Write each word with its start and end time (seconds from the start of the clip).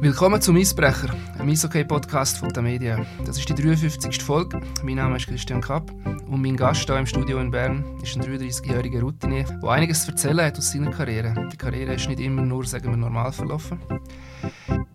Willkommen 0.00 0.40
zum 0.40 0.54
Eisbrecher, 0.54 1.12
einem 1.38 1.48
Eishockey-Podcast 1.48 2.38
von 2.38 2.50
der 2.50 2.62
Media. 2.62 3.04
Das 3.24 3.36
ist 3.36 3.48
die 3.48 3.54
53. 3.54 4.22
Folge. 4.22 4.60
Mein 4.84 4.94
Name 4.94 5.16
ist 5.16 5.26
Christian 5.26 5.60
Kapp 5.60 5.90
und 6.04 6.40
mein 6.40 6.56
Gast 6.56 6.86
hier 6.86 6.96
im 6.96 7.04
Studio 7.04 7.40
in 7.40 7.50
Bern 7.50 7.98
ist 8.00 8.14
ein 8.14 8.22
33-jähriger 8.22 9.00
Routinier, 9.00 9.42
der 9.44 9.68
einiges 9.68 10.04
zu 10.04 10.12
erzählen 10.12 10.40
hat 10.40 10.56
aus 10.56 10.70
seiner 10.70 10.92
Karriere. 10.92 11.48
Die 11.52 11.56
Karriere 11.56 11.94
ist 11.94 12.08
nicht 12.08 12.20
immer 12.20 12.42
nur, 12.42 12.64
sagen 12.64 12.90
wir, 12.90 12.96
normal 12.96 13.32
verlaufen. 13.32 13.80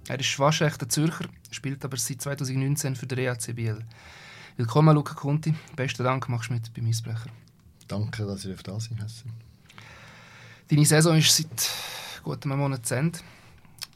Er 0.08 0.20
ist 0.20 0.40
waschechter 0.40 0.88
Zürcher, 0.88 1.26
spielt 1.52 1.84
aber 1.84 1.98
seit 1.98 2.22
2019 2.22 2.96
für 2.96 3.06
den 3.06 3.20
EAC 3.20 3.54
Biel. 3.54 3.80
Willkommen, 4.56 4.96
Luca 4.96 5.16
Conti. 5.16 5.54
Besten 5.76 6.06
Dank, 6.06 6.30
machst 6.30 6.50
du 6.50 6.54
mit 6.54 6.74
beim 6.74 6.88
Eisbrecher. 6.88 7.30
Danke, 7.90 8.26
dass 8.26 8.46
ich 8.46 8.64
da 8.64 8.80
sein 8.80 8.98
darf. 8.98 9.12
Deine 10.70 10.86
Saison 10.86 11.18
ist 11.18 11.36
seit 11.36 11.70
gut 12.24 12.46
einem 12.46 12.58
Monat 12.58 12.86
zu 12.86 12.96
Ende. 12.96 13.20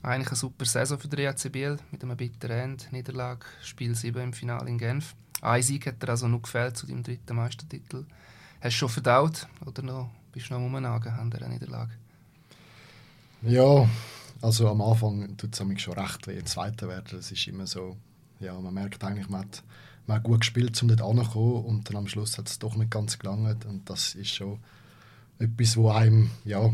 Eigentlich 0.04 0.28
eine 0.28 0.38
super 0.38 0.66
Saison 0.66 1.00
für 1.00 1.08
den 1.08 1.20
EAC 1.20 1.52
Biel 1.52 1.78
mit 1.92 2.04
einem 2.04 2.16
bitteren 2.16 2.58
End, 2.58 2.92
Niederlage, 2.92 3.46
Spiel 3.64 3.96
7 3.96 4.22
im 4.22 4.34
Finale 4.34 4.70
in 4.70 4.78
Genf. 4.78 5.16
Ein 5.42 5.64
Sieg 5.64 5.88
hat 5.88 6.02
dir 6.02 6.10
also 6.10 6.28
noch 6.28 6.42
gefällt 6.42 6.78
zu 6.78 6.88
deinem 6.88 7.04
dritten 7.04 7.36
Meistertitel. 7.36 8.06
Hast 8.62 8.74
du 8.76 8.78
schon 8.78 8.90
verdaut 8.90 9.48
oder 9.66 9.82
noch, 9.82 10.10
bist 10.32 10.50
du 10.50 10.54
noch 10.54 10.62
rumgenagen 10.62 11.14
an 11.14 11.30
dieser 11.30 11.48
Niederlage? 11.48 11.94
Ja, 13.42 13.88
also 14.42 14.70
am 14.70 14.82
Anfang 14.82 15.36
tut 15.38 15.60
es 15.60 15.82
schon 15.82 15.94
recht 15.94 16.28
weh, 16.28 16.44
Zweiter 16.44 16.88
werden. 16.88 17.20
Es 17.20 17.32
ist 17.32 17.48
immer 17.48 17.68
so, 17.68 17.98
ja, 18.40 18.60
man 18.60 18.74
merkt 18.74 19.04
eigentlich, 19.04 19.30
man 19.30 19.42
hat, 19.42 19.64
man 20.06 20.18
hat 20.18 20.24
gut 20.24 20.42
gespielt, 20.42 20.82
um 20.82 20.88
dort 20.88 21.02
anzukommen 21.02 21.66
und 21.66 21.90
dann 21.90 21.98
am 21.98 22.08
Schluss 22.08 22.38
hat 22.38 22.48
es 22.48 22.60
doch 22.60 22.76
nicht 22.76 22.92
ganz 22.92 23.20
gelangt 23.20 23.66
und 23.66 23.90
das 23.90 24.16
ist 24.16 24.30
schon 24.30 24.60
etwas, 25.40 25.78
wo 25.78 25.92
einem, 25.92 26.32
ja, 26.46 26.72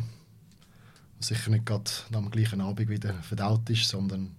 sicher 1.24 1.50
nicht 1.50 1.66
gerade 1.66 1.90
am 2.14 2.30
gleichen 2.30 2.62
Abend 2.62 2.90
wieder 2.90 3.14
verdaut 3.24 3.70
ist, 3.70 3.88
sondern 3.88 4.32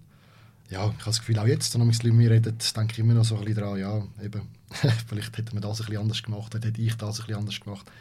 ja, 0.69 0.79
ich 0.79 0.93
habe 0.93 1.05
das 1.05 1.19
Gefühl, 1.19 1.37
auch 1.39 1.45
jetzt, 1.45 1.77
wenn 1.77 1.91
wir 1.91 2.13
mir 2.13 2.31
reden, 2.31 2.57
denke 2.75 2.93
ich 2.93 2.99
immer 2.99 3.13
noch 3.13 3.25
so 3.25 3.35
ein 3.35 3.45
bisschen 3.45 3.61
daran, 3.61 3.79
ja, 3.79 4.03
eben, 4.23 4.41
vielleicht 5.07 5.37
hätte 5.37 5.53
man 5.53 5.61
das 5.61 5.79
ein 5.79 5.85
bisschen 5.85 6.01
anders 6.01 6.23
gemacht, 6.23 6.55
hätte 6.55 6.81
ich 6.81 6.95
das 6.95 7.19
ein 7.19 7.25
bisschen 7.25 7.39
anders 7.39 7.59
gemacht, 7.59 7.91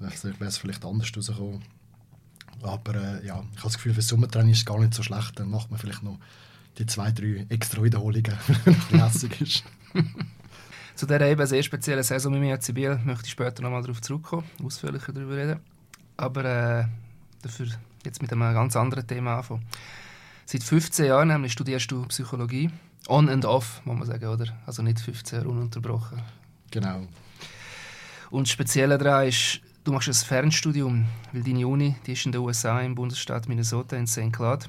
vielleicht 0.00 0.24
wäre 0.24 0.48
es 0.48 0.58
vielleicht 0.58 0.84
anders 0.84 1.12
rausgekommen. 1.16 1.62
Aber 2.62 2.94
äh, 2.94 3.26
ja, 3.26 3.44
ich 3.52 3.58
habe 3.58 3.64
das 3.64 3.74
Gefühl, 3.74 3.92
für 3.92 4.00
das 4.00 4.08
Sommertraining 4.08 4.52
ist 4.52 4.58
es 4.58 4.64
gar 4.64 4.78
nicht 4.78 4.94
so 4.94 5.02
schlecht, 5.02 5.38
dann 5.38 5.50
macht 5.50 5.70
man 5.70 5.78
vielleicht 5.78 6.02
noch 6.02 6.18
die 6.78 6.86
zwei, 6.86 7.12
drei 7.12 7.46
extra 7.48 7.82
Wiederholungen, 7.82 8.32
wenn 8.64 8.74
es 8.74 8.90
lässig 8.90 9.40
ist. 9.40 9.64
Zu 10.96 11.06
dieser 11.06 11.22
eben 11.22 11.46
sehr 11.46 11.62
speziellen 11.62 12.04
Saison 12.04 12.32
mit 12.32 12.40
mir 12.40 12.58
Biel 12.72 13.00
möchte 13.04 13.26
ich 13.26 13.32
später 13.32 13.62
noch 13.62 13.70
mal 13.70 13.82
darauf 13.82 14.00
zurückkommen, 14.00 14.44
ausführlicher 14.62 15.12
darüber 15.12 15.36
reden. 15.36 15.60
Aber 16.16 16.44
äh, 16.44 16.84
dafür 17.42 17.66
jetzt 18.06 18.22
mit 18.22 18.32
einem 18.32 18.54
ganz 18.54 18.76
anderen 18.76 19.06
Thema 19.06 19.38
anfangen. 19.38 19.64
Seit 20.46 20.62
15 20.62 21.06
Jahren 21.06 21.28
nämlich 21.28 21.52
studierst 21.52 21.90
du 21.90 22.04
Psychologie. 22.06 22.70
On 23.08 23.28
and 23.28 23.44
off, 23.44 23.82
muss 23.84 23.98
man 23.98 24.06
sagen, 24.06 24.26
oder? 24.26 24.46
Also 24.66 24.82
nicht 24.82 25.00
15 25.00 25.38
Jahre 25.38 25.50
ununterbrochen. 25.50 26.22
Genau. 26.70 27.06
Und 28.30 28.46
das 28.46 28.52
Spezielle 28.52 28.98
daran 28.98 29.28
ist, 29.28 29.60
du 29.84 29.92
machst 29.92 30.08
ein 30.08 30.14
Fernstudium, 30.14 31.06
weil 31.32 31.42
deine 31.42 31.66
Uni 31.66 31.96
die 32.06 32.12
ist 32.12 32.26
in 32.26 32.32
den 32.32 32.40
USA, 32.40 32.80
im 32.80 32.94
Bundesstaat 32.94 33.48
Minnesota, 33.48 33.96
in 33.96 34.06
St. 34.06 34.32
Cloud. 34.32 34.68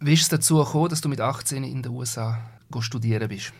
Wie 0.00 0.12
ist 0.12 0.22
es 0.22 0.28
dazu 0.28 0.56
gekommen, 0.56 0.88
dass 0.88 1.00
du 1.00 1.08
mit 1.08 1.20
18 1.20 1.64
in 1.64 1.82
den 1.82 1.92
USA 1.92 2.40
studieren 2.80 3.28
bist? 3.28 3.52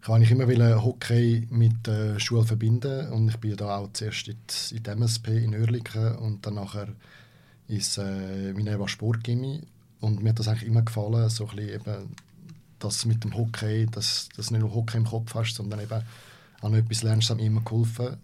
Ich 0.00 0.08
wollte 0.08 0.32
immer 0.32 0.82
Hockey 0.82 1.46
mit 1.50 1.86
der 1.86 2.18
Schule 2.18 2.44
verbinden. 2.44 3.10
Und 3.12 3.28
ich 3.28 3.36
bin 3.36 3.56
da 3.56 3.78
auch 3.78 3.92
zuerst 3.92 4.28
in 4.28 4.82
die 4.82 4.90
MSP 4.90 5.28
in 5.28 5.54
Oerlikon 5.54 6.16
und 6.16 6.46
dann 6.46 6.54
nachher 6.54 6.88
ins 7.66 7.98
äh, 7.98 8.52
Minerva 8.52 8.88
Sportgymnasium. 8.88 9.66
Und 10.00 10.22
mir 10.22 10.30
hat 10.30 10.38
das 10.38 10.48
eigentlich 10.48 10.68
immer 10.68 10.82
gefallen, 10.82 11.28
so 11.28 11.50
eben 11.52 12.14
das 12.78 13.04
mit 13.04 13.24
dem 13.24 13.36
Hockey, 13.36 13.86
dass 13.86 14.28
du 14.34 14.40
nicht 14.40 14.60
nur 14.60 14.72
Hockey 14.72 14.96
im 14.96 15.04
Kopf 15.04 15.34
hast, 15.34 15.56
sondern 15.56 15.80
eben 15.80 16.02
auch 16.60 16.68
noch 16.68 16.78
etwas 16.78 17.02
lernst, 17.02 17.30
hat 17.30 17.38
mir 17.38 17.46
immer 17.46 17.62
geholfen 17.62 18.16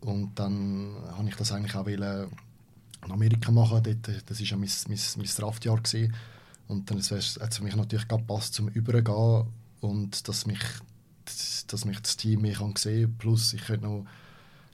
und 0.00 0.38
dann 0.38 0.94
habe 1.16 1.28
ich 1.28 1.36
das 1.36 1.52
eigentlich 1.52 1.74
auch 1.74 1.86
in 1.86 3.12
Amerika 3.12 3.50
machen, 3.50 3.82
dort, 3.82 4.30
das 4.30 4.40
war 4.40 4.46
ja 4.46 4.56
mein, 4.56 4.70
mein, 4.88 4.98
mein 5.16 5.26
Draftjahr 5.26 5.76
gewesen. 5.76 6.14
und 6.68 6.90
dann 6.90 6.98
hat 6.98 7.10
es 7.12 7.56
für 7.56 7.62
mich 7.62 7.76
natürlich 7.76 8.08
gepasst 8.08 8.54
zum 8.54 8.68
Übergehen. 8.68 9.46
Und 9.80 10.26
dass 10.26 10.44
mich 10.44 10.58
dass 11.68 11.84
mich 11.84 12.00
das 12.00 12.16
Team 12.16 12.42
mehr 12.42 12.54
kann 12.54 12.76
sehen 12.76 13.04
kann. 13.04 13.18
Plus, 13.18 13.52
ich 13.52 13.64
könnte 13.64 13.86
noch 13.86 14.06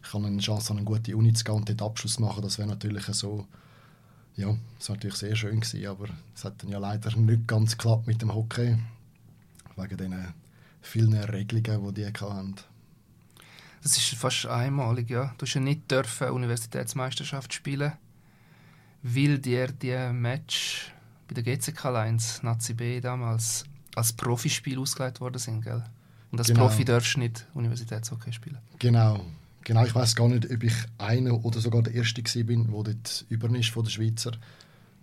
ich 0.06 0.12
habe 0.12 0.26
eine 0.26 0.38
Chance, 0.38 0.70
an 0.70 0.78
eine 0.78 0.84
gute 0.84 1.16
Uni 1.16 1.32
zu 1.32 1.44
gehen 1.44 1.54
und 1.54 1.68
dort 1.68 1.82
Abschluss 1.82 2.14
zu 2.14 2.22
machen. 2.22 2.42
Das 2.42 2.58
wäre 2.58 2.68
natürlich 2.68 3.04
so, 3.06 3.46
ja, 4.36 4.54
das 4.78 4.88
war 4.88 4.96
natürlich 4.96 5.16
sehr 5.16 5.34
schön 5.34 5.60
gewesen, 5.60 5.86
aber 5.86 6.08
es 6.34 6.44
hat 6.44 6.62
dann 6.62 6.70
ja 6.70 6.78
leider 6.78 7.16
nicht 7.16 7.48
ganz 7.48 7.76
geklappt 7.76 8.06
mit 8.06 8.20
dem 8.20 8.34
Hockey, 8.34 8.76
wegen 9.76 9.96
den 9.96 10.34
vielen 10.82 11.14
Regelungen, 11.14 11.94
die 11.94 12.02
die 12.02 12.06
hatten. 12.06 12.54
Das 13.82 13.96
ist 13.96 14.14
fast 14.14 14.46
einmalig, 14.46 15.10
ja. 15.10 15.34
Du 15.38 15.46
hast 15.46 15.54
ja 15.54 15.60
nicht 15.60 15.90
dürfen 15.90 16.30
Universitätsmeisterschaft 16.30 17.52
spielen, 17.52 17.92
weil 19.02 19.38
dir 19.38 19.68
die 19.68 20.12
Match 20.12 20.92
bei 21.28 21.34
der 21.34 21.42
GCK 21.42 21.84
Lions, 21.84 22.42
Nazi 22.42 22.74
B 22.74 23.00
damals, 23.00 23.64
als 23.94 24.12
Profispiel 24.12 24.78
ausgelegt 24.78 25.20
worden 25.20 25.38
sind, 25.38 25.62
gell? 25.62 25.84
Und 26.34 26.40
als 26.40 26.48
genau. 26.48 26.66
Profi 26.66 26.84
darfst 26.84 27.14
du 27.14 27.20
nicht 27.20 27.46
Universitätshockey 27.54 28.32
spielen. 28.32 28.58
Genau. 28.80 29.24
Genau, 29.62 29.84
ich 29.84 29.94
weiß 29.94 30.16
gar 30.16 30.28
nicht, 30.28 30.50
ob 30.50 30.64
ich 30.64 30.74
einer 30.98 31.44
oder 31.44 31.60
sogar 31.60 31.80
der 31.82 31.94
Erste 31.94 32.24
bin, 32.42 32.72
der 32.72 32.82
dort 32.82 33.24
über 33.28 33.48
ist 33.56 33.70
von 33.70 33.84
der 33.84 33.90
Schweizer. 33.92 34.32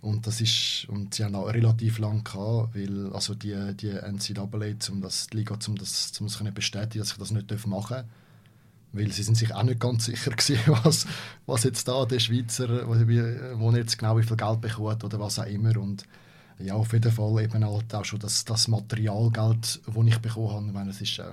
Und 0.02 0.26
das 0.26 0.42
ist 0.42 0.86
und 0.90 1.14
sie 1.14 1.24
haben 1.24 1.34
auch 1.34 1.46
relativ 1.46 1.98
lang 1.98 2.22
gehabt, 2.22 2.74
weil 2.74 3.10
also 3.14 3.34
die, 3.34 3.56
die 3.74 3.88
NCAA, 3.88 4.76
um 4.90 5.00
das 5.00 5.28
die 5.28 5.38
Liga, 5.38 5.56
um 5.66 5.76
das, 5.76 6.12
um 6.20 6.26
das 6.26 6.36
können 6.36 6.52
bestätigen, 6.52 6.98
dass 6.98 7.12
ich 7.12 7.18
das 7.18 7.30
nicht 7.30 7.66
machen 7.66 7.96
darf, 7.96 8.04
weil 8.92 9.10
sie 9.10 9.22
sind 9.22 9.38
sich 9.38 9.54
auch 9.54 9.62
nicht 9.62 9.80
ganz 9.80 10.04
sicher 10.04 10.30
gewesen, 10.36 10.60
was, 10.84 11.06
was 11.46 11.64
jetzt 11.64 11.88
da 11.88 12.04
der 12.04 12.18
Schweizer, 12.18 12.86
wo 12.86 13.72
jetzt 13.72 13.96
genau 13.96 14.18
wie 14.18 14.22
viel 14.22 14.36
Geld 14.36 14.60
bekommt 14.60 15.02
oder 15.02 15.18
was 15.18 15.38
auch 15.38 15.46
immer 15.46 15.78
und 15.78 16.04
ja, 16.62 16.74
auf 16.74 16.92
jeden 16.92 17.12
Fall 17.12 17.42
eben 17.42 17.64
halt 17.64 17.94
auch 17.94 18.04
schon 18.04 18.18
das, 18.18 18.44
das 18.44 18.68
Materialgeld, 18.68 19.80
das 19.86 20.06
ich 20.06 20.18
bekommen 20.18 20.50
habe. 20.50 20.66
Ich 20.66 20.72
meine, 20.72 20.90
das 20.90 21.00
ist, 21.00 21.18
äh, 21.18 21.32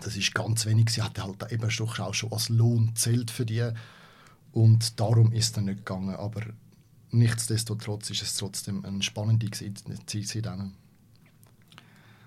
das 0.00 0.16
ist 0.16 0.34
ganz 0.34 0.66
wenig. 0.66 0.90
Sie 0.90 1.02
hatte 1.02 1.24
halt 1.24 1.50
eben 1.50 1.64
auch 1.64 2.14
schon 2.14 2.32
als 2.32 2.48
Lohn 2.48 2.92
zählt 2.94 3.30
für 3.30 3.46
die. 3.46 3.70
Und 4.52 4.98
darum 4.98 5.32
ist 5.32 5.56
es 5.56 5.62
nicht 5.62 5.78
gegangen. 5.78 6.14
Aber 6.14 6.42
nichtsdestotrotz 7.10 8.10
ist 8.10 8.22
es 8.22 8.36
trotzdem 8.36 8.84
eine 8.84 9.02
spannende 9.02 9.50
Zeit 9.50 9.82
seitdem. 10.06 10.72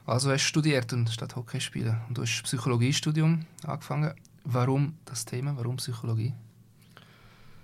Also 0.06 0.31
hast 0.31 0.44
du 0.44 0.47
studiert 0.47 0.91
und 0.94 1.09
statt 1.09 1.36
Hockey 1.36 1.62
spielen 1.62 1.97
und 2.08 2.18
du 2.18 2.24
hast 2.24 2.44
Psychologiestudium 2.44 3.46
angefangen. 3.64 4.14
Warum 4.44 4.97
das 5.06 5.25
Thema? 5.25 5.56
Warum 5.56 5.78
Psychologie? 5.78 6.34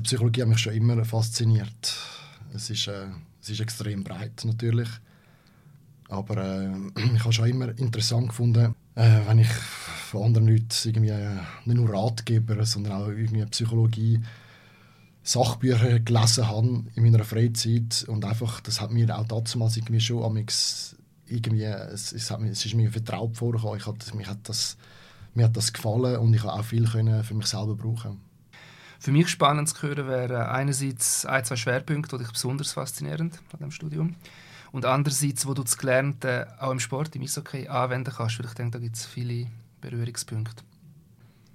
Psychologie 0.03 0.43
hat 0.43 0.49
mich 0.49 0.59
schon 0.59 0.73
immer 0.73 1.03
fasziniert. 1.03 1.97
Es 2.53 2.69
ist 2.69 2.87
äh, 2.87 3.07
es 3.47 3.53
ist 3.53 3.61
extrem 3.61 4.03
breit 4.03 4.43
natürlich. 4.43 4.89
Aber 6.09 6.37
äh, 6.37 6.69
ich 7.15 7.21
habe 7.21 7.33
schon 7.33 7.49
immer 7.49 7.77
interessant 7.77 8.29
gefunden, 8.29 8.75
äh, 8.95 9.19
wenn 9.25 9.39
ich 9.39 9.47
von 9.47 10.23
anderen 10.23 10.47
Leuten 10.47 10.67
irgendwie, 10.83 11.09
äh, 11.09 11.39
nicht 11.65 11.77
nur 11.77 11.93
Ratgeber, 11.93 12.65
sondern 12.65 12.93
auch 12.93 13.07
irgendwie 13.07 13.45
Psychologie, 13.45 14.21
Sachbücher 15.23 15.99
gelesen 15.99 16.47
habe 16.47 16.83
in 16.95 17.03
meiner 17.03 17.23
Freizeit 17.25 18.05
und 18.07 18.23
einfach, 18.23 18.61
das 18.61 18.79
hat 18.79 18.91
mir 18.91 19.17
auch 19.17 19.25
damals 19.25 19.75
irgendwie 19.75 19.99
schon 19.99 20.23
amix 20.23 20.95
irgendwie, 21.25 21.63
es, 21.63 22.13
es, 22.13 22.31
hat, 22.31 22.41
es 22.43 22.65
ist 22.65 22.75
mir 22.75 22.89
vertraut 22.89 23.35
vorgekommen. 23.35 23.77
Ich 23.77 23.85
hat, 23.85 24.13
mir, 24.15 24.27
hat 24.27 24.39
das, 24.43 24.77
mir 25.33 25.45
hat 25.45 25.57
das 25.57 25.73
gefallen 25.73 26.17
und 26.17 26.33
ich 26.33 26.43
habe 26.43 26.53
auch 26.53 26.63
viel 26.63 26.85
können 26.85 27.23
für 27.25 27.33
mich 27.33 27.47
selber 27.47 27.75
brauchen 27.75 28.21
für 28.99 29.11
mich 29.11 29.27
spannend 29.29 29.69
zu 29.69 29.81
hören 29.81 30.07
wäre 30.07 30.49
einerseits 30.49 31.25
ein, 31.25 31.45
zwei 31.45 31.55
Schwerpunkte, 31.55 32.17
die 32.17 32.23
dich 32.23 32.31
besonders 32.31 32.73
faszinierend 32.73 33.39
an 33.53 33.59
dem 33.59 33.71
Studium 33.71 34.15
und 34.71 34.85
andererseits, 34.85 35.45
wo 35.47 35.53
du 35.53 35.63
das 35.63 35.77
Gelernte 35.77 36.47
auch 36.59 36.71
im 36.71 36.79
Sport, 36.79 37.15
im 37.15 37.21
Eishockey 37.23 37.67
anwenden 37.67 38.13
kannst, 38.15 38.39
weil 38.39 38.47
ich 38.47 38.53
denke, 38.53 38.77
da 38.77 38.79
gibt 38.79 38.95
es 38.95 39.05
viele 39.05 39.47
Berührungspunkte. 39.81 40.63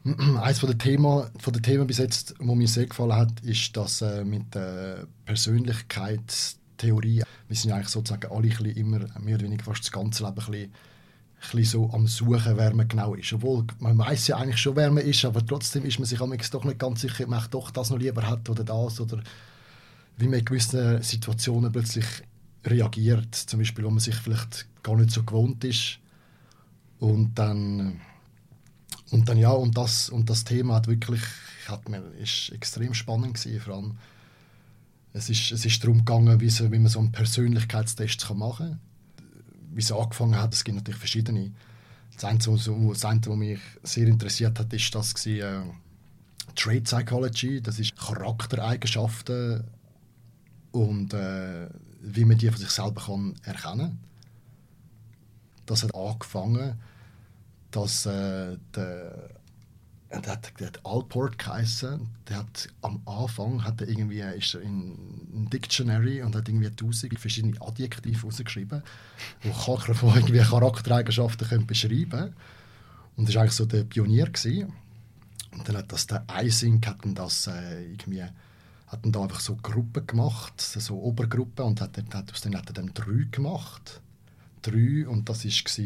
Eines 0.41 0.59
von 0.59 0.69
den 0.69 0.79
Themen, 0.79 1.31
von 1.39 1.53
den 1.53 1.63
Themen 1.63 1.87
bis 1.87 1.99
jetzt, 1.99 2.35
wo 2.39 2.55
mir 2.55 2.67
sehr 2.69 2.87
gefallen 2.87 3.15
hat, 3.15 3.41
ist 3.41 3.77
das 3.77 4.03
äh, 4.03 4.25
mit 4.25 4.55
der 4.55 5.07
Persönlichkeitstheorie. 5.25 7.23
Wir 7.49 7.57
sind 7.57 7.71
ja 7.71 7.77
eigentlich 7.77 7.89
sozusagen 7.89 8.33
alle 8.33 8.49
immer 8.73 8.99
mehr 9.21 9.37
oder 9.37 9.45
weniger 9.45 9.65
fast 9.65 9.85
das 9.85 9.93
ganze 9.93 10.25
Leben 10.25 10.39
ein 10.39 10.45
bisschen 10.47 10.73
bisschen 11.51 11.65
so 11.65 11.91
am 11.93 12.07
Suchen, 12.07 12.57
wer 12.57 12.75
man 12.75 12.89
genau 12.89 13.15
ist. 13.15 13.33
Obwohl, 13.33 13.65
man 13.79 13.99
weiß 13.99 14.29
ja 14.29 14.37
eigentlich 14.37 14.61
schon, 14.61 14.77
wer 14.77 14.91
man 14.91 15.05
ist, 15.05 15.25
aber 15.25 15.45
trotzdem 15.45 15.85
ist 15.85 15.99
man 15.99 16.07
sich 16.07 16.19
doch 16.19 16.65
nicht 16.65 16.79
ganz 16.79 17.01
sicher, 17.01 17.25
ob 17.25 17.31
man 17.31 17.45
doch 17.51 17.71
das 17.71 17.91
noch 17.91 17.99
lieber 17.99 18.27
hat 18.27 18.49
oder 18.49 18.65
das. 18.65 19.01
Oder 19.01 19.23
wie 20.17 20.29
man 20.29 20.39
in 20.39 20.45
gewissen 20.45 21.03
Situationen 21.03 21.73
plötzlich 21.73 22.07
reagiert. 22.65 23.35
Zum 23.35 23.59
Beispiel, 23.59 23.85
wo 23.85 23.91
man 23.91 24.01
sich 24.01 24.15
vielleicht 24.15 24.67
gar 24.83 24.97
nicht 24.97 25.11
so 25.11 25.23
gewohnt 25.23 25.65
ist. 25.65 25.99
Und 26.99 27.35
dann, 27.35 28.01
und 29.11 29.29
dann 29.29 29.39
ja, 29.39 29.51
und 29.51 29.77
das, 29.77 30.09
und 30.09 30.31
das 30.31 30.45
Thema 30.45 30.77
hat 30.77 30.87
wirklich, 30.87 31.23
hat 31.67 31.89
mir, 31.89 32.03
ist 32.21 32.51
extrem 32.51 32.95
spannend 32.95 33.35
gewesen, 33.35 33.61
vor 33.61 33.75
allem 33.75 33.99
Es 35.13 35.29
ist, 35.29 35.51
es 35.53 35.67
ist 35.67 35.83
darum 35.83 35.99
gegangen, 35.99 36.41
wie, 36.41 36.49
so, 36.49 36.71
wie 36.73 36.79
man 36.79 36.89
so 36.89 37.01
einen 37.01 37.13
Persönlichkeitstest 37.13 38.33
machen 38.35 38.67
kann. 38.69 38.92
Wie 39.73 39.81
es 39.81 39.93
angefangen 39.93 40.37
hat, 40.37 40.55
es 40.55 40.65
gibt 40.65 40.77
natürlich 40.77 40.99
verschiedene. 40.99 41.53
Das 42.15 42.25
eine, 42.25 42.39
eine, 43.05 43.27
was 43.27 43.37
mich 43.37 43.61
sehr 43.83 44.07
interessiert 44.07 44.59
hat, 44.59 44.73
ist 44.73 44.95
das 44.95 45.15
gewesen, 45.15 45.41
äh, 45.41 46.55
Trade 46.55 46.83
Psychology. 46.83 47.61
Das 47.63 47.79
ist 47.79 47.97
Charaktereigenschaften 47.97 49.65
und 50.73 51.15
äh, 51.15 51.69
wie 52.03 52.25
man 52.25 52.39
die 52.39 52.51
von 52.51 52.59
sich 52.59 52.71
selber 52.71 53.03
kann 53.07 53.35
erkennen 53.45 53.79
kann. 53.79 53.99
Das 55.67 55.83
hat 55.85 55.95
angefangen, 55.95 56.79
dass 57.71 58.07
äh, 58.07 58.59
der 58.75 59.31
der 60.21 60.33
hat, 60.33 60.53
der 60.61 60.67
hat 60.69 60.81
Alport 60.85 61.39
geheißen. 61.39 62.09
Der 62.29 62.39
hat 62.39 62.69
am 62.83 63.01
Anfang 63.07 63.65
hat 63.65 63.81
er 63.81 63.89
irgendwie 63.89 64.21
ist 64.21 64.55
er 64.55 64.61
in 64.61 64.93
ein 65.35 65.51
Dictionary 65.51 66.23
und 66.23 66.37
hat 66.37 66.49
irgendwie 66.49 66.71
tausend 66.71 67.19
verschiedene 67.19 67.61
Adjektive 67.61 68.23
rausgeschrieben, 68.23 68.83
wo 69.43 70.13
irgendwie 70.15 70.41
Charaktereigenschaften 70.41 71.49
können 71.49 71.67
beschreiben 71.67 72.35
Und 73.17 73.29
das 73.29 73.35
war 73.35 73.43
eigentlich 73.43 73.55
so 73.55 73.65
der 73.65 73.85
Pionier 73.85 74.27
gewesen. 74.27 74.73
Und 75.53 75.69
dann 75.69 75.77
hat 75.79 75.93
das 75.93 76.07
der 76.07 76.25
Ising 76.31 76.85
hat 76.87 76.99
das 77.05 77.47
äh, 77.47 77.85
irgendwie 77.85 78.23
hat 78.23 79.01
da 79.05 79.23
einfach 79.23 79.41
so 79.41 79.57
Gruppen 79.57 80.07
gemacht, 80.07 80.61
so 80.61 81.01
Obergruppen 81.01 81.65
und 81.65 81.81
hat, 81.81 81.97
hat 81.97 82.33
aus 82.33 82.43
denen 82.43 82.59
hat 82.59 82.69
er 82.69 82.75
dann 82.75 82.93
drei 82.93 83.27
gemacht. 83.31 84.03
Drei 84.61 85.09
und 85.09 85.29
das 85.29 85.45
war 85.45 85.85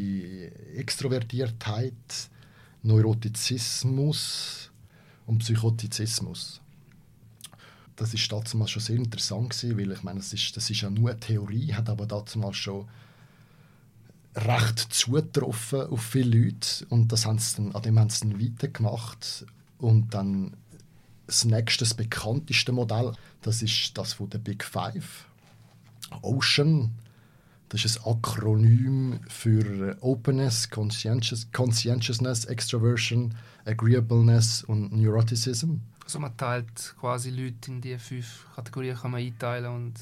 Extrovertiertheit, 0.74 2.30
Neurotizismus 2.82 4.70
und 5.26 5.38
Psychotizismus. 5.38 6.60
Das 7.96 8.12
ist 8.12 8.30
damals 8.30 8.70
schon 8.70 8.82
sehr 8.82 8.96
interessant 8.96 9.50
gewesen, 9.50 9.78
weil 9.78 9.92
ich 9.92 10.02
meine, 10.02 10.20
das 10.20 10.32
ist, 10.32 10.56
das 10.56 10.68
ist 10.70 10.82
ja 10.82 10.90
nur 10.90 11.10
eine 11.10 11.20
Theorie, 11.20 11.72
hat 11.72 11.88
aber 11.88 12.06
damals 12.06 12.56
schon 12.56 12.86
recht 14.34 14.78
zugetroffen 14.92 15.86
auf 15.86 16.02
viele 16.02 16.38
Leute 16.38 16.86
und 16.90 17.10
das 17.10 17.24
haben 17.24 17.38
sie 17.38 17.56
dann, 17.56 17.74
an 17.74 17.82
dem 17.82 17.98
haben 17.98 18.10
sie 18.10 18.28
dann 18.28 18.40
weitergemacht 18.40 19.46
und 19.78 20.12
dann 20.12 20.54
das 21.26 21.44
nächste, 21.44 21.84
das 21.84 21.94
bekannteste 21.94 22.70
Modell, 22.70 23.12
das 23.42 23.62
ist 23.62 23.96
das 23.96 24.12
von 24.12 24.28
der 24.30 24.38
Big 24.38 24.62
Five. 24.62 25.26
Ocean, 26.22 26.92
das 27.68 27.84
ist 27.84 28.06
ein 28.06 28.12
Akronym 28.12 29.20
für 29.28 29.96
Openness, 30.00 30.70
Conscientious, 30.70 31.48
Conscientiousness, 31.52 32.44
Extroversion, 32.44 33.34
Agreeableness 33.64 34.62
und 34.64 34.92
Neuroticism. 34.92 35.76
Also 36.04 36.20
man 36.20 36.36
teilt 36.36 36.94
quasi 37.00 37.30
Leute 37.30 37.72
in 37.72 37.80
diese 37.80 37.98
fünf 37.98 38.46
Kategorien 38.54 38.96
kann 38.96 39.10
man 39.10 39.20
einteilen 39.20 39.74
und 39.74 39.94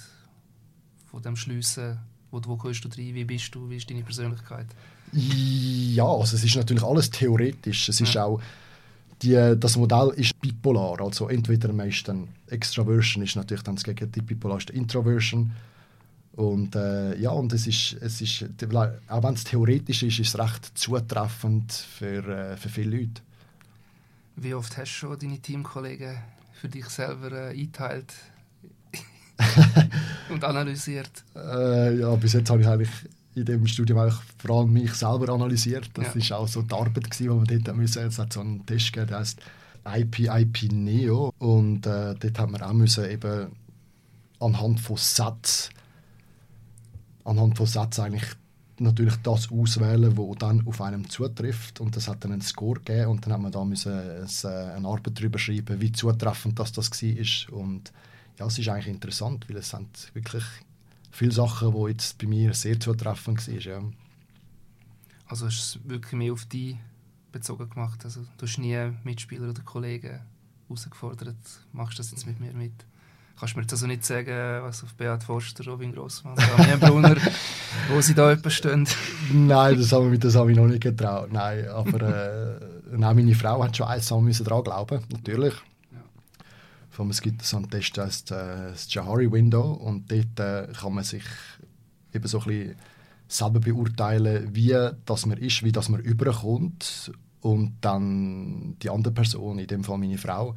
von 1.06 1.22
dem 1.22 1.36
schliessen, 1.36 1.98
wo, 2.30 2.40
wo 2.44 2.56
gehst 2.56 2.84
du 2.84 2.88
rein, 2.88 3.14
wie 3.14 3.24
bist 3.24 3.54
du, 3.54 3.70
wie 3.70 3.76
ist 3.76 3.88
deine 3.88 4.02
Persönlichkeit? 4.02 4.66
Ja, 5.12 6.06
also 6.06 6.36
es 6.36 6.44
ist 6.44 6.56
natürlich 6.56 6.82
alles 6.82 7.08
theoretisch. 7.08 7.88
Es 7.88 8.00
ist 8.00 8.16
auch 8.18 8.40
die, 9.22 9.54
das 9.58 9.76
Modell 9.76 10.12
ist 10.16 10.38
bipolar, 10.40 11.00
also 11.00 11.28
entweder 11.28 11.72
man 11.72 11.88
ist 11.88 12.06
dann 12.06 12.28
Extraversion 12.48 13.22
ist 13.22 13.36
natürlich 13.36 13.62
dann 13.62 13.76
das 13.76 13.84
Gegenteil, 13.84 14.22
bipolar 14.22 14.58
ist 14.58 14.70
Introversion 14.70 15.52
und 16.36 16.74
äh, 16.74 17.16
ja, 17.18 17.30
und 17.30 17.52
es 17.52 17.66
ist, 17.66 17.96
es 18.00 18.20
ist, 18.20 18.44
auch 19.08 19.22
wenn 19.22 19.34
es 19.34 19.44
theoretisch 19.44 20.02
ist, 20.02 20.18
ist 20.18 20.34
es 20.34 20.38
recht 20.38 20.76
zutreffend 20.76 21.72
für, 21.72 22.26
äh, 22.26 22.56
für 22.56 22.68
viele 22.68 22.96
Leute. 22.96 23.22
Wie 24.36 24.52
oft 24.54 24.76
hast 24.76 24.90
du 24.92 24.98
schon 24.98 25.18
deine 25.18 25.38
Teamkollegen 25.38 26.18
für 26.60 26.68
dich 26.68 26.86
selber 26.86 27.30
äh, 27.30 27.50
eingeteilt 27.50 28.12
und 30.28 30.42
analysiert? 30.42 31.24
Äh, 31.36 32.00
ja, 32.00 32.12
bis 32.16 32.32
jetzt 32.32 32.50
habe 32.50 32.62
ich 32.62 32.66
eigentlich 32.66 32.90
in 33.36 33.44
dem 33.44 33.66
Studium 33.68 34.00
eigentlich 34.00 34.20
vor 34.38 34.58
allem 34.58 34.72
mich 34.72 34.92
selber 34.94 35.32
analysiert. 35.32 35.88
Das 35.94 36.28
ja. 36.28 36.36
auch 36.36 36.48
so 36.48 36.62
die 36.62 36.74
Arbeit, 36.74 37.10
gewesen, 37.10 37.44
die 37.44 37.50
wir 37.50 37.60
dort 37.60 37.76
müssen. 37.76 38.02
Es 38.02 38.18
hat 38.18 38.32
so 38.32 38.40
einen 38.40 38.66
Test 38.66 38.92
gegeben, 38.92 39.08
der 39.08 39.18
heißt 39.20 39.40
IP, 39.86 40.72
Neo. 40.72 41.32
Und 41.38 41.86
äh, 41.86 42.14
dort 42.14 42.38
haben 42.40 42.52
wir 42.52 42.66
auch 42.66 42.72
müssen 42.72 43.08
eben 43.08 43.52
anhand 44.40 44.80
von 44.80 44.96
Sätzen 44.96 45.74
anhand 47.24 47.56
von 47.56 47.66
Sätzen 47.66 48.02
eigentlich 48.02 48.36
natürlich 48.78 49.16
das 49.16 49.50
auswählen, 49.50 50.16
was 50.16 50.38
dann 50.38 50.66
auf 50.66 50.80
einem 50.80 51.08
zutrifft 51.08 51.80
und 51.80 51.96
das 51.96 52.08
hat 52.08 52.24
dann 52.24 52.32
einen 52.32 52.42
Score 52.42 52.80
gegeben 52.80 53.10
und 53.10 53.24
dann 53.24 53.32
haben 53.32 53.42
wir 53.42 53.50
da 53.50 53.64
müssen 53.64 53.92
äh, 53.92 54.46
eine 54.48 54.88
Arbeit 54.88 55.18
darüber 55.18 55.38
schreiben, 55.38 55.80
wie 55.80 55.92
zutreffend 55.92 56.58
das 56.58 56.72
das 56.72 56.90
war 56.90 57.58
und 57.58 57.92
ja, 58.38 58.46
es 58.46 58.58
ist 58.58 58.68
eigentlich 58.68 58.88
interessant, 58.88 59.48
weil 59.48 59.58
es 59.58 59.70
sind 59.70 60.10
wirklich 60.14 60.44
viele 61.12 61.30
Sachen, 61.30 61.72
die 61.72 61.90
jetzt 61.90 62.18
bei 62.18 62.26
mir 62.26 62.52
sehr 62.52 62.80
zutreffend 62.80 63.46
waren. 63.46 63.60
Ja. 63.60 63.82
Also 65.26 65.46
hast 65.46 65.74
du 65.74 65.78
es 65.78 65.88
wirklich 65.88 66.12
mehr 66.14 66.32
auf 66.32 66.44
dich 66.46 66.76
bezogen 67.30 67.70
gemacht? 67.70 68.04
Also 68.04 68.22
du 68.36 68.46
hast 68.46 68.58
nie 68.58 68.76
Mitspieler 69.04 69.50
oder 69.50 69.62
Kollegen 69.62 70.20
herausgefordert, 70.66 71.36
machst 71.72 71.98
du 71.98 72.02
das 72.02 72.10
jetzt 72.10 72.26
mit 72.26 72.40
mir 72.40 72.52
mit? 72.52 72.84
Kannst 73.38 73.54
du 73.54 73.58
mir 73.58 73.62
jetzt 73.62 73.72
also 73.72 73.86
nicht 73.86 74.04
sagen, 74.04 74.62
was 74.62 74.84
auf 74.84 74.94
Beat 74.94 75.24
Forster, 75.24 75.64
Robin 75.64 75.92
Grossmann, 75.92 76.36
Damian 76.36 76.78
Brunner, 76.78 77.16
wo 77.88 78.00
sie 78.00 78.14
da 78.14 78.30
etwas 78.30 78.54
stehen? 78.54 78.86
Nein, 79.32 79.76
das 79.76 79.90
habe, 79.90 80.12
ich, 80.14 80.20
das 80.20 80.36
habe 80.36 80.52
ich 80.52 80.56
noch 80.56 80.68
nicht 80.68 80.82
getraut. 80.82 81.32
Nein, 81.32 81.68
aber 81.68 82.00
äh, 82.02 82.96
nein, 82.96 83.16
meine 83.16 83.34
Frau 83.34 83.62
hat 83.64 83.76
schon 83.76 83.88
eins 83.88 84.10
müssen 84.12 84.44
daran 84.44 84.62
glauben, 84.62 85.00
natürlich. 85.10 85.54
Ja. 85.92 87.04
Es 87.10 87.20
gibt 87.20 87.42
so 87.42 87.56
einen 87.56 87.68
Test, 87.68 87.96
der 87.96 88.04
heißt 88.04 88.30
äh, 88.30 88.70
das 88.70 88.94
Jahari 88.94 89.30
Window 89.30 89.72
und 89.72 90.12
dort 90.12 90.38
äh, 90.38 90.72
kann 90.72 90.94
man 90.94 91.02
sich 91.02 91.24
eben 92.12 92.28
so 92.28 92.38
ein 92.38 92.44
bisschen 92.44 92.76
selber 93.26 93.58
beurteilen, 93.58 94.54
wie 94.54 94.76
das 95.04 95.26
man 95.26 95.38
ist, 95.38 95.64
wie 95.64 95.72
das 95.72 95.88
man 95.88 96.00
überkommt 96.00 97.10
und 97.40 97.78
dann 97.80 98.76
die 98.80 98.90
andere 98.90 99.12
Person, 99.12 99.58
in 99.58 99.66
dem 99.66 99.82
Fall 99.82 99.98
meine 99.98 100.18
Frau, 100.18 100.54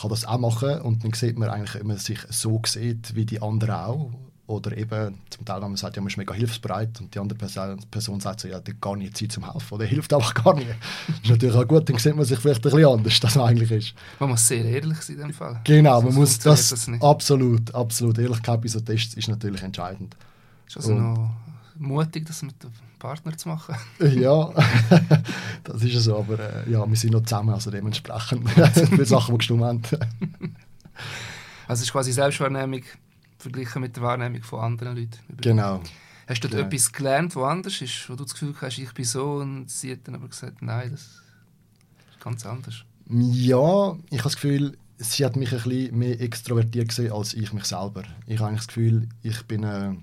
kann 0.00 0.10
das 0.10 0.24
auch 0.24 0.38
machen 0.38 0.80
und 0.80 1.04
dann 1.04 1.12
sieht 1.12 1.38
man 1.38 1.48
eigentlich, 1.48 1.74
wenn 1.74 1.86
man 1.86 1.98
sich 1.98 2.18
so 2.30 2.60
sieht 2.66 3.14
wie 3.14 3.26
die 3.26 3.40
anderen 3.40 3.74
auch. 3.74 4.10
Oder 4.46 4.76
eben, 4.76 5.20
zum 5.30 5.46
Teil, 5.46 5.62
wenn 5.62 5.68
man 5.68 5.76
sagt, 5.78 5.96
ja, 5.96 6.02
man 6.02 6.08
ist 6.10 6.18
mega 6.18 6.34
hilfsbereit 6.34 7.00
und 7.00 7.14
die 7.14 7.18
andere 7.18 7.38
Person, 7.38 7.80
Person 7.90 8.20
sagt 8.20 8.40
so, 8.40 8.48
ja, 8.48 8.60
der 8.60 8.74
hat 8.74 8.80
gar 8.80 8.94
nicht 8.94 9.16
Zeit 9.16 9.32
zum 9.32 9.50
Helfen 9.50 9.74
oder 9.74 9.86
hilft 9.86 10.12
einfach 10.12 10.34
gar 10.34 10.54
nicht. 10.54 10.68
das 10.68 11.16
ist 11.22 11.30
natürlich 11.30 11.56
auch 11.56 11.66
gut, 11.66 11.88
dann 11.88 11.96
sieht 11.96 12.14
man 12.14 12.26
sich 12.26 12.38
vielleicht 12.38 12.60
ein 12.60 12.70
bisschen 12.70 12.86
anders, 12.86 13.24
als 13.24 13.34
man 13.36 13.48
eigentlich 13.48 13.70
ist. 13.70 13.94
Man 14.20 14.28
muss 14.28 14.46
sehr 14.46 14.62
ehrlich 14.66 15.00
sein 15.00 15.16
in 15.16 15.22
dem 15.22 15.32
Fall. 15.32 15.62
Genau, 15.64 16.02
man 16.02 16.12
muss 16.12 16.38
das, 16.40 16.68
das 16.68 16.90
absolut, 17.00 17.74
absolut. 17.74 18.18
Ehrlichkeit 18.18 18.60
bei 18.60 18.68
so 18.68 18.80
Tests 18.80 19.14
ist 19.14 19.28
natürlich 19.28 19.62
entscheidend. 19.62 20.14
Ist 20.66 20.76
also 20.76 20.92
und, 20.92 21.14
noch 21.14 21.30
mutig, 21.76 22.26
das 22.26 22.42
mit 22.42 22.62
dem 22.62 22.70
Partner 22.98 23.36
zu 23.36 23.48
machen. 23.48 23.76
ja, 23.98 24.50
das 25.64 25.82
ist 25.82 25.92
ja 25.92 26.00
so, 26.00 26.18
aber 26.18 26.38
äh, 26.38 26.70
ja, 26.70 26.88
wir 26.88 26.96
sind 26.96 27.12
noch 27.12 27.22
zusammen, 27.22 27.54
also 27.54 27.70
dementsprechend 27.70 28.48
viele 28.50 29.04
Sachen, 29.04 29.34
die 29.34 29.38
gestimmt 29.38 29.62
haben. 29.62 29.82
also 31.68 31.80
es 31.80 31.82
ist 31.82 31.92
quasi 31.92 32.12
Selbstwahrnehmung 32.12 32.82
verglichen 33.38 33.82
mit 33.82 33.96
der 33.96 34.02
Wahrnehmung 34.02 34.42
von 34.42 34.60
anderen 34.60 34.96
Leuten. 34.96 35.18
Genau. 35.40 35.80
Hast 36.26 36.42
du 36.42 36.48
dort 36.48 36.52
genau. 36.52 36.66
etwas 36.66 36.92
gelernt, 36.92 37.36
was 37.36 37.44
anders 37.44 37.82
ist, 37.82 38.08
wo 38.08 38.14
du 38.14 38.24
das 38.24 38.32
Gefühl 38.32 38.54
hast, 38.58 38.78
ich 38.78 38.92
bin 38.94 39.04
so 39.04 39.34
und 39.34 39.70
sie 39.70 39.92
hat 39.92 40.00
dann 40.04 40.14
aber 40.14 40.28
gesagt, 40.28 40.62
nein, 40.62 40.90
das 40.90 41.02
ist 41.02 42.20
ganz 42.20 42.46
anders? 42.46 42.84
Ja, 43.10 43.96
ich 44.08 44.18
habe 44.18 44.22
das 44.22 44.36
Gefühl, 44.36 44.78
sie 44.96 45.24
hat 45.26 45.36
mich 45.36 45.52
ein 45.52 45.62
bisschen 45.62 45.98
mehr 45.98 46.18
extrovertiert 46.20 46.88
gesehen 46.88 47.12
als 47.12 47.34
ich 47.34 47.52
mich 47.52 47.64
selber. 47.66 48.04
Ich 48.26 48.40
habe 48.40 48.56
das 48.56 48.66
Gefühl, 48.66 49.08
ich 49.22 49.42
bin... 49.42 49.64
Äh, 49.64 49.94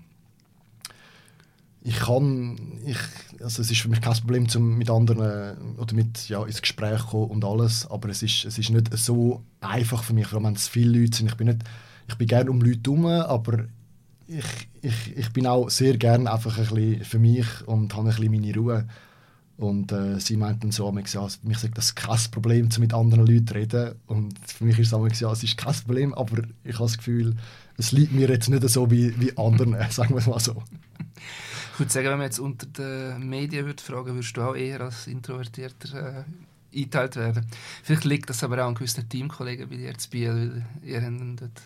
ich 1.83 1.95
kann, 1.95 2.57
ich, 2.85 2.97
also 3.41 3.61
es 3.61 3.71
ist 3.71 3.81
für 3.81 3.89
mich 3.89 4.01
kein 4.01 4.13
Problem, 4.13 4.47
zum 4.47 4.77
mit 4.77 4.89
anderen 4.89 5.77
oder 5.77 5.95
mit 5.95 6.29
ja, 6.29 6.43
ins 6.45 6.61
Gespräch 6.61 7.07
kommen 7.07 7.31
und 7.31 7.43
alles, 7.43 7.89
aber 7.89 8.09
es 8.09 8.21
ist, 8.21 8.45
es 8.45 8.57
ist 8.57 8.69
nicht 8.69 8.95
so 8.95 9.41
einfach 9.61 10.03
für 10.03 10.13
mich, 10.13 10.27
vor 10.27 10.38
allem 10.38 10.47
wenn 10.47 10.53
es 10.55 10.67
viele 10.67 11.00
Leute 11.00 11.17
sind. 11.17 11.27
Ich 11.27 11.38
bin, 11.38 11.47
nicht, 11.47 11.63
ich 12.07 12.15
bin 12.15 12.27
gerne 12.27 12.51
um 12.51 12.61
Leute 12.61 12.81
herum, 12.85 13.05
aber 13.05 13.65
ich, 14.27 14.45
ich, 14.81 15.17
ich 15.17 15.29
bin 15.33 15.47
auch 15.47 15.69
sehr 15.69 15.97
gerne 15.97 16.31
einfach 16.31 16.57
ein 16.57 16.67
bisschen 16.67 17.03
für 17.03 17.19
mich 17.19 17.47
und 17.65 17.93
habe 17.95 18.09
ein 18.09 18.15
bisschen 18.15 18.31
meine 18.31 18.55
Ruhe. 18.55 18.88
Und 19.57 19.91
äh, 19.91 20.19
sie 20.19 20.38
meinten 20.38 20.71
so, 20.71 20.85
ja, 20.88 21.27
mich 21.43 21.57
sagt 21.57 21.77
das 21.77 21.93
kein 21.93 22.17
Problem, 22.31 22.71
zu 22.71 22.79
mit 22.79 22.93
anderen 22.93 23.27
Leuten 23.27 23.47
zu 23.47 23.53
reden. 23.53 23.95
Und 24.07 24.33
für 24.45 24.65
mich 24.65 24.79
ist 24.79 24.93
es 24.93 25.19
ja, 25.19 25.31
es 25.31 25.43
ist 25.43 25.57
kein 25.57 25.73
Problem, 25.85 26.13
aber 26.13 26.43
ich 26.63 26.75
habe 26.75 26.85
das 26.85 26.97
Gefühl, 26.97 27.35
es 27.77 27.91
liegt 27.91 28.11
mir 28.11 28.27
jetzt 28.27 28.50
nicht 28.50 28.67
so 28.69 28.89
wie, 28.89 29.19
wie 29.19 29.38
anderen, 29.38 29.75
sagen 29.89 30.11
wir 30.11 30.19
es 30.19 30.27
mal 30.27 30.39
so. 30.39 30.63
Ich 31.74 31.80
würde 31.80 31.92
sagen, 31.92 32.08
wenn 32.08 32.18
man 32.18 32.28
jetzt 32.28 32.40
unter 32.40 32.66
den 32.68 33.30
Medien 33.30 33.66
würde 33.66 33.82
fragen 33.82 34.13
würdest 34.13 34.36
du 34.36 34.42
auch 34.42 34.56
eher 34.56 34.82
als 34.82 35.08
Introvertierter 35.08 36.20
äh, 36.20 36.24
eingeteilt 36.78 37.16
werden. 37.16 37.46
Vielleicht 37.84 38.06
liegt 38.06 38.30
das 38.30 38.44
aber 38.44 38.63
auch 38.63 38.68
an 38.68 38.75
gewissen 38.75 39.08
Teamkollegen 39.08 39.70
bei 39.70 39.78
dir 39.78 39.98
zu 39.98 40.10
Biel, 40.10 40.63
weil 40.82 40.90
ihr 40.90 41.01
dort 41.01 41.62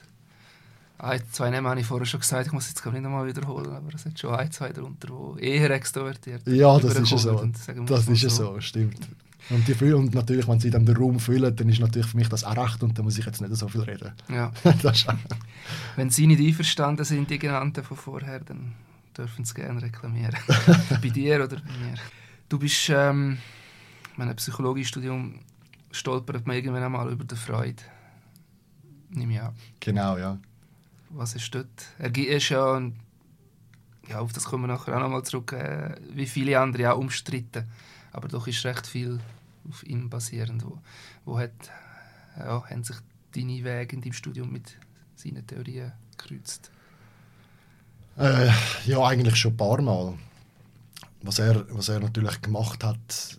ein, 0.98 1.22
zwei 1.32 1.50
Namen 1.50 1.68
habe 1.68 1.80
ich 1.80 1.86
vorher 1.86 2.06
schon 2.06 2.22
gesagt, 2.22 2.48
ich 2.48 2.54
muss 2.54 2.70
jetzt 2.70 2.86
nicht 2.86 3.02
nochmal 3.02 3.28
wiederholen, 3.28 3.72
aber 3.72 3.94
es 3.94 4.06
hat 4.06 4.18
schon 4.18 4.34
ein, 4.34 4.52
zwei 4.52 4.70
darunter, 4.70 5.10
die 5.38 5.44
eher 5.44 5.70
extrovertiert 5.72 6.48
Ja, 6.48 6.80
das 6.80 6.96
ist 6.96 7.12
ja 7.12 7.18
so. 7.18 7.52
Das 7.86 8.08
ist 8.08 8.22
ja 8.22 8.30
so. 8.30 8.54
so, 8.54 8.62
stimmt. 8.62 9.08
Und, 9.50 9.68
die, 9.68 9.94
und 9.94 10.16
natürlich, 10.16 10.48
wenn 10.48 10.60
sie 10.60 10.72
dann 10.72 10.86
den 10.86 10.98
Raum 10.98 11.20
füllen, 11.20 11.56
dann 11.56 11.70
ist 11.70 11.80
natürlich 11.80 12.08
für 12.08 12.18
mich 12.18 12.30
das 12.30 12.44
auch 12.44 12.58
recht 12.58 12.82
und 12.82 12.98
dann 12.98 13.06
muss 13.06 13.18
ich 13.18 13.26
jetzt 13.26 13.42
nicht 13.42 13.56
so 13.56 13.68
viel 13.68 13.82
reden. 13.82 14.12
Ja. 14.28 14.52
Wenn 15.96 16.10
sie 16.10 16.26
nicht 16.26 16.42
einverstanden 16.42 17.06
sind, 17.06 17.30
die 17.30 17.38
genannten 17.38 17.84
von 17.84 17.96
vorher, 17.96 18.40
dann 18.40 18.74
dürfen 19.18 19.46
sie 19.46 19.54
gerne 19.54 19.82
reklamieren. 19.82 20.36
bei 21.02 21.10
dir 21.10 21.44
oder 21.44 21.58
bei 21.58 21.78
mir. 21.78 21.96
Du 22.50 22.60
bist, 22.60 22.90
ähm, 22.90 23.38
mein 24.18 24.36
Psychologiestudium 24.36 25.40
stolpert 25.92 26.46
man 26.46 26.56
irgendwann 26.56 26.84
einmal 26.84 27.12
über 27.12 27.24
die 27.24 27.36
Freude. 27.36 27.82
Nimm 29.10 29.32
ich 29.32 29.42
an. 29.42 29.56
Genau, 29.80 30.18
ja. 30.18 30.38
Was 31.10 31.36
ist 31.36 31.54
dort? 31.56 31.88
Er 31.98 32.16
ist 32.16 32.50
ja, 32.50 32.82
ja, 34.08 34.20
auf 34.20 34.34
das 34.34 34.46
kommen 34.46 34.64
wir 34.64 34.74
nachher 34.74 34.96
auch 34.96 35.02
nochmal 35.02 35.24
zurück, 35.24 35.54
äh, 35.54 35.96
wie 36.14 36.28
viele 36.28 36.60
andere 36.60 36.94
auch 36.94 37.00
umstritten. 37.00 37.66
Aber 38.12 38.28
doch 38.28 38.48
ist 38.48 38.66
recht 38.66 38.88
viel 38.88 39.20
auf 39.70 39.84
ihm 39.84 40.10
basierend. 40.10 40.66
Wo, 40.66 40.80
wo 41.24 41.40
hat, 41.40 41.72
ja, 42.38 42.64
haben 42.70 42.84
sich 42.84 42.98
deine 43.34 43.64
Wege 43.64 43.96
in 43.96 44.02
deinem 44.02 44.14
Studium 44.14 44.52
mit 44.52 44.78
seinen 45.16 45.46
Theorien 45.48 45.94
gekreuzt? 46.18 46.72
Äh, 48.18 48.50
ja, 48.86 49.06
eigentlich 49.06 49.36
schon 49.36 49.54
ein 49.54 49.58
paar 49.58 49.82
Mal. 49.82 50.14
Was 51.22 51.40
er, 51.40 51.66
was 51.76 51.90
er 51.90 52.00
natürlich 52.00 52.42
gemacht 52.42 52.84
hat 52.84 53.38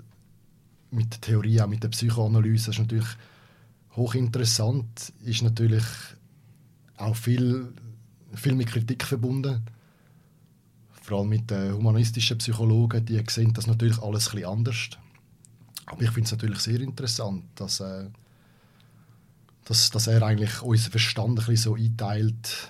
mit 0.90 1.12
der 1.12 1.20
Theorie, 1.20 1.60
auch 1.60 1.66
mit 1.66 1.82
der 1.82 1.88
Psychoanalyse, 1.88 2.70
ist 2.70 2.78
natürlich 2.78 3.06
hochinteressant, 3.94 5.12
ist 5.24 5.42
natürlich 5.42 5.84
auch 6.96 7.16
viel, 7.16 7.72
viel 8.34 8.54
mit 8.54 8.68
Kritik 8.68 9.04
verbunden. 9.04 9.62
Vor 11.02 11.20
allem 11.20 11.28
mit 11.28 11.50
den 11.50 11.72
humanistischen 11.72 12.38
Psychologen, 12.38 13.04
die 13.06 13.22
sehen 13.28 13.54
das 13.54 13.66
natürlich 13.66 13.98
alles 14.02 14.28
ein 14.28 14.34
bisschen 14.34 14.50
anders. 14.50 14.88
Aber 15.86 16.02
ich 16.02 16.10
finde 16.10 16.26
es 16.26 16.32
natürlich 16.32 16.58
sehr 16.58 16.80
interessant, 16.80 17.44
dass, 17.54 17.80
äh, 17.80 18.10
dass, 19.64 19.90
dass 19.90 20.06
er 20.08 20.22
eigentlich 20.22 20.60
unseren 20.60 20.90
Verstand 20.90 21.38
ein 21.38 21.46
bisschen 21.46 21.56
so 21.56 21.74
einteilt 21.76 22.68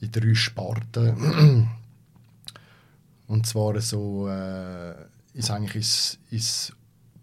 in 0.00 0.10
drei 0.10 0.34
Sparten. 0.34 1.70
Und 3.26 3.46
zwar 3.46 3.80
so 3.80 4.28
äh, 4.28 4.94
ist 5.34 5.50
eigentlich 5.50 5.76
ins, 5.76 6.18
ins 6.30 6.72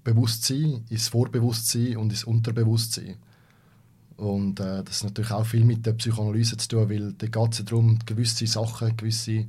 Bewusstsein, 0.03 0.85
ins 0.89 1.09
Vorbewusstsein 1.09 1.97
und 1.97 2.11
ins 2.11 2.23
Unterbewusstsein. 2.23 3.17
Und 4.15 4.59
äh, 4.59 4.83
das 4.83 4.99
hat 4.99 5.09
natürlich 5.09 5.31
auch 5.31 5.45
viel 5.45 5.65
mit 5.65 5.85
der 5.85 5.93
Psychoanalyse 5.93 6.57
zu 6.57 6.69
tun, 6.69 6.89
weil 6.89 7.13
da 7.13 7.27
geht 7.27 7.53
es 7.53 7.65
darum, 7.65 7.99
gewisse 8.05 8.47
Sachen, 8.47 8.95
gewisse 8.95 9.47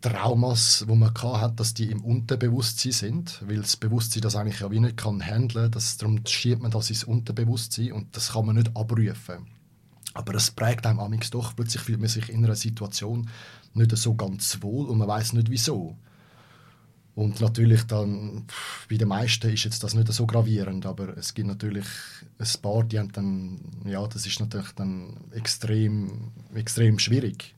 Traumas, 0.00 0.84
wo 0.86 0.94
man 0.94 1.12
hat, 1.14 1.58
dass 1.58 1.74
die 1.74 1.90
im 1.90 2.04
Unterbewusstsein 2.04 2.92
sind, 2.92 3.42
weil 3.46 3.60
das 3.60 3.76
Bewusstsein 3.76 4.22
das 4.22 4.36
eigentlich 4.36 4.60
ja 4.60 4.70
wie 4.70 4.80
nicht 4.80 4.96
kann 4.96 5.20
handeln, 5.20 5.70
das 5.70 5.96
darum 5.96 6.20
schiebt 6.26 6.62
man 6.62 6.70
das 6.70 6.88
ins 6.88 7.04
Unterbewusstsein 7.04 7.92
und 7.92 8.16
das 8.16 8.32
kann 8.32 8.46
man 8.46 8.56
nicht 8.56 8.76
abrufen. 8.76 9.57
Aber 10.18 10.34
es 10.34 10.50
prägt 10.50 10.84
einem 10.84 10.98
amigs 10.98 11.30
doch. 11.30 11.54
Plötzlich 11.54 11.80
fühlt 11.80 12.00
man 12.00 12.08
sich 12.08 12.28
in 12.28 12.44
einer 12.44 12.56
Situation 12.56 13.30
nicht 13.74 13.96
so 13.96 14.16
ganz 14.16 14.60
wohl 14.60 14.88
und 14.88 14.98
man 14.98 15.06
weiß 15.06 15.32
nicht 15.34 15.48
wieso. 15.48 15.96
Und 17.14 17.40
natürlich 17.40 17.84
dann, 17.84 18.46
bei 18.90 18.96
den 18.96 19.06
meisten 19.06 19.48
ist 19.52 19.62
jetzt 19.62 19.84
das 19.84 19.94
nicht 19.94 20.12
so 20.12 20.26
gravierend, 20.26 20.86
aber 20.86 21.16
es 21.16 21.34
gibt 21.34 21.46
natürlich 21.46 21.86
ein 22.36 22.60
paar, 22.60 22.82
die 22.82 22.98
haben 22.98 23.12
dann, 23.12 23.60
ja, 23.84 24.04
das 24.08 24.26
ist 24.26 24.40
natürlich 24.40 24.72
dann 24.72 25.16
extrem, 25.30 26.32
extrem 26.52 26.98
schwierig. 26.98 27.54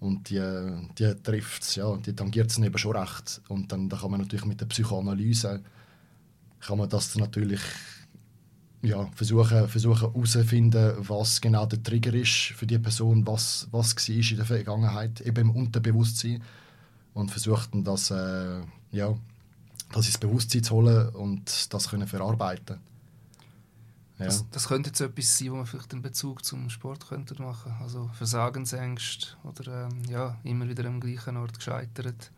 Und 0.00 0.30
die, 0.30 0.40
die 0.98 1.14
trifft 1.22 1.62
es, 1.62 1.76
ja, 1.76 1.96
die 1.96 2.12
tangiert 2.12 2.50
es 2.50 2.58
eben 2.58 2.78
schon 2.78 2.96
recht. 2.96 3.40
Und 3.46 3.70
dann 3.70 3.88
da 3.88 3.98
kann 3.98 4.10
man 4.10 4.20
natürlich 4.20 4.46
mit 4.46 4.60
der 4.60 4.66
Psychoanalyse, 4.66 5.62
kann 6.58 6.78
man 6.78 6.88
das 6.88 7.14
natürlich 7.14 7.60
ja, 8.82 9.06
versuchen 9.14 9.68
versuchen 9.68 10.12
herauszufinden, 10.12 10.96
was 11.00 11.40
genau 11.40 11.66
der 11.66 11.82
Trigger 11.82 12.14
ist 12.14 12.54
für 12.56 12.66
die 12.66 12.78
Person, 12.78 13.26
was, 13.26 13.68
was 13.70 13.96
war 13.96 14.30
in 14.30 14.36
der 14.36 14.46
Vergangenheit, 14.46 15.20
eben 15.20 15.48
im 15.48 15.50
Unterbewusstsein. 15.50 16.42
Und 17.14 17.30
versuchten 17.32 17.82
das, 17.82 18.12
äh, 18.12 18.60
ja, 18.92 19.14
das 19.92 20.06
ins 20.06 20.18
Bewusstsein 20.18 20.62
zu 20.62 20.74
holen 20.76 21.08
und 21.08 21.72
das 21.74 21.88
können 21.88 22.06
verarbeiten 22.06 22.78
ja. 24.18 24.26
das, 24.26 24.44
das 24.50 24.68
könnte 24.68 24.90
jetzt 24.90 25.00
etwas 25.00 25.38
sein, 25.38 25.52
wo 25.52 25.56
man 25.56 25.66
vielleicht 25.66 25.92
einen 25.92 26.02
Bezug 26.02 26.44
zum 26.44 26.68
Sport 26.70 27.08
könnte 27.08 27.40
machen 27.40 27.74
Also 27.80 28.10
Versagensängste 28.14 29.28
oder 29.44 29.88
ähm, 29.88 30.02
ja, 30.08 30.36
immer 30.44 30.68
wieder 30.68 30.84
am 30.86 31.00
gleichen 31.00 31.36
Ort 31.36 31.56
gescheitert. 31.56 32.30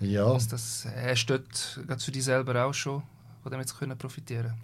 Ja. 0.00 0.32
Das, 0.32 0.48
das, 0.48 0.86
hast 0.86 1.26
du 1.26 1.38
dort 1.38 2.02
für 2.02 2.12
dich 2.12 2.24
selber 2.24 2.64
auch 2.64 2.74
schon 2.74 3.02
von 3.42 3.50
dem 3.50 3.60
jetzt 3.60 3.78
können 3.78 3.96
profitieren 3.96 4.54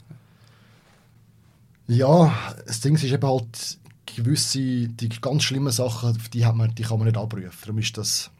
ja, 1.87 2.33
das 2.67 2.81
Ding 2.81 2.95
ist 2.95 3.05
eben 3.05 3.27
halt, 3.27 3.79
gewisse, 4.07 4.89
die 4.89 5.09
ganz 5.21 5.45
schlimmen 5.45 5.73
Sachen, 5.73 6.19
die, 6.33 6.45
hat 6.45 6.55
man, 6.55 6.75
die 6.75 6.83
kann 6.83 6.99
man 6.99 7.07
nicht 7.07 7.17
abrufen. 7.17 7.51
Darum 7.63 7.79
ist 7.79 7.97
das, 7.97 8.31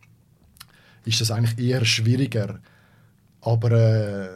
ist 1.05 1.21
das 1.21 1.31
eigentlich 1.31 1.59
eher 1.59 1.85
schwieriger. 1.85 2.61
Aber 3.41 3.71
äh, 3.71 4.29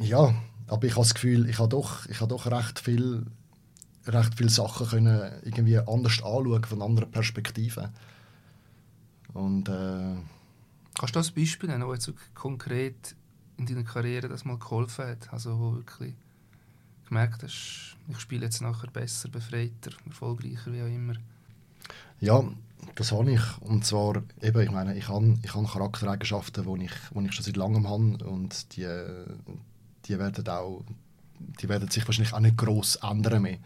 ja, 0.00 0.34
aber 0.68 0.86
ich 0.86 0.92
habe 0.92 1.02
das 1.02 1.14
Gefühl, 1.14 1.48
ich 1.48 1.58
habe 1.58 1.68
doch, 1.68 2.06
ich 2.06 2.20
habe 2.20 2.28
doch 2.28 2.46
recht 2.46 2.78
viel 2.78 3.26
recht 4.06 4.34
viele 4.36 4.50
Sachen 4.50 4.88
können 4.88 5.32
irgendwie 5.44 5.78
anders 5.78 6.18
anschauen, 6.18 6.64
von 6.64 6.82
anderen 6.82 7.10
Perspektiven. 7.10 7.90
Und, 9.32 9.68
äh, 9.68 10.16
Kannst 10.98 11.14
du 11.14 11.20
das 11.20 11.30
Beispiel 11.30 11.70
nennen, 11.70 11.86
wo 11.86 11.94
jetzt 11.94 12.12
konkret 12.34 13.16
in 13.56 13.66
deiner 13.66 13.84
Karriere 13.84 14.28
das 14.28 14.44
mal 14.44 14.58
geholfen 14.58 15.06
hat? 15.06 15.32
Also 15.32 15.58
wo 15.58 15.74
wirklich 15.74 16.14
gemerkt 17.12 17.42
hast, 17.42 17.96
ich 18.08 18.18
spiele 18.18 18.46
jetzt 18.46 18.62
nachher 18.62 18.90
besser, 18.90 19.28
befreiter, 19.28 19.92
erfolgreicher, 20.06 20.72
wie 20.72 20.82
auch 20.82 20.86
immer? 20.86 21.14
Ja, 22.20 22.42
das 22.94 23.12
habe 23.12 23.32
ich. 23.32 23.60
Und 23.60 23.84
zwar, 23.84 24.22
eben, 24.40 24.60
ich 24.62 24.70
meine, 24.70 24.96
ich 24.96 25.08
habe, 25.08 25.38
ich 25.42 25.54
habe 25.54 25.66
Charaktereigenschaften, 25.66 26.64
die 26.64 26.86
ich, 26.86 26.92
die 27.14 27.26
ich 27.26 27.32
schon 27.32 27.44
seit 27.44 27.56
langem 27.56 27.88
habe 27.88 28.24
und 28.24 28.76
die, 28.76 28.88
die 30.06 30.18
werden 30.18 30.48
auch, 30.48 30.82
die 31.60 31.68
werden 31.68 31.90
sich 31.90 32.06
wahrscheinlich 32.06 32.32
auch 32.32 32.40
nicht 32.40 32.56
gross 32.56 32.96
ändern 32.96 33.42
mehr. 33.42 33.58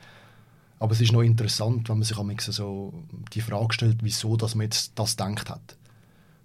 Aber 0.79 0.93
es 0.93 1.01
ist 1.01 1.13
noch 1.13 1.23
interessant, 1.23 1.89
wenn 1.89 1.99
man 1.99 2.05
sich 2.05 2.55
so 2.55 2.93
die 3.33 3.41
Frage 3.41 3.73
stellt, 3.73 3.99
wieso 4.03 4.37
dass 4.37 4.55
man 4.55 4.65
jetzt 4.65 4.93
das 4.97 5.17
denkt 5.17 5.49
hat. 5.49 5.77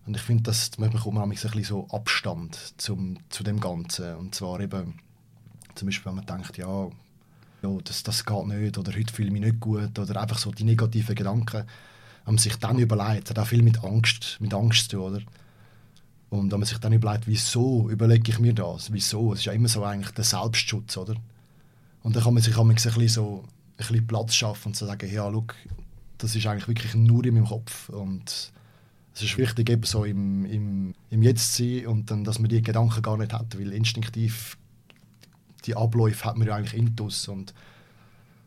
Und 0.05 0.15
ich 0.15 0.21
finde, 0.21 0.43
dass 0.43 0.77
man 0.77 0.89
bekommt 0.89 1.15
man 1.15 1.23
ein 1.23 1.29
bisschen 1.29 1.63
so 1.63 1.87
Abstand 1.89 2.73
zum, 2.77 3.17
zu 3.29 3.43
dem 3.43 3.59
Ganzen. 3.59 4.15
Und 4.15 4.33
zwar 4.33 4.59
eben, 4.61 4.99
zum 5.75 5.87
Beispiel, 5.87 6.05
wenn 6.05 6.15
man 6.15 6.25
denkt, 6.25 6.57
ja, 6.57 6.89
ja 7.61 7.77
das, 7.83 8.03
das 8.03 8.25
geht 8.25 8.47
nicht 8.47 8.77
oder 8.77 8.93
heute 8.95 9.13
fühle 9.13 9.27
ich 9.27 9.33
mich 9.33 9.41
nicht 9.41 9.59
gut 9.59 9.97
oder 9.97 10.21
einfach 10.21 10.37
so 10.37 10.51
die 10.51 10.63
negativen 10.63 11.15
Gedanken, 11.15 11.65
wenn 12.25 12.35
man 12.35 12.37
sich 12.37 12.55
dann 12.57 12.79
überlegt, 12.79 13.29
hat 13.29 13.39
auch 13.39 13.47
viel 13.47 13.63
mit 13.63 13.83
Angst, 13.83 14.37
mit 14.39 14.53
Angst 14.53 14.89
zu 14.89 14.97
tun, 14.97 15.13
oder? 15.13 15.21
Und 16.29 16.51
wenn 16.51 16.59
man 16.59 16.67
sich 16.67 16.77
dann 16.77 16.93
überlegt, 16.93 17.27
wieso 17.27 17.89
überlege 17.89 18.31
ich 18.31 18.39
mir 18.39 18.53
das, 18.53 18.93
wieso, 18.93 19.33
es 19.33 19.39
ist 19.39 19.45
ja 19.45 19.53
immer 19.53 19.67
so 19.67 19.83
eigentlich 19.83 20.11
der 20.11 20.23
Selbstschutz, 20.23 20.95
oder? 20.95 21.15
Und 22.03 22.15
dann 22.15 22.23
kann 22.23 22.33
man 22.33 22.41
sich 22.41 22.57
ein 22.57 22.67
bisschen 22.69 23.07
so 23.09 23.43
ein 23.43 23.77
bisschen 23.77 24.07
Platz 24.07 24.35
schaffen 24.35 24.69
und 24.69 24.75
zu 24.75 24.85
sagen, 24.85 25.11
ja, 25.11 25.29
schau, 25.29 25.45
das 26.17 26.35
ist 26.35 26.45
eigentlich 26.45 26.67
wirklich 26.67 26.95
nur 26.95 27.25
in 27.25 27.33
meinem 27.33 27.47
Kopf 27.47 27.89
und 27.89 28.51
es 29.13 29.21
ist 29.21 29.37
wichtig, 29.37 29.69
eben 29.69 29.83
so 29.83 30.05
im, 30.05 30.45
im, 30.45 30.93
im 31.09 31.21
Jetzt 31.21 31.55
zu 31.55 31.63
sein 31.63 31.87
und 31.87 32.11
dann, 32.11 32.23
dass 32.23 32.39
man 32.39 32.49
die 32.49 32.61
Gedanken 32.61 33.01
gar 33.01 33.17
nicht 33.17 33.33
hat, 33.33 33.59
weil 33.59 33.73
instinktiv 33.73 34.57
die 35.65 35.75
Abläufe 35.75 36.25
hat 36.25 36.37
man 36.37 36.47
ja 36.47 36.55
eigentlich 36.55 36.75
intus 36.75 37.27
und, 37.27 37.53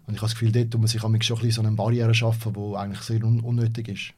und 0.07 0.15
ich 0.15 0.21
habe 0.21 0.29
das 0.29 0.33
Gefühl, 0.33 0.53
dort 0.53 0.75
muss 0.75 0.81
man 0.81 0.87
sich 0.89 1.01
schon 1.01 1.15
ein 1.15 1.19
bisschen 1.19 1.51
so 1.51 1.63
eine 1.63 1.73
Barriere 1.73 2.15
schaffen, 2.15 2.53
die 2.53 2.77
eigentlich 2.77 3.01
sehr 3.01 3.23
un 3.25 3.41
unnötig 3.41 3.89
ist. 3.89 4.13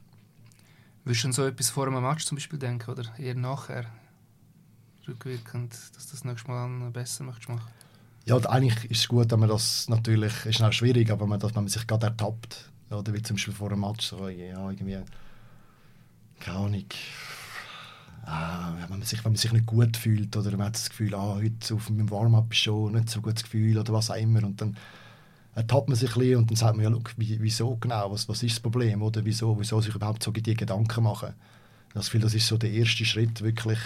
Würdest 1.05 1.23
du 1.23 1.27
an 1.27 1.33
so 1.33 1.45
etwas 1.45 1.69
vor 1.69 1.87
einem 1.87 2.03
Match 2.03 2.25
zum 2.25 2.35
Beispiel 2.35 2.59
denken 2.59 2.91
oder 2.91 3.03
eher 3.17 3.35
nachher? 3.35 3.85
Rückwirkend, 5.07 5.71
dass 5.71 6.07
du 6.07 6.11
das 6.11 6.25
nächste 6.25 6.49
Mal 6.49 6.91
besser 6.91 7.23
möchtest 7.23 7.47
machen? 7.47 7.71
Ja, 8.25 8.35
eigentlich 8.49 8.91
ist 8.91 8.99
es 8.99 9.07
gut, 9.07 9.31
wenn 9.31 9.39
man 9.39 9.47
das 9.47 9.87
natürlich, 9.87 10.45
ist 10.45 10.61
auch 10.61 10.73
schwierig, 10.73 11.09
aber 11.09 11.21
wenn 11.21 11.29
man, 11.29 11.39
das, 11.39 11.55
wenn 11.55 11.63
man 11.63 11.69
sich 11.69 11.87
gerade 11.87 12.07
ertappt, 12.07 12.69
oder 12.89 13.13
wie 13.13 13.21
zum 13.21 13.37
Beispiel 13.37 13.53
vor 13.53 13.71
einem 13.71 13.79
Match, 13.79 14.05
so, 14.05 14.27
ja, 14.27 14.69
irgendwie, 14.69 14.99
keine 16.41 16.57
Ahnung, 16.57 16.85
ah, 18.27 18.73
wenn, 18.79 18.89
man 18.89 19.01
sich, 19.01 19.23
wenn 19.23 19.31
man 19.31 19.37
sich 19.37 19.51
nicht 19.51 19.65
gut 19.65 19.97
fühlt 19.97 20.35
oder 20.35 20.51
man 20.51 20.67
hat 20.67 20.75
das 20.75 20.89
Gefühl, 20.89 21.15
ah, 21.15 21.35
heute 21.35 21.73
auf 21.73 21.89
meinem 21.89 22.11
Warm-up 22.11 22.51
ist 22.51 22.59
schon 22.59 22.93
nicht 22.93 23.09
so 23.09 23.21
gutes 23.21 23.43
Gefühl 23.43 23.77
oder 23.77 23.93
was 23.93 24.11
auch 24.11 24.15
immer. 24.15 24.43
Und 24.43 24.61
dann 24.61 24.77
ertappt 25.55 25.87
man 25.87 25.97
sich 25.97 26.13
ein 26.15 26.19
bisschen 26.19 26.35
und 26.37 26.49
dann 26.51 26.55
sagt 26.57 26.75
man, 26.75 26.83
ja, 26.83 26.89
look, 26.89 27.13
wieso 27.17 27.77
genau, 27.77 28.11
was, 28.11 28.27
was 28.29 28.43
ist 28.43 28.55
das 28.55 28.59
Problem 28.59 29.01
oder? 29.01 29.23
Wieso, 29.25 29.57
wieso 29.59 29.81
sich 29.81 29.95
überhaupt 29.95 30.21
so 30.21 30.31
die 30.31 30.53
Gedanken 30.53 31.03
machen. 31.03 31.33
Das 31.93 32.05
Gefühl, 32.05 32.21
das 32.21 32.35
ist 32.35 32.47
so 32.47 32.57
der 32.57 32.71
erste 32.71 33.05
Schritt, 33.05 33.41
wirklich, 33.41 33.79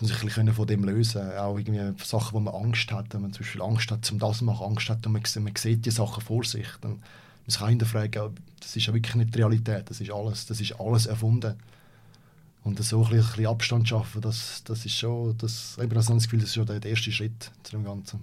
um 0.00 0.06
sich 0.06 0.38
ein 0.38 0.52
von 0.52 0.66
dem 0.66 0.84
lösen 0.84 1.36
Auch 1.36 1.58
irgendwie 1.58 2.04
Sachen, 2.04 2.34
wo 2.34 2.40
man 2.40 2.54
Angst 2.54 2.92
hat, 2.92 3.12
wenn 3.14 3.22
man 3.22 3.32
zum 3.32 3.44
Beispiel 3.44 3.62
Angst 3.62 3.90
hat, 3.90 4.04
zum 4.04 4.18
das 4.18 4.38
zu 4.38 4.44
machen, 4.44 4.64
Angst 4.64 4.88
hat 4.90 5.04
und 5.06 5.12
man, 5.12 5.22
man 5.40 5.56
sieht 5.56 5.84
die 5.84 5.90
Sachen 5.90 6.22
vor 6.22 6.44
sich, 6.44 6.68
dann 6.80 7.02
man 7.60 7.68
hinterfragen, 7.68 8.34
das 8.60 8.76
ist 8.76 8.86
ja 8.86 8.94
wirklich 8.94 9.16
nicht 9.16 9.34
die 9.34 9.38
Realität, 9.38 9.90
das 9.90 10.00
ist 10.00 10.12
alles, 10.12 10.46
das 10.46 10.60
ist 10.60 10.78
alles 10.78 11.06
erfunden. 11.06 11.54
Und 12.64 12.82
so 12.82 12.98
ein 12.98 13.02
bisschen, 13.02 13.18
ein 13.18 13.26
bisschen 13.26 13.46
Abstand 13.46 13.88
schaffen, 13.88 14.20
das, 14.20 14.62
das 14.64 14.86
ist 14.86 14.96
schon, 14.96 15.36
das, 15.38 15.74
ich 15.76 15.82
habe 15.82 15.94
das 15.94 16.06
Gefühl, 16.06 16.40
das 16.40 16.48
ist 16.50 16.54
schon 16.54 16.66
der 16.66 16.84
erste 16.84 17.10
Schritt 17.10 17.50
zu 17.62 17.72
dem 17.72 17.84
Ganzen. 17.84 18.20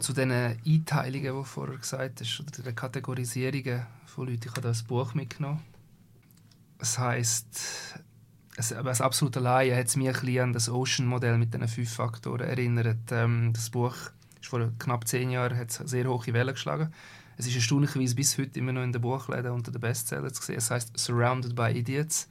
Zu 0.00 0.12
diesen 0.12 0.32
Einteilungen, 0.32 1.22
die 1.22 1.28
du 1.28 1.44
vorher 1.44 1.76
gesagt 1.76 2.20
hast, 2.20 2.40
oder 2.40 2.62
den 2.64 2.74
Kategorisierungen 2.74 3.86
von 4.06 4.26
Leuten, 4.26 4.40
ich 4.46 4.50
habe 4.50 4.60
da 4.62 4.70
ein 4.70 4.84
Buch 4.88 5.14
mitgenommen. 5.14 5.60
Das 6.78 6.98
heisst, 6.98 7.46
aber 8.76 8.88
als 8.88 9.00
absoluter 9.00 9.40
Laie 9.40 9.76
hat 9.76 9.86
es 9.86 9.94
mich 9.94 10.08
ein 10.08 10.38
an 10.40 10.52
das 10.52 10.68
Ocean-Modell 10.68 11.38
mit 11.38 11.54
diesen 11.54 11.68
fünf 11.68 11.92
Faktoren 11.92 12.48
erinnert. 12.48 13.12
Ähm, 13.12 13.52
das 13.52 13.70
Buch 13.70 13.94
ist 14.40 14.48
vor 14.48 14.72
knapp 14.80 15.06
zehn 15.06 15.30
Jahren 15.30 15.56
hat 15.56 15.70
sehr 15.70 16.08
hohe 16.08 16.32
Wellen 16.32 16.54
geschlagen. 16.54 16.92
Es 17.38 17.46
ist 17.46 17.54
erstaunlicherweise 17.54 18.16
bis 18.16 18.36
heute 18.36 18.58
immer 18.58 18.72
noch 18.72 18.82
in 18.82 18.92
den 18.92 19.00
Buchläden 19.00 19.52
unter 19.52 19.70
den 19.70 19.80
Bestsellers 19.80 20.34
zu 20.34 20.42
sehen. 20.42 20.56
Es 20.56 20.70
heißt 20.70 20.98
Surrounded 20.98 21.54
by 21.54 21.70
Idiots. 21.70 22.28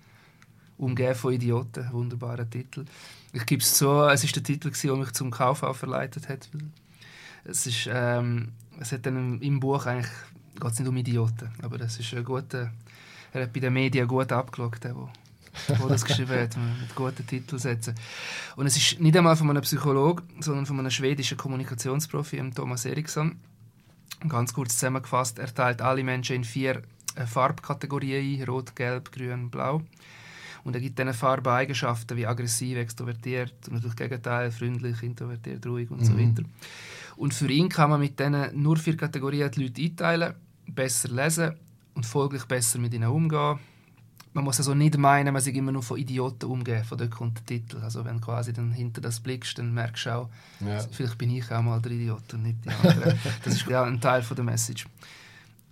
Umgeben 0.77 1.15
von 1.15 1.33
Idioten. 1.33 1.89
Wunderbarer 1.91 2.47
Titel. 2.47 2.85
Ich 3.31 3.45
gebe 3.45 3.63
es 3.63 3.73
zu, 3.73 3.89
es 4.09 4.23
ist 4.25 4.35
der 4.35 4.43
Titel, 4.43 4.69
der 4.69 4.95
mich 4.97 5.13
zum 5.13 5.31
Kauf 5.31 5.59
verleitet 5.59 6.27
hat. 6.27 6.49
Es, 7.45 7.65
ist, 7.65 7.89
ähm, 7.89 8.49
es 8.79 8.91
hat 8.91 9.05
dann 9.05 9.41
im 9.41 9.59
Buch 9.61 9.85
eigentlich 9.85 10.11
geht 10.59 10.71
es 10.71 10.79
nicht 10.79 10.87
um 10.87 10.97
Idioten, 10.97 11.49
aber 11.61 11.79
es 11.81 11.99
ist 11.99 12.13
ein 12.13 12.23
guter, 12.23 12.71
er 13.31 13.43
hat 13.43 13.53
bei 13.53 13.59
den 13.59 13.73
Medien 13.73 14.07
gut 14.07 14.31
abgeschaut, 14.31 14.83
der, 14.83 14.95
wo 14.95 15.87
das 15.87 16.03
geschrieben 16.03 16.39
hat, 16.39 16.57
mit 16.57 16.95
guten 16.95 17.25
Titelsätzen. 17.25 17.95
Und 18.55 18.65
es 18.65 18.75
ist 18.75 18.99
nicht 18.99 19.15
einmal 19.15 19.35
von 19.35 19.49
einem 19.49 19.61
Psychologen, 19.61 20.23
sondern 20.41 20.65
von 20.65 20.79
einem 20.79 20.91
schwedischen 20.91 21.37
Kommunikationsprofi, 21.37 22.51
Thomas 22.53 22.85
Eriksson. 22.85 23.37
Ganz 24.27 24.53
kurz 24.53 24.73
zusammengefasst, 24.73 25.39
er 25.39 25.53
teilt 25.53 25.81
alle 25.81 26.03
Menschen 26.03 26.37
in 26.37 26.43
vier 26.43 26.81
äh, 27.15 27.25
Farbkategorien 27.25 28.41
ein, 28.41 28.47
rot, 28.47 28.75
gelb, 28.75 29.11
grün, 29.11 29.49
blau. 29.49 29.81
Und 30.63 30.75
er 30.75 30.81
gibt 30.81 30.99
diesen 30.99 31.13
Farben 31.13 31.47
Eigenschaften 31.53 32.17
wie 32.17 32.25
aggressiv, 32.25 32.77
extrovertiert 32.77 33.53
und 33.67 33.75
natürlich 33.75 33.95
Gegenteil, 33.95 34.51
freundlich, 34.51 35.01
introvertiert, 35.03 35.65
ruhig 35.65 35.89
und 35.91 36.01
mhm. 36.01 36.05
so 36.05 36.17
weiter. 36.17 36.43
Und 37.15 37.33
für 37.33 37.49
ihn 37.49 37.69
kann 37.69 37.89
man 37.89 37.99
mit 37.99 38.19
diesen 38.19 38.61
nur 38.61 38.77
vier 38.77 38.97
Kategorien 38.97 39.51
die 39.51 39.63
Leute 39.63 39.81
einteilen, 39.81 40.33
besser 40.67 41.09
lesen 41.09 41.53
und 41.93 42.05
folglich 42.05 42.45
besser 42.45 42.79
mit 42.79 42.93
ihnen 42.93 43.09
umgehen. 43.09 43.59
Man 44.37 44.43
muss 44.43 44.59
also 44.59 44.75
nicht 44.75 44.95
meinen, 44.99 45.33
man 45.33 45.41
sich 45.41 45.55
immer 45.55 45.71
nur 45.71 45.81
von 45.81 45.97
Idioten 45.97 46.45
umgehen, 46.45 46.83
von 46.83 46.95
dort 46.95 47.09
kommt 47.09 47.39
der 47.39 47.45
Titel. 47.47 47.77
Also 47.81 48.05
wenn 48.05 48.17
du 48.17 48.21
quasi 48.21 48.53
dann 48.53 48.71
hinter 48.71 49.01
das 49.01 49.19
blickst, 49.19 49.57
dann 49.57 49.73
merkst 49.73 50.05
du 50.05 50.13
auch, 50.13 50.29
ja. 50.59 50.77
vielleicht 50.91 51.17
bin 51.17 51.31
ich 51.31 51.51
auch 51.51 51.63
mal 51.63 51.81
der 51.81 51.93
Idiot 51.93 52.35
und 52.35 52.43
nicht 52.43 52.63
die 52.63 52.69
anderen. 52.69 53.17
das 53.43 53.55
ist 53.55 53.67
ja 53.67 53.83
ein 53.83 53.99
Teil 53.99 54.21
von 54.21 54.35
der 54.35 54.45
Message. 54.45 54.85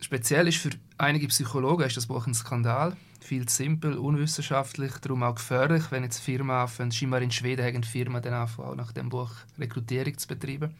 Speziell 0.02 0.48
ist 0.48 0.58
für 0.58 0.72
einige 0.98 1.28
Psychologen 1.28 1.86
ist 1.86 1.96
das 1.96 2.08
Buch 2.08 2.26
ein 2.26 2.34
Skandal. 2.34 2.98
Viel 3.22 3.46
zu 3.46 3.56
simpel, 3.56 4.00
unwissenschaftlich, 4.00 4.94
darum 4.94 5.22
auch 5.22 5.36
gefährlich, 5.36 5.84
wenn 5.92 6.02
jetzt 6.02 6.18
Firma 6.18 6.64
anfängt, 6.64 6.96
scheinbar 6.96 7.22
in 7.22 7.30
Schweden 7.30 7.64
haben 7.64 7.84
Firmen 7.84 8.24
dann 8.24 8.34
anfangen, 8.34 8.78
nach 8.78 8.94
dem 8.94 9.10
Buch 9.10 9.30
Rekrutierung 9.60 10.18
zu 10.18 10.28
betreiben 10.28 10.74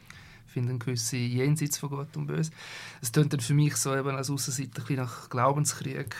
finden 0.56 0.78
gewisse 0.78 1.18
jenseits 1.18 1.76
von 1.76 1.90
Gut 1.90 2.16
und 2.16 2.28
Böse. 2.28 2.50
Es 3.02 3.12
klingt 3.12 3.30
dann 3.30 3.40
für 3.40 3.52
mich 3.52 3.76
so 3.76 3.94
eben 3.94 4.16
als 4.16 4.30
Außenseiter 4.30 4.82
ein 4.88 4.96
nach 4.96 5.28
Glaubenskrieg. 5.28 6.16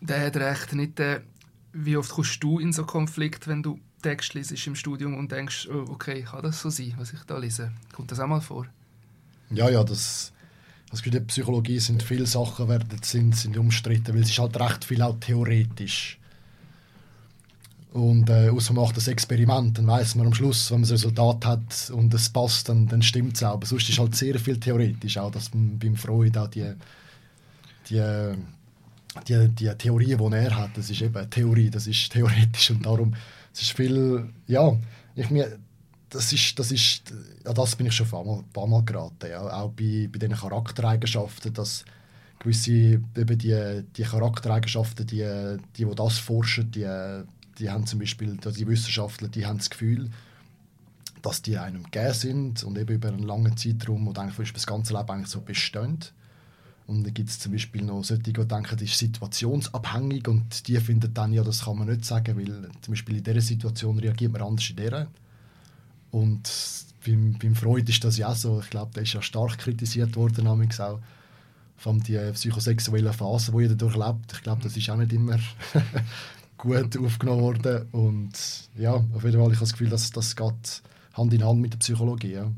Der 0.00 0.26
hat 0.26 0.36
recht 0.36 0.72
nicht, 0.74 1.00
äh, 1.00 1.20
wie 1.72 1.96
oft 1.96 2.10
kommst 2.10 2.42
du 2.42 2.58
in 2.58 2.72
so 2.72 2.84
Konflikt, 2.84 3.48
wenn 3.48 3.62
du 3.62 3.78
Text 4.02 4.34
liest 4.34 4.66
im 4.66 4.74
Studium 4.74 5.16
und 5.16 5.32
denkst, 5.32 5.68
oh, 5.68 5.90
okay, 5.90 6.22
kann 6.22 6.42
das 6.42 6.60
so 6.60 6.70
sein, 6.70 6.94
was 6.96 7.12
ich 7.12 7.20
da 7.26 7.38
lese? 7.38 7.72
Kommt 7.92 8.12
das 8.12 8.20
auch 8.20 8.26
mal 8.26 8.40
vor? 8.40 8.66
Ja, 9.50 9.68
ja, 9.68 9.82
das... 9.84 10.32
Also 10.90 11.04
in 11.04 11.10
der 11.10 11.20
Psychologie 11.20 11.80
sind 11.80 12.02
viele 12.02 12.26
Sachen 12.26 12.68
werden, 12.68 12.88
sind, 13.02 13.34
sind 13.34 13.56
umstritten, 13.56 14.14
weil 14.14 14.22
es 14.22 14.30
ist 14.30 14.38
halt 14.38 14.58
recht 14.60 14.84
viel 14.84 15.02
auch 15.02 15.18
theoretisch 15.18 16.18
und 17.96 18.28
äh, 18.28 18.50
außer 18.50 18.74
man 18.74 18.84
macht 18.84 18.98
das 18.98 19.08
Experiment, 19.08 19.78
dann 19.78 19.86
weiß 19.86 20.16
man 20.16 20.26
am 20.26 20.34
Schluss, 20.34 20.70
wenn 20.70 20.80
man 20.80 20.82
das 20.82 20.92
Resultat 20.92 21.46
hat 21.46 21.90
und 21.94 22.12
es 22.12 22.28
passt, 22.28 22.68
dann, 22.68 22.86
dann 22.86 23.00
stimmt 23.00 23.36
es 23.36 23.42
auch. 23.42 23.54
Aber 23.54 23.66
sonst 23.66 23.88
ist 23.88 23.98
halt 23.98 24.14
sehr 24.14 24.38
viel 24.38 24.60
theoretisch, 24.60 25.16
auch 25.16 25.30
dass 25.30 25.54
man 25.54 25.78
beim 25.78 25.96
Freud 25.96 26.38
auch 26.38 26.48
die, 26.48 26.74
die, 27.88 28.34
die, 29.28 29.48
die 29.48 29.70
Theorie, 29.76 30.16
die 30.16 30.36
er 30.36 30.56
hat, 30.56 30.76
das 30.76 30.90
ist 30.90 31.00
eben 31.00 31.16
eine 31.16 31.30
Theorie, 31.30 31.70
das 31.70 31.86
ist 31.86 32.12
theoretisch 32.12 32.70
und 32.70 32.84
darum, 32.84 33.14
es 33.52 33.62
ist 33.62 33.72
viel, 33.72 34.28
ja, 34.46 34.76
ich 35.14 35.30
mir, 35.30 35.58
das 36.10 36.32
ist, 36.32 36.58
das 36.58 36.70
ist, 36.72 37.12
an 37.44 37.54
das 37.54 37.76
bin 37.76 37.86
ich 37.86 37.94
schon 37.94 38.06
ein 38.06 38.10
paar 38.10 38.24
Mal, 38.24 38.38
ein 38.38 38.52
paar 38.52 38.66
Mal 38.66 38.84
geraten, 38.84 39.30
ja. 39.30 39.40
auch 39.40 39.70
bei, 39.70 40.08
bei 40.12 40.18
diesen 40.18 40.36
Charaktereigenschaften, 40.36 41.52
dass 41.54 41.84
gewisse, 42.38 42.70
eben 42.70 43.38
die, 43.38 43.84
die 43.96 44.02
Charaktereigenschaften, 44.02 45.06
die, 45.06 45.26
die, 45.76 45.84
die 45.84 45.94
das 45.94 46.18
forschen, 46.18 46.70
die 46.70 46.86
die 47.58 47.70
haben 47.70 47.86
zum 47.86 47.98
Beispiel, 47.98 48.36
die 48.36 48.66
Wissenschaftler, 48.66 49.28
die 49.28 49.46
haben 49.46 49.58
das 49.58 49.70
Gefühl, 49.70 50.10
dass 51.22 51.42
die 51.42 51.58
einem 51.58 51.84
gegeben 51.84 52.14
sind 52.14 52.64
und 52.64 52.78
eben 52.78 52.94
über 52.94 53.08
einen 53.08 53.22
langen 53.22 53.56
Zeitraum 53.56 54.06
oder 54.08 54.22
eigentlich 54.22 54.52
das 54.52 54.66
ganze 54.66 54.94
Leben 54.94 55.10
eigentlich 55.10 55.28
so 55.28 55.40
bestehen. 55.40 55.98
Und 56.86 57.04
dann 57.04 57.12
gibt 57.12 57.28
es 57.28 57.38
zum 57.38 57.52
Beispiel 57.52 57.82
noch 57.82 58.04
solche, 58.04 58.22
die 58.22 58.32
denken, 58.32 58.76
das 58.76 58.82
ist 58.82 58.98
situationsabhängig 58.98 60.28
und 60.28 60.68
die 60.68 60.78
finden 60.78 61.12
dann, 61.12 61.32
ja, 61.32 61.42
das 61.42 61.64
kann 61.64 61.78
man 61.78 61.88
nicht 61.88 62.04
sagen, 62.04 62.36
weil 62.36 62.70
zum 62.80 62.92
Beispiel 62.92 63.16
in 63.16 63.24
dieser 63.24 63.40
Situation 63.40 63.98
reagiert 63.98 64.32
man 64.32 64.42
anders 64.42 64.70
in 64.70 64.76
dieser. 64.76 65.08
Und 66.12 66.48
beim, 67.04 67.36
beim 67.40 67.54
Freud 67.56 67.90
ist 67.90 68.04
das 68.04 68.18
ja 68.18 68.34
so. 68.34 68.60
Ich 68.60 68.70
glaube, 68.70 68.92
der 68.94 69.02
ist 69.02 69.12
ja 69.12 69.22
stark 69.22 69.58
kritisiert 69.58 70.14
worden, 70.16 70.46
auch 70.46 71.00
von 71.76 72.00
die 72.00 72.18
psychosexuellen 72.32 73.12
Phasen, 73.12 73.54
die 73.56 73.62
jeder 73.62 73.74
durchlebt. 73.74 74.32
Ich 74.32 74.42
glaube, 74.42 74.62
das 74.62 74.76
ist 74.76 74.88
auch 74.88 74.96
nicht 74.96 75.12
immer 75.12 75.38
gut 76.56 76.96
aufgenommen 76.96 77.42
worden. 77.42 77.86
Und 77.92 78.32
ja, 78.76 78.94
auf 78.94 79.24
jeden 79.24 79.40
Fall, 79.40 79.52
ich 79.52 79.56
habe 79.56 79.60
das 79.60 79.72
Gefühl, 79.72 79.90
dass 79.90 80.10
das 80.10 80.36
geht 80.36 80.82
Hand 81.14 81.34
in 81.34 81.44
Hand 81.44 81.60
mit 81.60 81.72
der 81.72 81.78
Psychologie. 81.78 82.32
Ja. 82.32 82.50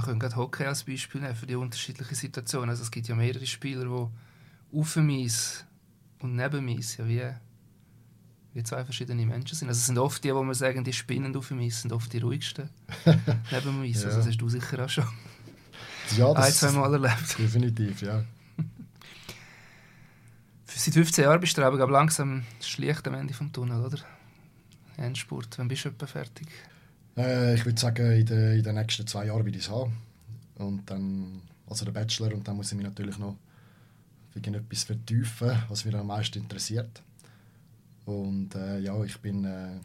Man 0.00 0.06
könnte 0.06 0.28
gerade 0.28 0.36
Hockey 0.36 0.64
als 0.64 0.84
Beispiel 0.84 1.20
nehmen 1.20 1.36
für 1.36 1.46
die 1.46 1.56
unterschiedlichen 1.56 2.14
Situationen. 2.14 2.70
Also 2.70 2.82
es 2.82 2.90
gibt 2.90 3.06
ja 3.06 3.14
mehrere 3.14 3.44
Spieler, 3.44 3.84
die 3.84 4.78
auf 4.78 4.96
Mies 4.96 5.66
und 6.20 6.36
neben 6.36 6.64
Mies 6.64 6.96
ja 6.96 7.06
wie, 7.06 7.28
wie 8.54 8.62
zwei 8.62 8.82
verschiedene 8.82 9.26
Menschen 9.26 9.54
sind. 9.54 9.68
Also 9.68 9.78
es 9.78 9.86
sind 9.86 9.98
oft 9.98 10.24
die, 10.24 10.34
wo 10.34 10.42
man 10.42 10.54
sagen, 10.54 10.84
die 10.84 10.94
spinnen 10.94 11.36
auf 11.36 11.50
Mies, 11.50 11.82
sind 11.82 11.92
oft 11.92 12.10
die 12.14 12.18
ruhigsten 12.18 12.70
neben 13.52 13.80
Mies. 13.82 14.00
ja. 14.00 14.06
Also 14.06 14.20
das 14.20 14.28
hast 14.28 14.40
du 14.40 14.48
sicher 14.48 14.82
auch 14.82 14.88
schon 14.88 15.04
ja, 16.16 16.32
das 16.32 16.46
ein, 16.46 16.52
zwei 16.70 16.80
Mal 16.80 16.94
erlebt. 16.94 17.38
Definitiv, 17.38 18.00
ja. 18.00 18.24
Seit 20.64 20.94
15 20.94 21.24
Jahren 21.24 21.40
bist 21.40 21.58
du 21.58 21.62
aber 21.62 21.90
langsam 21.90 22.44
schlicht 22.62 23.06
am 23.06 23.12
Ende 23.12 23.34
des 23.34 23.52
Tunnel, 23.52 23.84
oder? 23.84 23.98
Endspurt. 24.96 25.58
Wann 25.58 25.68
bist 25.68 25.84
du 25.84 25.90
etwa 25.90 26.06
fertig? 26.06 26.48
Äh, 27.16 27.54
ich 27.54 27.64
würde 27.64 27.80
sagen, 27.80 28.12
in 28.12 28.26
den, 28.26 28.58
in 28.58 28.62
den 28.62 28.74
nächsten 28.74 29.06
zwei 29.06 29.26
Jahren 29.26 29.44
will 29.44 29.54
ich 29.54 29.62
es 29.62 29.70
haben. 29.70 29.96
Und 30.56 30.90
dann, 30.90 31.42
also 31.68 31.84
der 31.84 31.92
Bachelor, 31.92 32.34
und 32.34 32.46
dann 32.46 32.56
muss 32.56 32.70
ich 32.70 32.76
mich 32.76 32.86
natürlich 32.86 33.18
noch 33.18 33.36
etwas 34.34 34.84
vertiefen, 34.84 35.62
was 35.68 35.84
mich 35.84 35.94
am 35.94 36.06
meisten 36.06 36.38
interessiert. 36.38 37.02
Und 38.04 38.54
äh, 38.54 38.78
ja, 38.78 39.02
ich 39.04 39.18
bin, 39.18 39.44
äh, 39.44 39.76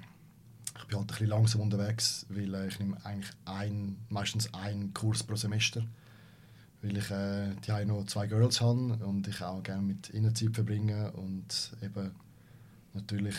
ich 0.78 0.86
bin 0.86 0.98
halt 0.98 1.06
ein 1.06 1.08
bisschen 1.08 1.28
langsam 1.28 1.62
unterwegs, 1.62 2.26
weil 2.30 2.54
äh, 2.54 2.68
ich 2.68 2.80
nehme 2.80 2.98
eigentlich 3.06 3.32
ein, 3.46 3.98
meistens 4.10 4.54
einen 4.54 4.94
Kurs 4.94 5.24
pro 5.24 5.36
Semester 5.36 5.84
weil 6.86 6.98
ich 6.98 7.12
äh, 7.12 7.56
die 7.66 7.86
noch 7.86 8.06
zwei 8.06 8.28
Girls 8.28 8.62
habe 8.62 8.98
und 9.06 9.28
ich 9.28 9.42
auch 9.42 9.64
gerne 9.64 9.82
mit 9.82 10.14
ihnen 10.14 10.36
Zeit 10.36 10.54
verbringe 10.54 11.12
und 11.14 11.72
eben 11.82 12.12
natürlich 12.94 13.36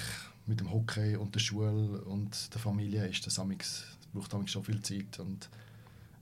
mit 0.47 0.61
dem 0.61 0.71
Hockey 0.73 1.17
und 1.17 1.35
der 1.35 1.41
Schule 1.41 2.01
und 2.03 2.55
der 2.55 2.61
Familie 2.61 3.07
ist 3.07 3.27
das 3.27 3.39
amix, 3.39 3.85
braucht 4.13 4.33
amix 4.35 4.53
schon 4.53 4.65
viel 4.65 4.81
Zeit 4.81 5.19
und 5.19 5.49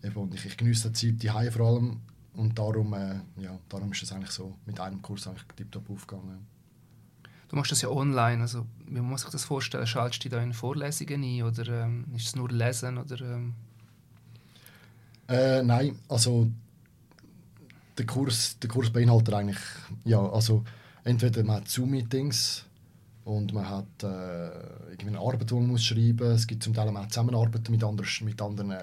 eben 0.02 0.16
und 0.16 0.34
ich, 0.34 0.46
ich 0.46 0.56
genieße 0.56 0.90
die 0.90 1.18
Zeit 1.18 1.22
die 1.22 1.50
vor 1.50 1.66
allem 1.66 2.00
und 2.34 2.58
darum, 2.58 2.92
äh, 2.94 3.20
ja, 3.36 3.58
darum 3.68 3.92
ist 3.92 4.02
es 4.02 4.12
eigentlich 4.12 4.30
so 4.30 4.56
mit 4.66 4.80
einem 4.80 5.00
Kurs 5.02 5.26
eigentlich 5.26 5.44
tiptop 5.56 5.88
aufgegangen. 5.88 6.46
Du 7.48 7.56
machst 7.56 7.70
das 7.70 7.82
ja 7.82 7.88
online, 7.88 8.42
also 8.42 8.66
wie 8.86 9.00
muss 9.00 9.24
ich 9.24 9.30
das 9.30 9.44
vorstellen? 9.44 9.86
Schaltest 9.86 10.24
du 10.24 10.28
da 10.28 10.42
in 10.42 10.52
Vorlesungen 10.52 11.22
ein 11.22 11.42
oder 11.42 11.84
ähm, 11.84 12.06
ist 12.16 12.26
es 12.26 12.36
nur 12.36 12.50
Lesen 12.50 12.98
oder? 12.98 13.20
Ähm? 13.20 13.54
Äh, 15.28 15.62
nein, 15.62 15.98
also 16.08 16.50
der 17.96 18.06
Kurs, 18.06 18.58
der 18.58 18.68
Kurs 18.68 18.90
beinhaltet 18.90 19.34
eigentlich, 19.34 19.60
ja, 20.04 20.20
also 20.20 20.64
entweder 21.04 21.44
man 21.44 21.56
hat 21.56 21.68
Zoom-Meetings 21.68 22.64
und 23.24 23.54
man 23.54 23.68
hat 23.68 24.02
äh, 24.02 24.06
eine 24.06 25.18
Arbeit, 25.18 25.50
die 25.50 25.54
man 25.54 25.66
muss 25.66 25.84
schreiben 25.84 26.28
muss. 26.28 26.40
Es 26.40 26.46
gibt 26.46 26.62
zum 26.62 26.74
Teil 26.74 26.88
auch 26.88 27.08
Zusammenarbeiten 27.08 27.72
mit 27.72 27.82
anderen, 27.82 28.08
mit 28.22 28.40
anderen 28.42 28.70
äh, 28.72 28.80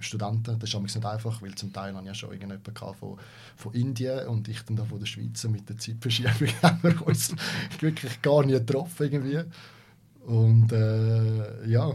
Studenten. 0.00 0.58
Das 0.58 0.74
ist 0.74 0.80
nicht 0.80 1.06
einfach, 1.06 1.40
weil 1.42 1.54
zum 1.54 1.72
Teil 1.72 1.94
habe 1.94 2.08
ich 2.08 2.18
schon 2.18 2.30
irgendjemanden 2.30 2.74
von, 2.74 3.18
von 3.56 3.74
Indien 3.74 4.26
und 4.26 4.48
ich 4.48 4.62
dann 4.62 4.76
da 4.76 4.84
von 4.84 4.98
der 4.98 5.06
Schweiz 5.06 5.44
mit 5.44 5.68
der 5.68 5.78
Zeitverschiebung 5.78 6.48
haben 6.62 6.82
wir 6.82 7.06
uns 7.06 7.34
wirklich 7.78 8.20
gar 8.20 8.44
nicht 8.44 8.66
getroffen 8.66 9.12
irgendwie. 9.12 9.44
Und 10.26 10.72
äh, 10.72 11.68
ja, 11.68 11.92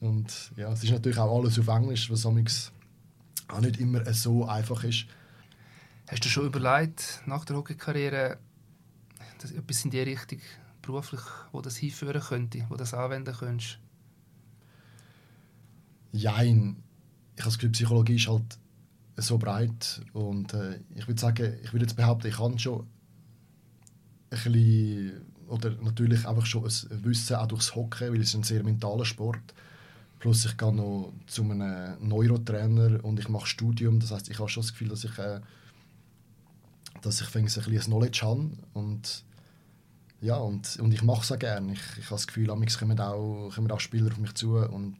und 0.00 0.52
ja, 0.56 0.72
es 0.72 0.84
ist 0.84 0.92
natürlich 0.92 1.18
auch 1.18 1.36
alles 1.36 1.58
auf 1.58 1.66
Englisch, 1.68 2.10
was 2.10 2.26
auch 2.26 2.32
nicht 2.32 3.80
immer 3.80 4.04
so 4.14 4.46
einfach 4.46 4.84
ist. 4.84 5.06
Hast 6.06 6.24
du 6.24 6.28
schon 6.28 6.46
überlegt, 6.46 7.22
nach 7.26 7.44
der 7.44 7.56
Hockeykarriere 7.56 8.38
etwas 9.42 9.84
in 9.84 9.90
die 9.90 10.00
Richtung 10.00 10.40
beruflich, 10.86 11.20
wo 11.52 11.60
das 11.60 11.76
hinführen 11.76 12.20
könnte, 12.20 12.66
wo 12.68 12.76
das 12.76 12.94
anwenden 12.94 13.34
könntest? 13.34 13.78
Jein. 16.12 16.82
Ich 17.36 17.40
habe 17.42 17.50
das 17.50 17.58
Gefühl, 17.58 17.70
Psychologie 17.70 18.16
ist 18.16 18.28
halt 18.28 18.58
so 19.16 19.38
breit 19.38 20.02
und 20.12 20.54
äh, 20.54 20.80
ich 20.94 21.06
würde 21.08 21.20
sagen, 21.20 21.54
ich 21.62 21.72
würde 21.72 21.86
jetzt 21.86 21.96
behaupten, 21.96 22.28
ich 22.28 22.36
kann 22.36 22.58
schon 22.58 22.80
ein 22.80 22.86
bisschen, 24.30 25.22
oder 25.48 25.70
natürlich 25.82 26.26
einfach 26.26 26.46
schon 26.46 26.64
ein 26.64 27.04
Wissen 27.04 27.36
auch 27.36 27.46
durchs 27.46 27.74
Hockey, 27.74 28.12
weil 28.12 28.20
es 28.20 28.34
ein 28.34 28.42
sehr 28.42 28.62
mentaler 28.62 29.04
Sport. 29.04 29.54
Plus 30.18 30.44
ich 30.46 30.56
gehe 30.56 30.72
noch 30.72 31.12
zu 31.26 31.42
einem 31.42 31.96
Neurotrainer 32.00 33.04
und 33.04 33.18
ich 33.18 33.28
mache 33.28 33.46
Studium, 33.46 34.00
das 34.00 34.10
heißt, 34.10 34.30
ich 34.30 34.38
habe 34.38 34.48
schon 34.48 34.62
das 34.62 34.72
Gefühl, 34.72 34.88
dass 34.88 35.04
ich 35.04 35.18
äh, 35.18 35.40
dass 37.02 37.20
ich 37.20 37.34
ein 37.36 37.44
bisschen 37.44 37.80
Knowledge 37.82 38.20
habe 38.22 38.50
und 38.72 39.24
ja, 40.24 40.36
und, 40.36 40.78
und 40.80 40.92
ich 40.94 41.02
mache 41.02 41.20
es 41.20 41.30
auch 41.30 41.38
gerne. 41.38 41.74
Ich, 41.74 41.80
ich 41.98 42.04
habe 42.06 42.14
das 42.14 42.26
Gefühl, 42.26 42.46
manchmal 42.46 42.96
kommen 42.96 43.00
auch, 43.00 43.50
kommen 43.54 43.70
auch 43.70 43.80
Spieler 43.80 44.10
auf 44.10 44.18
mich 44.18 44.34
zu 44.34 44.56
und, 44.56 44.96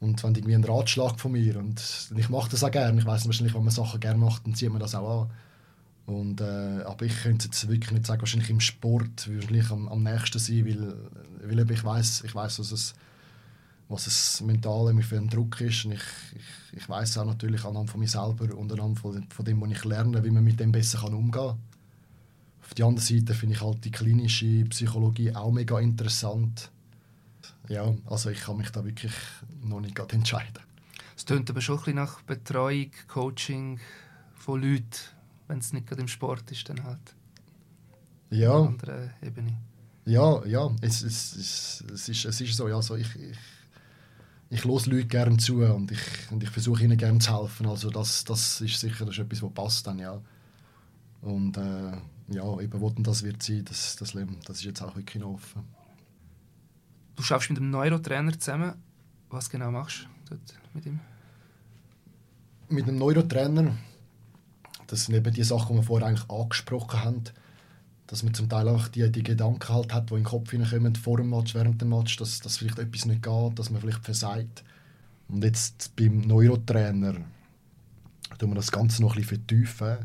und 0.00 0.22
wenn 0.22 0.34
irgendwie 0.34 0.54
einen 0.54 0.64
Ratschlag 0.64 1.18
von 1.18 1.32
mir 1.32 1.58
und 1.58 2.10
ich 2.14 2.28
mache 2.28 2.50
das 2.50 2.62
auch 2.62 2.70
gerne. 2.70 2.98
Ich 3.00 3.06
weiß 3.06 3.24
wahrscheinlich, 3.24 3.54
wenn 3.54 3.64
man 3.64 3.72
Sachen 3.72 3.98
gerne 3.98 4.18
macht, 4.18 4.46
dann 4.46 4.54
zieht 4.54 4.70
man 4.70 4.80
das 4.80 4.94
auch 4.94 5.22
an. 5.22 5.30
Und, 6.04 6.40
äh, 6.42 6.82
aber 6.84 7.06
ich 7.06 7.22
könnte 7.22 7.46
jetzt 7.46 7.66
wirklich 7.66 7.92
nicht 7.92 8.06
sagen, 8.06 8.20
wahrscheinlich 8.20 8.50
im 8.50 8.60
Sport 8.60 9.28
wahrscheinlich 9.34 9.70
am, 9.70 9.88
am 9.88 10.02
nächsten 10.02 10.38
sein, 10.38 10.66
weil, 10.66 10.94
weil 11.42 11.70
ich 11.70 11.82
weiß, 11.82 12.24
ich 12.24 12.34
was 12.34 12.58
es 12.58 12.94
was 13.88 14.06
es 14.06 14.40
mental 14.40 14.92
für 15.02 15.16
ein 15.16 15.28
Druck 15.28 15.60
ist. 15.60 15.84
Und 15.84 15.92
ich, 15.92 16.02
ich, 16.34 16.78
ich 16.78 16.88
weiß 16.88 17.18
auch 17.18 17.24
natürlich 17.24 17.64
anhand 17.64 17.88
von 17.88 18.00
mir 18.00 18.08
selber 18.08 18.54
und 18.56 18.70
anhand 18.72 18.98
von, 18.98 19.26
von 19.30 19.44
dem, 19.44 19.60
was 19.62 19.70
ich 19.70 19.84
lerne, 19.84 20.22
wie 20.24 20.30
man 20.30 20.44
mit 20.44 20.60
dem 20.60 20.72
besser 20.72 20.98
kann 20.98 21.14
umgehen 21.14 21.32
kann. 21.32 21.58
Auf 22.66 22.74
der 22.74 22.86
anderen 22.86 23.06
Seite 23.06 23.32
finde 23.32 23.54
ich 23.54 23.62
halt 23.62 23.84
die 23.84 23.92
klinische 23.92 24.64
Psychologie 24.64 25.34
auch 25.34 25.52
mega 25.52 25.78
interessant. 25.78 26.70
Ja, 27.68 27.94
also 28.06 28.30
ich 28.30 28.40
kann 28.40 28.56
mich 28.56 28.70
da 28.70 28.84
wirklich 28.84 29.12
noch 29.62 29.80
nicht 29.80 29.94
gerade 29.94 30.16
entscheiden. 30.16 30.62
Es 31.16 31.24
klingt 31.24 31.48
aber 31.48 31.60
schon 31.60 31.76
ein 31.76 31.80
bisschen 31.80 31.94
nach 31.96 32.22
Betreuung, 32.22 32.90
Coaching 33.08 33.80
von 34.34 34.60
Leuten, 34.60 34.84
wenn 35.48 35.58
es 35.58 35.72
nicht 35.72 35.86
gerade 35.86 36.02
im 36.02 36.08
Sport 36.08 36.50
ist, 36.50 36.68
dann 36.68 36.82
halt. 36.82 37.14
Ja. 38.30 38.52
Auf 38.52 38.82
einer 38.82 39.10
Ebene. 39.22 39.56
Ja, 40.04 40.44
ja, 40.44 40.70
es, 40.82 41.02
es, 41.02 41.36
es, 41.36 41.84
es, 41.92 42.08
ist, 42.08 42.24
es 42.24 42.40
ist 42.40 42.56
so. 42.56 42.68
Ja, 42.68 42.76
also 42.76 42.96
ich, 42.96 43.14
ich, 43.16 43.38
ich 44.50 44.64
los 44.64 44.86
Leute 44.86 45.06
gerne 45.06 45.36
zu 45.36 45.64
und 45.64 45.90
ich, 45.90 46.00
und 46.30 46.42
ich 46.42 46.50
versuche 46.50 46.84
ihnen 46.84 46.98
gerne 46.98 47.18
zu 47.20 47.40
helfen. 47.40 47.66
Also 47.66 47.90
das, 47.90 48.24
das 48.24 48.60
ist 48.60 48.78
sicher 48.78 49.04
das 49.04 49.16
ist 49.16 49.24
etwas, 49.24 49.42
was 49.42 49.54
passt 49.54 49.86
dann, 49.86 49.98
ja. 49.98 50.20
Und 51.22 51.56
äh, 51.56 51.92
ja, 52.28 52.60
eben, 52.60 52.80
wo 52.80 52.90
denn 52.90 53.04
das 53.04 53.22
wird 53.22 53.42
sein, 53.42 53.64
das, 53.64 53.96
das, 53.96 54.12
das 54.12 54.56
ist 54.58 54.64
jetzt 54.64 54.82
auch 54.82 54.96
wirklich 54.96 55.22
noch 55.22 55.34
offen. 55.34 55.62
Du 57.14 57.22
schaffst 57.22 57.50
mit 57.50 57.58
einem 57.58 57.70
Neurotrainer 57.70 58.38
zusammen. 58.38 58.74
Was 59.30 59.50
genau 59.50 59.70
machst 59.70 60.06
du 60.28 60.34
dort 60.34 60.54
mit 60.74 60.86
ihm? 60.86 61.00
Mit 62.68 62.88
einem 62.88 62.98
Neurotrainer, 62.98 63.76
das 64.86 65.04
sind 65.04 65.14
eben 65.14 65.32
die 65.32 65.44
Sachen, 65.44 65.76
die 65.76 65.82
wir 65.82 65.82
vorher 65.82 66.08
eigentlich 66.08 66.28
angesprochen 66.28 67.02
haben, 67.02 67.24
dass 68.06 68.22
man 68.22 68.34
zum 68.34 68.48
Teil 68.48 68.68
auch 68.68 68.88
die, 68.88 69.10
die 69.10 69.22
Gedanken 69.22 69.68
halt 69.72 69.92
hat, 69.92 70.10
die 70.10 70.14
in 70.14 70.20
den 70.20 70.26
Kopf 70.26 70.50
hineinkommen 70.50 70.94
vor 70.94 71.16
dem 71.16 71.30
Match, 71.30 71.54
während 71.54 71.80
dem 71.80 71.88
Match, 71.88 72.16
dass, 72.16 72.40
dass 72.40 72.58
vielleicht 72.58 72.78
etwas 72.78 73.04
nicht 73.04 73.22
geht, 73.22 73.58
dass 73.58 73.70
man 73.70 73.80
vielleicht 73.80 74.04
versagt. 74.04 74.64
Und 75.28 75.42
jetzt 75.42 75.96
beim 75.96 76.20
Neurotrainer 76.20 77.14
tun 78.38 78.50
wir 78.50 78.54
das 78.54 78.70
Ganze 78.70 79.02
noch 79.02 79.14
ein 79.14 79.22
bisschen 79.22 79.38
vertiefen. 79.38 79.98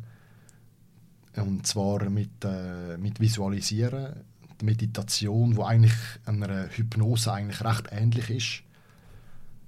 Und 1.35 1.65
zwar 1.65 2.09
mit, 2.09 2.43
äh, 2.43 2.97
mit 2.97 3.19
Visualisieren, 3.19 4.15
die 4.59 4.65
Meditation, 4.65 5.55
die 5.55 5.61
eigentlich 5.61 5.93
einer 6.25 6.67
Hypnose 6.69 7.31
eigentlich 7.31 7.63
recht 7.63 7.87
ähnlich 7.91 8.29
ist. 8.29 8.63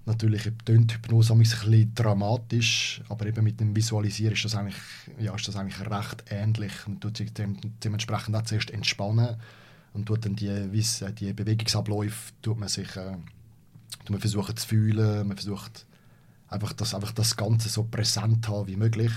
Natürlich 0.05 0.51
tönt 0.65 0.93
Hypnose 0.93 1.33
ein 1.33 1.39
bisschen 1.39 1.95
dramatisch, 1.95 3.01
aber 3.07 3.25
eben 3.25 3.43
mit 3.43 3.61
dem 3.61 3.73
Visualisieren 3.73 4.33
ist 4.33 4.43
das 4.43 4.55
eigentlich, 4.55 4.75
ja, 5.17 5.33
ist 5.33 5.47
das 5.47 5.55
eigentlich 5.55 5.79
recht 5.79 6.25
ähnlich. 6.29 6.73
Man 6.85 6.99
tut 6.99 7.15
sich 7.15 7.31
dementsprechend 7.33 8.35
auch 8.35 8.41
zuerst 8.41 8.71
entspannen 8.71 9.37
und 9.93 10.05
tut 10.05 10.25
dann 10.25 10.35
die, 10.35 10.69
die 11.19 11.33
Bewegungsabläufe 11.33 12.33
tut 12.41 12.59
man 12.59 12.67
sich 12.67 12.93
äh, 12.97 13.13
tut 13.99 14.09
man 14.09 14.19
versuchen 14.19 14.57
zu 14.57 14.67
fühlen, 14.67 15.27
man 15.27 15.37
versucht 15.37 15.85
einfach 16.49 16.73
das, 16.73 16.93
einfach 16.93 17.11
das 17.11 17.37
Ganze 17.37 17.69
so 17.69 17.83
präsent 17.83 18.47
haben 18.49 18.67
wie 18.67 18.75
möglich 18.75 19.13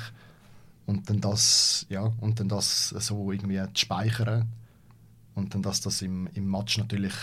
und 0.87 1.11
dann 1.11 1.20
das, 1.20 1.87
ja, 1.88 2.12
und 2.20 2.40
dann 2.40 2.49
das 2.49 2.90
so 2.90 3.33
irgendwie 3.33 3.61
zu 3.75 3.85
speichern 3.85 4.49
und 5.35 5.55
dann, 5.55 5.62
dass 5.62 5.81
das 5.81 6.01
im, 6.03 6.29
im 6.35 6.51
Match 6.51 6.79
natürlich 6.79 7.14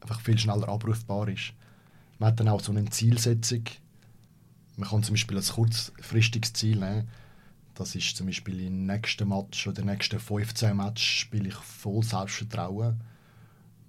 einfach 0.00 0.20
viel 0.20 0.38
schneller 0.38 0.68
abrufbar 0.68 1.28
ist. 1.28 1.52
Man 2.18 2.28
hat 2.28 2.40
dann 2.40 2.48
auch 2.48 2.60
so 2.60 2.72
eine 2.72 2.84
Zielsetzung. 2.86 3.64
Man 4.76 4.88
kann 4.88 5.02
zum 5.02 5.14
Beispiel 5.14 5.36
ein 5.36 5.44
kurzfristiges 5.44 6.52
Ziel 6.52 6.78
nehmen. 6.78 7.08
Das 7.74 7.94
ist 7.94 8.16
zum 8.16 8.26
Beispiel 8.26 8.60
im 8.60 8.86
nächsten 8.86 9.28
Match 9.28 9.66
oder 9.66 9.82
nächsten 9.82 10.20
15 10.20 10.76
Match 10.76 11.20
spiele 11.20 11.48
ich 11.48 11.54
voll 11.54 12.02
Selbstvertrauen 12.02 13.00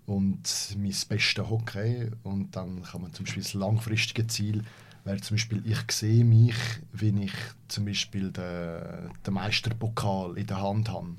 und 0.05 0.75
mein 0.77 0.95
bestes 1.07 1.49
Hockey. 1.49 2.09
Und 2.23 2.55
dann 2.55 2.83
kann 2.83 3.01
man 3.01 3.13
zum 3.13 3.25
Beispiel 3.25 3.43
das 3.43 3.53
langfristige 3.53 4.25
Ziel 4.27 4.63
wäre 5.03 5.17
zum 5.21 5.35
Beispiel, 5.35 5.61
ich 5.65 5.91
sehe 5.91 6.23
mich, 6.23 6.55
wenn 6.91 7.17
ich 7.17 7.33
zum 7.67 7.85
Beispiel 7.85 8.31
den, 8.31 9.11
den 9.25 9.33
Meisterpokal 9.33 10.37
in 10.37 10.47
der 10.47 10.61
Hand 10.61 10.89
habe. 10.89 11.09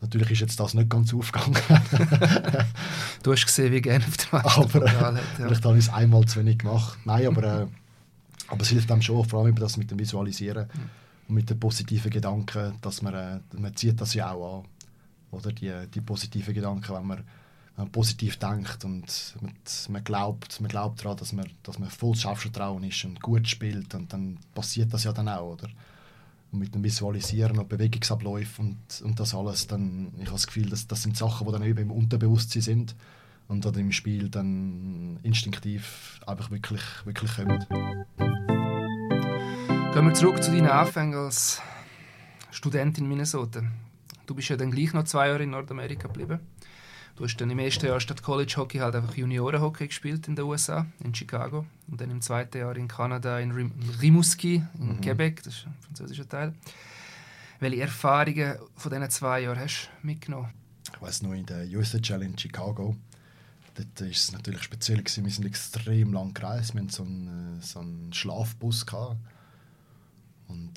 Natürlich 0.00 0.30
ist 0.32 0.40
jetzt 0.40 0.60
das 0.60 0.74
nicht 0.74 0.90
ganz 0.90 1.14
aufgegangen. 1.14 1.56
du 3.22 3.32
hast 3.32 3.46
gesehen, 3.46 3.72
wie 3.72 3.80
gerne 3.80 4.04
auf 4.04 4.16
dem 4.16 4.28
Meisterpokal 4.32 5.16
hat. 5.16 5.38
Ja. 5.38 5.46
Vielleicht 5.46 5.64
habe 5.64 5.78
ich 5.78 5.86
es 5.86 5.92
einmal 5.92 6.24
zu 6.26 6.40
wenig 6.40 6.58
gemacht. 6.58 6.98
Nein, 7.04 7.26
aber, 7.26 7.42
äh, 7.42 7.66
aber 8.48 8.60
es 8.60 8.68
hilft 8.68 8.92
einem 8.92 9.02
schon, 9.02 9.24
vor 9.24 9.44
allem 9.44 9.54
das 9.54 9.76
mit 9.76 9.90
dem 9.90 9.98
Visualisieren 9.98 10.68
mhm. 10.72 10.90
und 11.28 11.34
mit 11.34 11.48
den 11.48 11.58
positiven 11.58 12.10
Gedanken, 12.10 12.74
dass 12.82 13.00
man, 13.00 13.14
äh, 13.14 13.40
man 13.58 13.74
zieht 13.74 14.00
das 14.00 14.12
ja 14.14 14.30
auch 14.32 14.58
an. 14.58 14.68
Oder 15.30 15.52
die, 15.52 15.72
die 15.92 16.00
positiven 16.00 16.54
Gedanken, 16.54 16.94
wenn 16.94 17.06
man, 17.06 17.24
man 17.76 17.92
positiv 17.92 18.38
denkt 18.38 18.84
und 18.84 19.36
man, 19.40 19.52
man, 19.88 20.04
glaubt, 20.04 20.60
man 20.60 20.68
glaubt 20.68 21.04
daran, 21.04 21.16
dass 21.18 21.32
man, 21.32 21.46
dass 21.62 21.78
man 21.78 21.90
voll 21.90 22.14
Selbstvertrauen 22.14 22.82
ist 22.84 23.04
und 23.04 23.20
gut 23.20 23.46
spielt 23.46 23.94
und 23.94 24.12
dann 24.12 24.38
passiert 24.54 24.92
das 24.94 25.04
ja 25.04 25.12
dann 25.12 25.28
auch, 25.28 25.52
oder? 25.52 25.68
Und 26.52 26.60
mit 26.60 26.74
dem 26.74 26.82
Visualisieren 26.82 27.58
und 27.58 27.68
Bewegungsabläufen 27.68 28.66
und, 28.66 29.02
und 29.02 29.20
das 29.20 29.34
alles, 29.34 29.66
dann, 29.66 30.12
ich 30.16 30.26
habe 30.26 30.32
das 30.32 30.46
Gefühl, 30.46 30.70
dass, 30.70 30.86
das 30.86 31.02
sind 31.02 31.16
Sachen, 31.16 31.46
die 31.46 31.52
dann 31.52 31.62
eben 31.64 31.78
im 31.80 31.90
Unterbewusstsein 31.90 32.62
sind 32.62 32.96
und 33.48 33.64
dann 33.64 33.74
im 33.74 33.92
Spiel 33.92 34.30
dann 34.30 35.18
instinktiv 35.22 36.20
einfach 36.26 36.50
wirklich, 36.50 36.82
wirklich 37.04 37.34
kommen. 37.34 37.64
Gehen 39.92 40.06
wir 40.06 40.14
zurück 40.14 40.42
zu 40.42 40.50
deinen 40.50 40.68
Anfängen 40.68 41.14
als 41.18 41.60
Student 42.50 42.98
in 42.98 43.08
Minnesota. 43.08 43.62
Du 44.26 44.34
bist 44.34 44.48
ja 44.48 44.56
dann 44.56 44.70
gleich 44.70 44.92
noch 44.94 45.04
zwei 45.04 45.28
Jahre 45.28 45.42
in 45.42 45.50
Nordamerika 45.50 46.08
geblieben. 46.08 46.40
Du 47.16 47.24
hast 47.24 47.36
dann 47.38 47.48
im 47.48 47.58
ersten 47.58 47.86
Jahr 47.86 47.98
statt 47.98 48.22
College 48.22 48.52
Hockey 48.58 48.78
halt 48.78 48.94
einfach 48.94 49.14
Juniorenhockey 49.14 49.86
gespielt 49.86 50.28
in 50.28 50.36
den 50.36 50.44
USA, 50.44 50.86
in 51.02 51.14
Chicago. 51.14 51.64
Und 51.88 51.98
dann 51.98 52.10
im 52.10 52.20
zweiten 52.20 52.58
Jahr 52.58 52.76
in 52.76 52.88
Kanada, 52.88 53.38
in 53.40 53.52
Rimouski, 53.52 54.62
in 54.78 54.96
mhm. 54.96 55.00
Quebec, 55.00 55.42
das 55.42 55.54
ist 55.54 55.66
ein 55.66 55.74
französischer 55.80 56.28
Teil. 56.28 56.54
Welche 57.58 57.80
Erfahrungen 57.80 58.56
von 58.74 58.92
diesen 58.92 59.10
zwei 59.10 59.40
Jahren 59.40 59.58
hast 59.58 59.88
du 60.02 60.06
mitgenommen? 60.06 60.50
Ich 60.92 61.00
weiß 61.00 61.22
noch, 61.22 61.32
in 61.32 61.46
der 61.46 61.66
USHL 61.66 62.22
in 62.22 62.36
Chicago, 62.36 62.94
dort 63.74 64.00
war 64.00 64.08
es 64.08 64.32
natürlich 64.32 64.62
speziell. 64.62 64.98
Gewesen. 64.98 65.24
Wir 65.24 65.32
sind 65.32 65.46
extrem 65.46 66.12
lang 66.12 66.34
gereist. 66.34 66.74
Wir 66.74 66.82
hatten 66.82 66.90
so 66.90 67.02
einen, 67.02 67.62
so 67.62 67.80
einen 67.80 68.12
Schlafbus. 68.12 68.84
Gehabt. 68.84 69.16
Und 70.48 70.74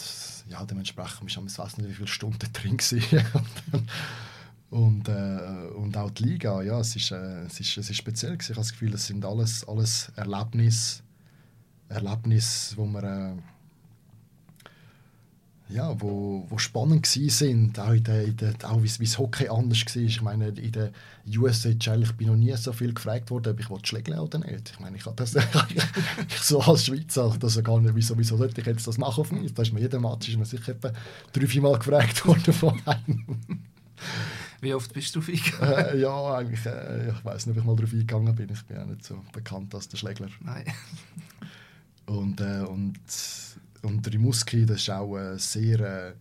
ja, 0.47 0.63
dementsprechend 0.65 1.35
war 1.35 1.43
ich 1.43 1.57
weiß 1.57 1.77
nicht, 1.77 1.89
wie 1.89 1.93
viele 1.93 2.07
Stunden 2.07 2.47
drin. 2.53 2.77
Und, 4.69 5.07
äh, 5.07 5.67
und 5.75 5.97
auch 5.97 6.11
die 6.11 6.23
Liga, 6.23 6.61
ja, 6.61 6.79
es 6.79 6.95
ist, 6.95 7.11
äh, 7.11 7.45
es 7.45 7.59
ist, 7.59 7.77
es 7.77 7.89
ist 7.89 7.97
speziell. 7.97 8.37
Ich 8.39 8.49
habe 8.49 8.55
das 8.55 8.71
Gefühl, 8.71 8.93
es 8.93 9.07
sind 9.07 9.25
alles, 9.25 9.67
alles 9.67 10.11
Erlebnisse, 10.15 11.01
Erlebnisse, 11.89 12.77
wo 12.77 12.85
man 12.85 13.03
äh, 13.03 13.33
ja, 15.69 15.93
wo, 16.01 16.45
wo 16.49 16.57
spannend 16.57 17.05
sind, 17.05 17.79
auch, 17.79 17.93
in 17.93 18.03
der, 18.03 18.23
in 18.23 18.35
der, 18.37 18.53
auch 18.63 18.81
wie 18.81 18.87
das 18.87 19.19
Hockey 19.19 19.47
anders 19.49 19.85
war. 19.85 20.01
Ich 20.01 20.21
meine, 20.21 20.47
in 20.47 20.71
der 20.71 20.91
USHL, 21.27 22.01
ich 22.01 22.11
bin 22.13 22.27
noch 22.27 22.35
nie 22.35 22.55
so 22.57 22.73
viel 22.73 22.91
gefragt 22.91 23.29
worden, 23.29 23.53
ob 23.53 23.59
ich 23.59 23.87
schlägeln 23.87 24.19
oder 24.19 24.39
nicht. 24.39 24.71
Ich 24.71 24.79
meine, 24.79 24.97
ich 24.97 25.05
habe 25.05 25.15
das 25.15 25.35
ich 25.35 26.37
so 26.41 26.59
als 26.61 26.85
Schweizer 26.85 27.35
das 27.39 27.63
gar 27.63 27.79
nicht, 27.79 27.93
wieso, 27.93 28.17
wieso 28.17 28.35
sollte 28.35 28.61
ich 28.61 28.67
jetzt 28.67 28.87
das 28.87 28.97
machen 28.97 29.21
auf 29.21 29.31
mich? 29.31 29.53
Da 29.53 29.61
ist 29.61 29.71
mir 29.71 29.81
jeder 29.81 29.99
Match 29.99 30.29
ist 30.29 30.37
mir 30.37 30.45
sicher 30.45 30.71
etwa 30.71 30.91
drei, 31.31 31.45
vier 31.45 31.61
Mal 31.61 31.77
gefragt 31.77 32.25
worden 32.25 32.53
von 32.53 32.81
einem. 32.85 33.37
Wie 34.61 34.73
oft 34.73 34.93
bist 34.93 35.15
du 35.15 35.19
drauf 35.19 35.29
eingegangen? 35.29 35.85
Äh, 35.85 35.97
ja, 35.99 36.33
eigentlich, 36.35 36.65
äh, 36.65 37.09
ich 37.09 37.25
weiß 37.25 37.45
nicht, 37.45 37.55
ob 37.55 37.61
ich 37.61 37.67
mal 37.67 37.75
drauf 37.75 37.91
eingegangen 37.91 38.35
bin. 38.35 38.49
Ich 38.51 38.63
bin 38.65 38.77
ja 38.77 38.85
nicht 38.85 39.03
so 39.03 39.21
bekannt 39.31 39.73
als 39.73 39.87
der 39.87 39.97
Schlägler. 39.97 40.29
Nein. 40.41 40.65
und, 42.05 42.41
äh, 42.41 42.61
und, 42.61 42.99
und 43.83 44.13
Rimouski, 44.13 44.65
das 44.65 44.81
ist 44.81 44.89
auch 44.89 45.17
äh, 45.17 45.37
sehr... 45.37 45.79
Äh, 45.79 46.13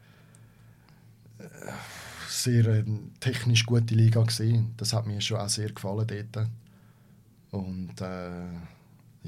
sehr 2.29 2.67
äh, 2.67 2.85
technisch 3.21 3.65
gute 3.65 3.95
Liga 3.95 4.23
gesehen. 4.23 4.75
Das 4.77 4.93
hat 4.93 5.07
mir 5.07 5.21
schon 5.21 5.39
auch 5.39 5.49
sehr 5.49 5.73
gefallen 5.73 6.07
dort. 6.07 6.49
Und 7.51 7.95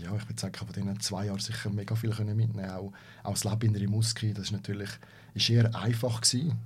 ja, 0.01 0.14
ich 0.16 0.29
würde 0.29 0.40
sagen, 0.40 0.55
von 0.55 0.73
diesen 0.73 1.01
zwei 1.01 1.27
Jahren 1.27 1.40
sicher 1.40 1.70
mega 1.70 1.94
viel 1.94 2.11
können 2.11 2.37
mitnehmen. 2.37 2.70
Auch, 2.70 2.92
auch 3.23 3.33
das 3.33 3.44
Leben 3.44 3.75
in 3.75 3.77
Rimouski, 3.77 4.33
das 4.33 4.46
ist 4.46 4.53
natürlich 4.53 4.90
ist 5.35 5.51
eher 5.51 5.75
einfach 5.75 6.20
gewesen. 6.20 6.59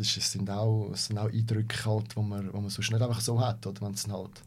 Ist, 0.00 0.16
es 0.16 0.32
sind 0.32 0.50
auch, 0.50 0.90
es 0.92 1.06
sind 1.06 1.18
auch 1.18 1.30
Eindrücke, 1.30 1.84
halt, 1.84 2.16
wo 2.16 2.22
man, 2.22 2.52
wo 2.52 2.60
man 2.60 2.70
sonst 2.70 2.90
nicht 2.90 3.02
einfach 3.02 3.20
so 3.20 3.40
hat, 3.40 3.66
oder 3.66 3.80
wenn 3.82 3.92
es 3.92 4.08
halt, 4.08 4.42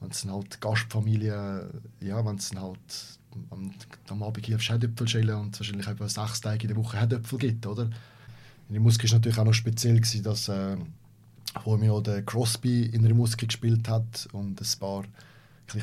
halt 0.00 0.60
Gastfamilie, 0.60 1.70
ja, 2.00 2.24
wenn 2.24 2.36
es 2.36 2.52
halt 2.54 2.78
am, 3.50 3.72
am 4.08 4.22
Abend 4.22 4.46
hier 4.46 4.58
Herdöpfel 4.58 5.08
schälen 5.08 5.36
und 5.36 5.58
wahrscheinlich 5.58 5.86
etwa 5.86 6.08
sechs 6.08 6.40
Tage 6.40 6.62
in 6.62 6.68
der 6.68 6.76
Woche 6.76 6.98
Herdöpfel 6.98 7.38
gibt, 7.38 7.66
oder? 7.66 7.90
In 8.68 8.76
Rimouski 8.76 9.08
war 9.08 9.16
natürlich 9.16 9.38
auch 9.38 9.44
noch 9.44 9.52
speziell, 9.52 9.96
gewesen, 9.96 10.22
dass 10.22 10.48
äh, 10.48 10.76
auch 11.54 12.02
der 12.02 12.22
Crosby 12.22 12.86
in 12.86 13.04
Rimouski 13.04 13.46
gespielt 13.46 13.88
hat 13.88 14.28
und 14.32 14.60
ein 14.60 14.78
paar 14.78 15.04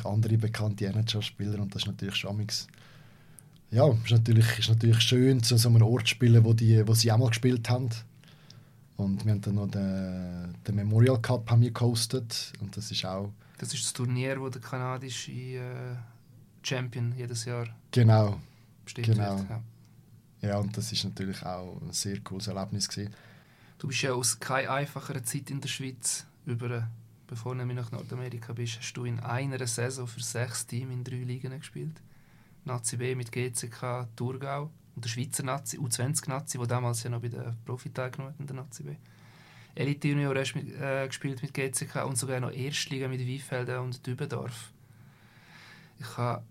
andere 0.04 0.36
bekannte 0.36 0.86
NHL-Spieler 0.86 1.60
und 1.60 1.74
das 1.74 1.82
ist 1.82 1.86
natürlich 1.88 2.16
schon 2.16 2.46
ja, 3.70 3.86
ist 3.88 4.10
natürlich, 4.10 4.58
ist 4.58 4.68
natürlich 4.68 5.00
schön, 5.00 5.42
zu 5.42 5.56
so 5.56 5.68
einem 5.68 5.82
Ort 5.82 6.06
zu 6.06 6.14
spielen, 6.14 6.44
wo, 6.44 6.54
die, 6.54 6.86
wo 6.86 6.94
sie 6.94 7.12
auch 7.12 7.18
mal 7.18 7.28
gespielt 7.28 7.68
haben. 7.68 7.90
Und 8.98 9.24
wir 9.24 9.32
haben 9.32 9.40
dann 9.40 9.54
noch 9.54 9.68
den, 9.68 10.54
den 10.66 10.74
Memorial 10.74 11.22
Cup 11.22 11.48
haben 11.50 11.62
wir 11.62 11.70
gehostet 11.70 12.52
und 12.60 12.76
das 12.76 12.90
ist 12.90 13.04
auch... 13.04 13.32
Das 13.56 13.72
ist 13.72 13.84
das 13.84 13.92
Turnier, 13.92 14.40
wo 14.40 14.48
der 14.48 14.60
kanadische 14.60 15.32
äh, 15.32 15.94
Champion 16.62 17.14
jedes 17.16 17.44
Jahr 17.44 17.66
genau, 17.92 18.40
bestimmt 18.84 19.06
genau. 19.06 19.38
wird. 19.38 19.50
Ja. 19.50 19.62
Ja, 20.40 20.58
und 20.58 20.76
das 20.76 20.90
ist 20.92 21.04
natürlich 21.04 21.44
auch 21.44 21.80
ein 21.80 21.92
sehr 21.92 22.20
cooles 22.20 22.48
Erlebnis 22.48 22.88
gewesen. 22.88 23.14
Du 23.78 23.86
bist 23.86 24.02
ja 24.02 24.12
aus 24.12 24.38
keiner 24.38 24.70
einfacheren 24.70 25.24
Zeit 25.24 25.50
in 25.50 25.60
der 25.60 25.68
Schweiz 25.68 26.26
über, 26.44 26.88
bevor 27.28 27.54
du 27.54 27.64
nach 27.64 27.92
Nordamerika 27.92 28.52
bist, 28.52 28.78
hast 28.78 28.94
du 28.94 29.04
in 29.04 29.20
einer 29.20 29.64
Saison 29.66 30.08
für 30.08 30.20
sechs 30.20 30.66
Teams 30.66 30.92
in 30.92 31.04
drei 31.04 31.18
Ligen 31.18 31.56
gespielt. 31.56 32.02
Nazi 32.64 32.96
B 32.96 33.14
mit 33.14 33.30
GCK 33.30 34.08
Thurgau 34.16 34.70
und 34.98 35.04
der 35.04 35.10
Schweizer 35.10 35.44
Nazi, 35.44 35.78
U20-Nazi, 35.78 36.58
der 36.58 36.66
damals 36.66 37.04
ja 37.04 37.10
noch 37.10 37.20
bei 37.20 37.28
der 37.28 37.54
Profi 37.64 37.88
hat 37.96 38.18
in 38.40 38.46
der 38.48 38.56
Nazi 38.56 38.82
B. 38.82 38.96
Elite 39.76 40.08
Junior 40.08 40.34
hast 40.34 40.56
mit, 40.56 40.74
äh, 40.74 41.06
gespielt 41.06 41.40
mit 41.40 41.54
GCK 41.54 42.04
und 42.04 42.18
sogar 42.18 42.40
noch 42.40 42.50
Erstliga 42.50 43.06
mit 43.06 43.20
Wiefelden 43.20 43.78
und 43.78 44.04
Dübendorf. 44.04 44.72
Ich 46.00 46.16
habe 46.16 46.42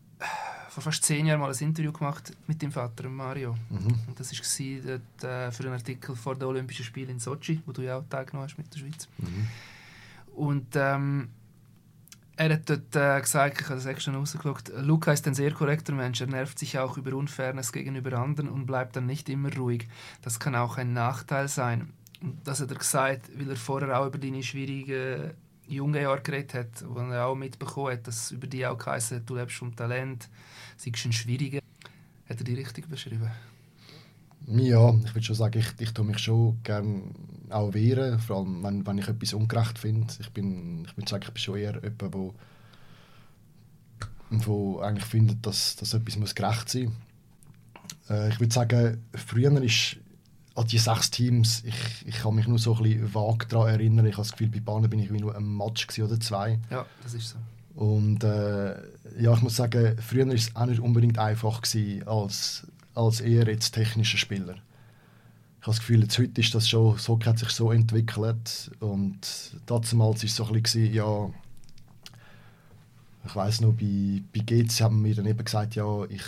vor 0.69 0.81
fast 0.81 1.03
zehn 1.03 1.25
Jahren 1.25 1.41
mal 1.41 1.51
ein 1.51 1.59
Interview 1.59 1.91
gemacht 1.91 2.31
mit 2.47 2.61
dem 2.61 2.71
Vater 2.71 3.09
Mario. 3.09 3.57
Mhm. 3.69 3.99
Und 4.07 4.17
das 4.17 4.31
war 4.31 4.97
dort, 4.97 5.23
äh, 5.25 5.51
für 5.51 5.63
einen 5.63 5.73
Artikel 5.73 6.15
vor 6.15 6.35
den 6.35 6.47
Olympischen 6.47 6.85
Spielen 6.85 7.09
in 7.09 7.19
Sochi, 7.19 7.61
wo 7.65 7.73
du 7.73 7.81
ja 7.81 7.97
auch 7.97 8.05
teilgenommen 8.09 8.47
hast 8.49 8.57
mit 8.57 8.73
der 8.73 8.79
Schweiz. 8.79 9.09
Mhm. 9.17 9.47
Und 10.37 10.67
ähm, 10.75 11.27
er 12.37 12.53
hat 12.53 12.69
dort 12.69 12.95
äh, 12.95 13.19
gesagt, 13.19 13.61
ich 13.61 13.65
habe 13.65 13.75
das 13.75 13.85
extra 13.85 14.13
rausgeschaut, 14.13 14.71
Luca 14.81 15.11
ist 15.11 15.27
ein 15.27 15.33
sehr 15.33 15.51
korrekter 15.51 15.93
Mensch, 15.93 16.21
er 16.21 16.27
nervt 16.27 16.59
sich 16.59 16.77
auch 16.77 16.95
über 16.97 17.15
Unfairness 17.15 17.71
gegenüber 17.71 18.17
anderen 18.19 18.49
und 18.49 18.67
bleibt 18.67 18.95
dann 18.95 19.07
nicht 19.07 19.27
immer 19.27 19.53
ruhig. 19.55 19.87
Das 20.21 20.39
kann 20.39 20.55
auch 20.55 20.77
ein 20.77 20.93
Nachteil 20.93 21.47
sein. 21.47 21.93
Und 22.21 22.47
das 22.47 22.61
hat 22.61 22.69
er 22.69 22.77
gesagt, 22.77 23.29
weil 23.37 23.49
er 23.49 23.55
vorher 23.55 23.99
auch 23.99 24.07
über 24.07 24.19
deine 24.19 24.43
schwierigen 24.43 25.31
jungen 25.67 26.01
Jahre 26.01 26.21
geredet 26.21 26.53
hat, 26.53 26.85
wo 26.87 26.99
er 26.99 27.25
auch 27.25 27.35
mitbekommen 27.35 27.93
hat, 27.93 28.07
dass 28.07 28.31
über 28.31 28.47
die 28.47 28.65
auch 28.65 28.77
geheißen 28.77 29.17
hat, 29.17 29.29
du 29.29 29.35
lebst 29.35 29.57
vom 29.57 29.75
Talent, 29.75 30.29
sie 30.77 30.91
ist 30.91 31.05
ein 31.05 31.13
Schwieriger. 31.13 31.59
Hat 32.29 32.37
er 32.37 32.43
die 32.43 32.53
richtig 32.53 32.87
beschrieben? 32.87 33.31
Ja, 34.45 34.93
ich 35.03 35.13
würde 35.13 35.23
schon 35.23 35.35
sagen, 35.35 35.59
ich, 35.59 35.67
ich 35.79 35.93
tue 35.93 36.05
mich 36.05 36.19
schon 36.19 36.61
gerne 36.63 37.01
auch 37.49 37.73
wehren, 37.73 38.19
vor 38.19 38.37
allem 38.37 38.63
wenn, 38.63 38.85
wenn 38.85 38.97
ich 38.97 39.07
etwas 39.07 39.33
ungerecht 39.33 39.77
finde. 39.79 40.13
Ich 40.19 40.29
bin, 40.31 40.85
ich 40.85 40.95
würde 40.95 41.09
sagen, 41.09 41.23
ich 41.27 41.33
bin 41.33 41.41
schon 41.41 41.57
eher 41.57 41.73
jemand, 41.83 42.13
wo, 42.13 42.33
wo 44.29 44.79
eigentlich 44.79 45.05
findet, 45.05 45.45
dass, 45.45 45.75
dass 45.75 45.93
etwas 45.93 46.17
muss 46.17 46.35
gerecht 46.35 46.69
sein 46.69 46.85
muss. 46.85 46.93
Äh, 48.09 48.29
ich 48.29 48.39
würde 48.39 48.53
sagen, 48.53 49.03
früher 49.13 49.61
ist 49.61 49.97
an 50.55 50.65
die 50.65 50.77
sechs 50.77 51.11
Teams, 51.11 51.63
ich, 51.65 52.07
ich 52.07 52.15
kann 52.15 52.35
mich 52.35 52.47
nur 52.47 52.57
so 52.57 52.75
ein 52.77 52.83
bisschen 52.83 53.13
vage 53.13 53.45
daran 53.47 53.69
erinnern. 53.69 54.05
Ich 54.07 54.13
habe 54.13 54.23
das 54.23 54.31
Gefühl, 54.31 54.49
bei 54.49 54.59
Bahnen 54.59 54.89
bin 54.89 54.99
ich 54.99 55.13
wie 55.13 55.19
nur 55.19 55.35
ein 55.35 55.45
Match 55.55 55.87
oder 55.99 56.19
zwei. 56.19 56.59
Ja, 56.71 56.85
das 57.03 57.13
ist 57.13 57.29
so. 57.29 57.37
Und 57.75 58.23
äh, 58.23 58.75
ja, 59.19 59.33
ich 59.35 59.41
muss 59.41 59.55
sagen, 59.55 59.95
früher 60.01 60.27
war 60.27 60.33
es 60.33 60.55
auch 60.55 60.65
nicht 60.65 60.79
unbedingt 60.79 61.19
einfach 61.19 61.61
gewesen, 61.61 62.07
als, 62.07 62.65
als 62.97 63.21
eher 63.21 63.47
jetzt 63.47 63.71
technischer 63.71 64.17
Spieler. 64.17 64.55
Ich 65.59 65.67
habe 65.67 65.75
das 65.75 65.79
Gefühl, 65.79 66.01
jetzt 66.01 66.17
heute 66.17 66.41
ist 66.41 66.55
das 66.55 66.67
schon, 66.67 66.97
so 66.97 67.19
hat 67.25 67.39
sich 67.39 67.49
so 67.49 67.71
entwickelt 67.71 68.71
und 68.79 69.19
damals 69.65 69.97
war 69.97 70.13
es 70.13 70.35
so 70.35 70.45
ein 70.45 70.61
bisschen, 70.61 70.93
ja, 70.93 71.29
ich 73.25 73.35
weiß 73.35 73.61
noch, 73.61 73.73
bei, 73.73 74.21
bei 74.33 74.39
GC 74.39 74.81
haben 74.81 75.03
wir 75.03 75.13
dann 75.13 75.25
eben 75.25 75.43
gesagt, 75.43 75.75
ja, 75.75 76.05
ich, 76.05 76.23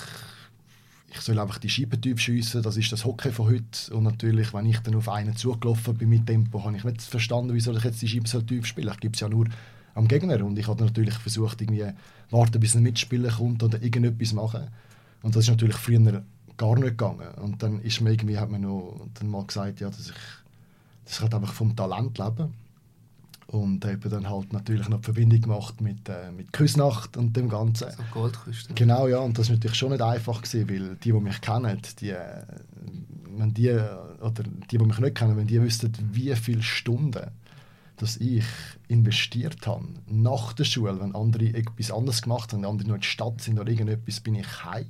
ich 1.12 1.22
soll 1.22 1.40
einfach 1.40 1.58
die 1.58 1.70
Scheibentyp 1.70 2.20
schiessen, 2.20 2.62
das 2.62 2.78
ist 2.78 2.92
das 2.92 3.06
Hockey 3.06 3.32
von 3.32 3.48
heute. 3.48 3.96
Und 3.96 4.04
natürlich, 4.04 4.54
wenn 4.54 4.66
ich 4.66 4.80
dann 4.80 4.96
auf 4.96 5.08
einen 5.08 5.36
zugelaufen 5.36 5.98
bin 5.98 6.10
mit 6.10 6.28
Tempo, 6.28 6.64
habe 6.64 6.76
ich 6.76 6.84
nicht 6.84 7.02
verstanden, 7.02 7.54
wieso 7.54 7.76
ich 7.76 7.84
jetzt 7.84 8.02
die 8.02 8.08
Scheibentyp 8.08 8.66
spiele. 8.66 8.92
Ich 8.92 9.00
gebe 9.00 9.14
es 9.14 9.22
ja 9.22 9.30
nur 9.30 9.48
am 9.96 10.08
Gegner 10.08 10.44
und 10.44 10.60
ich 10.60 10.68
habe 10.68 10.84
natürlich 10.84 11.16
versucht, 11.16 11.62
irgendwie 11.62 11.86
warten, 12.30 12.60
bis 12.60 12.76
ein 12.76 12.84
Mitspieler 12.84 13.32
kommt 13.32 13.64
oder 13.64 13.82
irgendetwas 13.82 14.34
machen. 14.34 14.68
Und 15.22 15.36
das 15.36 15.46
ist 15.46 15.50
natürlich 15.50 15.76
früher 15.76 16.24
gar 16.60 16.76
nicht 16.76 16.98
gegangen. 16.98 17.30
Und 17.42 17.64
dann 17.64 17.82
ist 17.82 18.02
mir 18.02 18.12
irgendwie, 18.12 18.38
hat 18.38 18.52
man 18.52 18.62
noch 18.62 19.08
dann 19.16 19.30
mal 19.30 19.46
gesagt, 19.46 19.80
ja, 19.80 19.90
dass 19.90 20.10
ich, 20.10 20.16
dass 21.06 21.16
ich 21.16 21.22
halt 21.22 21.34
einfach 21.34 21.54
vom 21.54 21.76
Talent 21.76 22.20
lebe. 22.20 22.50
Und 23.48 23.84
eben 23.84 24.12
dann 24.12 24.30
halt 24.30 24.54
natürlich 24.54 24.90
noch 24.90 25.00
die 25.00 25.06
Verbindung 25.06 25.42
gemacht 25.42 25.82
mit, 25.82 26.08
äh, 26.08 26.32
mit 26.32 26.54
Küsnacht 26.54 27.18
und 27.18 27.36
dem 27.36 27.50
Ganzen. 27.50 27.90
So 27.90 28.04
Goldküste. 28.14 28.76
Genau, 28.76 29.08
ja. 29.08 29.20
Und 29.20 29.40
das 29.40 29.50
war 29.50 29.56
natürlich 29.56 29.78
schon 29.78 29.90
nicht 29.90 30.04
einfach, 30.04 30.44
gewesen, 30.44 30.70
weil 30.70 30.96
die, 30.98 31.12
die 31.12 31.14
mich 31.14 31.42
kennen, 31.42 31.82
die, 32.00 32.12
äh, 32.12 32.44
wenn 33.38 33.54
die, 33.56 33.72
oder 33.72 34.44
die, 34.44 34.78
die 34.78 34.86
mich 34.86 35.00
nicht 35.00 35.16
kennen, 35.16 35.36
wenn 35.36 35.48
die 35.48 35.60
wüssten, 35.60 35.92
wie 36.12 36.36
viele 36.36 36.62
Stunden 36.62 37.32
dass 37.98 38.16
ich 38.16 38.46
investiert 38.88 39.68
habe 39.68 39.86
nach 40.08 40.54
der 40.54 40.64
Schule, 40.64 41.02
wenn 41.02 41.14
andere 41.14 41.48
etwas 41.48 41.92
anderes 41.92 42.22
gemacht 42.22 42.54
haben, 42.54 42.64
andere 42.64 42.88
noch 42.88 42.96
in 42.96 43.02
der 43.02 43.08
Stadt 43.08 43.42
sind 43.42 43.60
oder 43.60 43.70
irgendetwas, 43.70 44.22
bin 44.22 44.36
ich 44.36 44.64
heim 44.64 44.86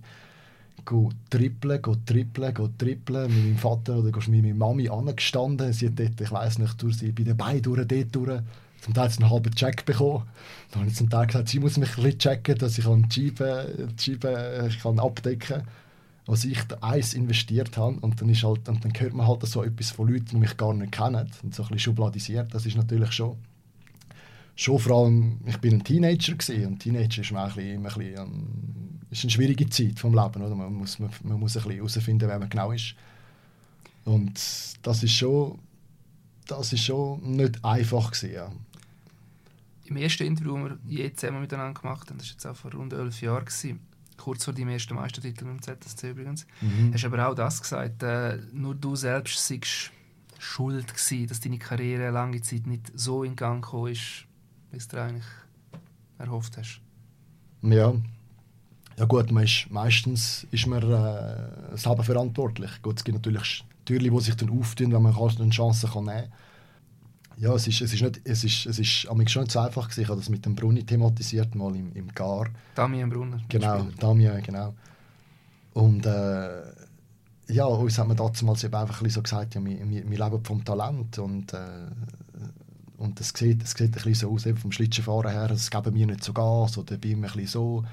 go 0.89 1.11
trippeln, 1.29 1.81
go 1.81 1.95
trippeln, 2.03 2.51
go 2.51 2.67
trippeln, 2.75 3.27
mit 3.27 3.43
meinem 3.43 3.57
Vater 3.57 3.99
oder 3.99 4.11
mit 4.27 4.43
meiner 4.43 4.55
Mami 4.55 4.89
angestanden. 4.89 5.71
Sie 5.71 5.85
hat 5.85 5.99
dort, 5.99 6.19
ich 6.19 6.31
weiß 6.31 6.57
nicht, 6.57 6.81
durch 6.81 6.97
sie 6.97 7.11
bei 7.11 7.23
den 7.23 7.37
Beinen 7.37 7.61
durch, 7.61 7.87
dort 7.87 8.15
durch. 8.15 8.41
Zum 8.81 8.93
Teil 8.95 9.03
hat 9.03 9.11
sie 9.11 9.21
einen 9.21 9.29
halben 9.29 9.53
Check 9.53 9.85
bekommen. 9.85 10.23
Dann 10.71 10.81
habe 10.81 10.89
ich 10.89 10.97
zum 10.97 11.09
Teil 11.09 11.27
gesagt, 11.27 11.49
sie 11.49 11.59
muss 11.59 11.77
mich 11.77 11.89
ein 11.89 12.03
bisschen 12.03 12.19
checken, 12.19 12.57
dass 12.57 12.79
ich 12.79 12.85
die 12.85 13.13
Scheibe, 13.13 13.87
die 13.99 14.03
Scheibe 14.03 14.67
ich 14.67 14.79
kann 14.79 14.99
abdecken 14.99 15.57
kann, 15.57 15.67
was 16.25 16.43
ich 16.43 16.63
da 16.63 16.77
eins 16.81 17.13
investiert 17.13 17.77
habe. 17.77 17.97
Und 18.01 18.19
dann, 18.19 18.29
ist 18.29 18.43
halt, 18.43 18.67
und 18.67 18.83
dann 18.83 18.93
hört 18.97 19.13
man 19.13 19.27
halt 19.27 19.45
so 19.45 19.63
etwas 19.63 19.91
von 19.91 20.07
Leuten, 20.07 20.25
die 20.31 20.37
mich 20.37 20.57
gar 20.57 20.73
nicht 20.73 20.91
kennen 20.91 21.29
und 21.43 21.53
so 21.53 21.61
ein 21.61 21.67
bisschen 21.67 21.79
schubladisiert. 21.79 22.51
Das 22.51 22.65
ist 22.65 22.77
natürlich 22.77 23.11
schon 23.11 23.37
schon 24.55 24.77
vor 24.77 24.97
allem, 24.97 25.39
ich 25.45 25.57
bin 25.59 25.75
ein 25.75 25.83
Teenager 25.85 26.33
gewesen, 26.33 26.65
und 26.65 26.79
Teenager 26.79 27.21
ist, 27.21 27.31
ein 27.31 27.45
bisschen, 27.47 27.77
ein 27.77 27.83
bisschen, 27.83 28.78
ist 29.11 29.23
eine 29.23 29.31
schwierige 29.31 29.69
Zeit 29.69 29.99
vom 29.99 30.13
Leben, 30.13 30.41
oder? 30.41 30.55
Man 30.55 30.73
muss, 30.73 30.99
man, 30.99 31.09
man 31.23 31.39
muss 31.39 31.55
ein 31.57 31.63
bisschen 31.63 31.77
herausfinden, 31.77 32.27
wer 32.27 32.39
man 32.39 32.49
genau 32.49 32.71
ist. 32.71 32.95
Und 34.05 34.39
das 34.83 35.03
ist 35.03 35.13
schon, 35.13 35.59
das 36.47 36.73
ist 36.73 36.83
schon 36.83 37.21
nicht 37.35 37.63
einfach 37.63 38.11
gewesen, 38.11 38.33
ja. 38.33 38.51
Im 39.85 39.97
ersten 39.97 40.23
Interview, 40.23 40.67
das 40.67 40.77
wir 40.85 41.01
je 41.01 41.13
zusammen 41.13 41.41
miteinander 41.41 41.79
gemacht 41.79 42.09
haben, 42.09 42.17
das 42.17 42.27
war 42.27 42.33
jetzt 42.33 42.45
auch 42.45 42.55
vor 42.55 42.71
rund 42.73 42.93
elf 42.93 43.21
Jahren, 43.21 43.45
gewesen, 43.45 43.79
kurz 44.17 44.45
vor 44.45 44.53
deinem 44.53 44.69
ersten 44.69 44.93
Meistertitel 44.93 45.45
dem 45.45 45.61
ZSC 45.61 46.11
übrigens, 46.11 46.45
mhm. 46.61 46.93
hast 46.93 47.05
aber 47.05 47.27
auch 47.27 47.33
das 47.33 47.61
gesagt, 47.61 48.03
äh, 48.03 48.37
nur 48.53 48.75
du 48.75 48.95
selbst 48.95 49.45
seist 49.47 49.91
schuld 50.37 50.87
gewesen, 50.87 51.27
dass 51.27 51.39
deine 51.39 51.57
Karriere 51.57 52.11
lange 52.11 52.41
Zeit 52.41 52.67
nicht 52.67 52.91
so 52.93 53.23
in 53.23 53.35
Gang 53.35 53.63
gekommen 53.63 53.91
ist, 53.91 54.25
wie 54.71 54.77
du 54.77 54.87
dir 54.87 55.01
eigentlich 55.01 55.25
erhofft 56.19 56.57
hast. 56.57 56.81
Ja. 57.61 57.93
Ja 58.99 59.05
gut, 59.05 59.31
man 59.31 59.45
ist, 59.45 59.67
meistens 59.69 60.45
ist 60.51 60.67
man 60.67 60.83
äh, 60.83 61.77
selber 61.77 62.03
verantwortlich. 62.03 62.69
Gut, 62.81 62.97
es 62.97 63.03
gibt 63.05 63.15
natürlich 63.15 63.63
Türen, 63.85 64.13
die 64.13 64.19
sich 64.21 64.35
dann 64.35 64.49
auftun, 64.49 64.91
wenn 64.91 65.01
man 65.01 65.15
eine 65.15 65.49
Chance 65.51 65.87
kann 65.87 66.03
nehmen 66.03 66.23
kann. 66.23 66.31
Ja, 67.37 67.53
es 67.53 67.65
ist, 67.65 67.79
es 67.79 67.93
ist, 67.93 68.01
nicht, 68.01 68.19
es 68.25 68.43
ist, 68.43 68.65
es 68.65 68.77
ist 68.77 68.89
schon 68.89 69.17
nicht 69.17 69.31
so 69.31 69.59
einfach 69.59 69.83
gewesen. 69.83 70.01
Ich 70.01 70.09
habe 70.09 70.19
das 70.19 70.27
mit 70.27 70.45
dem 70.45 70.53
Bruni 70.53 70.83
thematisiert, 70.83 71.55
mal 71.55 71.73
im, 71.73 71.93
im 71.93 72.09
Gar. 72.13 72.47
Damien 72.75 73.09
Brunner. 73.09 73.39
Genau, 73.47 73.87
Damien, 73.97 74.43
genau. 74.43 74.73
Und 75.71 76.05
äh, 76.05 76.61
ja, 77.47 77.63
uns 77.63 77.97
hat 77.97 78.07
man 78.09 78.17
damals 78.17 78.65
eben 78.65 78.75
einfach 78.75 79.01
so 79.07 79.21
gesagt, 79.21 79.55
ja, 79.55 79.63
wir, 79.63 79.89
wir, 79.89 80.09
wir 80.09 80.25
leben 80.25 80.43
vom 80.43 80.65
Talent 80.65 81.17
und 81.19 81.53
äh, 81.53 81.87
und 82.97 83.17
das 83.17 83.29
sieht, 83.29 83.63
das 83.63 83.71
sieht 83.71 83.87
ein 83.87 83.91
bisschen 83.91 84.13
so 84.15 84.33
aus, 84.33 84.45
eben 84.45 84.57
vom 84.57 84.73
Schlittschuhfahren 84.73 85.31
her, 85.31 85.49
es 85.51 85.71
geben 85.71 85.93
mir 85.93 86.05
nicht 86.05 86.21
so 86.21 86.33
Gas 86.33 86.77
oder 86.77 87.01
ihm 87.05 87.23
ein 87.23 87.31
bisschen 87.31 87.47
so. 87.47 87.85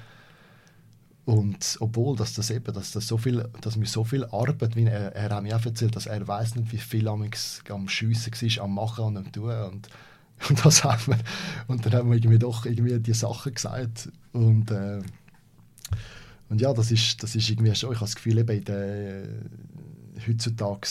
Und 1.27 1.75
obwohl 1.81 2.15
dass 2.15 2.35
das 2.35 2.51
eben, 2.51 2.73
dass 2.73 2.91
das 2.91 3.05
so 3.05 3.17
viel, 3.17 3.49
dass 3.59 3.77
wir 3.77 3.85
so 3.85 4.05
viel 4.05 4.23
Arbeit, 4.23 4.77
wie 4.77 4.85
er, 4.85 5.13
er 5.13 5.35
hat 5.35 5.43
mir 5.43 5.57
auch 5.57 5.65
erzählt, 5.65 5.93
dass 5.93 6.05
er 6.05 6.25
weiß 6.25 6.55
nicht, 6.55 6.71
wie 6.71 6.77
viel 6.77 7.05
am 7.09 7.89
Schiessen 7.89 8.31
war, 8.31 8.63
am 8.63 8.73
Machen 8.75 9.03
und 9.03 9.17
am 9.17 9.31
Tun. 9.33 9.51
Und, 9.51 9.89
und 10.49 10.65
das 10.65 10.85
haben 10.85 11.07
wir, 11.07 11.19
und 11.67 11.85
dann 11.85 11.95
haben 11.95 12.09
wir 12.09 12.15
irgendwie 12.15 12.39
doch 12.39 12.65
irgendwie 12.65 12.97
die 13.01 13.13
Sachen 13.13 13.53
gesagt. 13.53 14.09
Und, 14.31 14.71
äh, 14.71 15.01
und 16.47 16.61
ja, 16.61 16.71
das 16.71 16.91
ist, 16.91 17.21
das 17.21 17.35
ist 17.35 17.49
irgendwie 17.49 17.75
schon, 17.75 17.91
ich 17.91 17.97
habe 17.97 18.05
das 18.05 18.15
Gefühl, 18.15 18.37
eben 18.37 18.63
der, 18.63 19.27
heutzutage, 20.25 20.87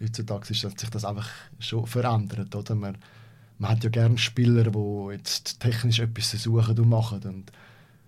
heutzutage 0.00 0.50
ist, 0.50 0.62
hat 0.62 0.78
sich 0.78 0.90
das 0.90 1.04
einfach 1.04 1.28
schon 1.58 1.88
verändert. 1.88 2.54
Oder? 2.54 2.76
Man, 2.76 2.98
man 3.58 3.72
hat 3.72 3.82
ja 3.82 3.90
gerne 3.90 4.16
Spieler, 4.16 4.70
die 4.70 5.12
jetzt 5.12 5.58
technisch 5.58 5.98
etwas 5.98 6.30
suchen 6.30 6.78
und 6.78 6.88
machen. 6.88 7.20
Und, 7.24 7.50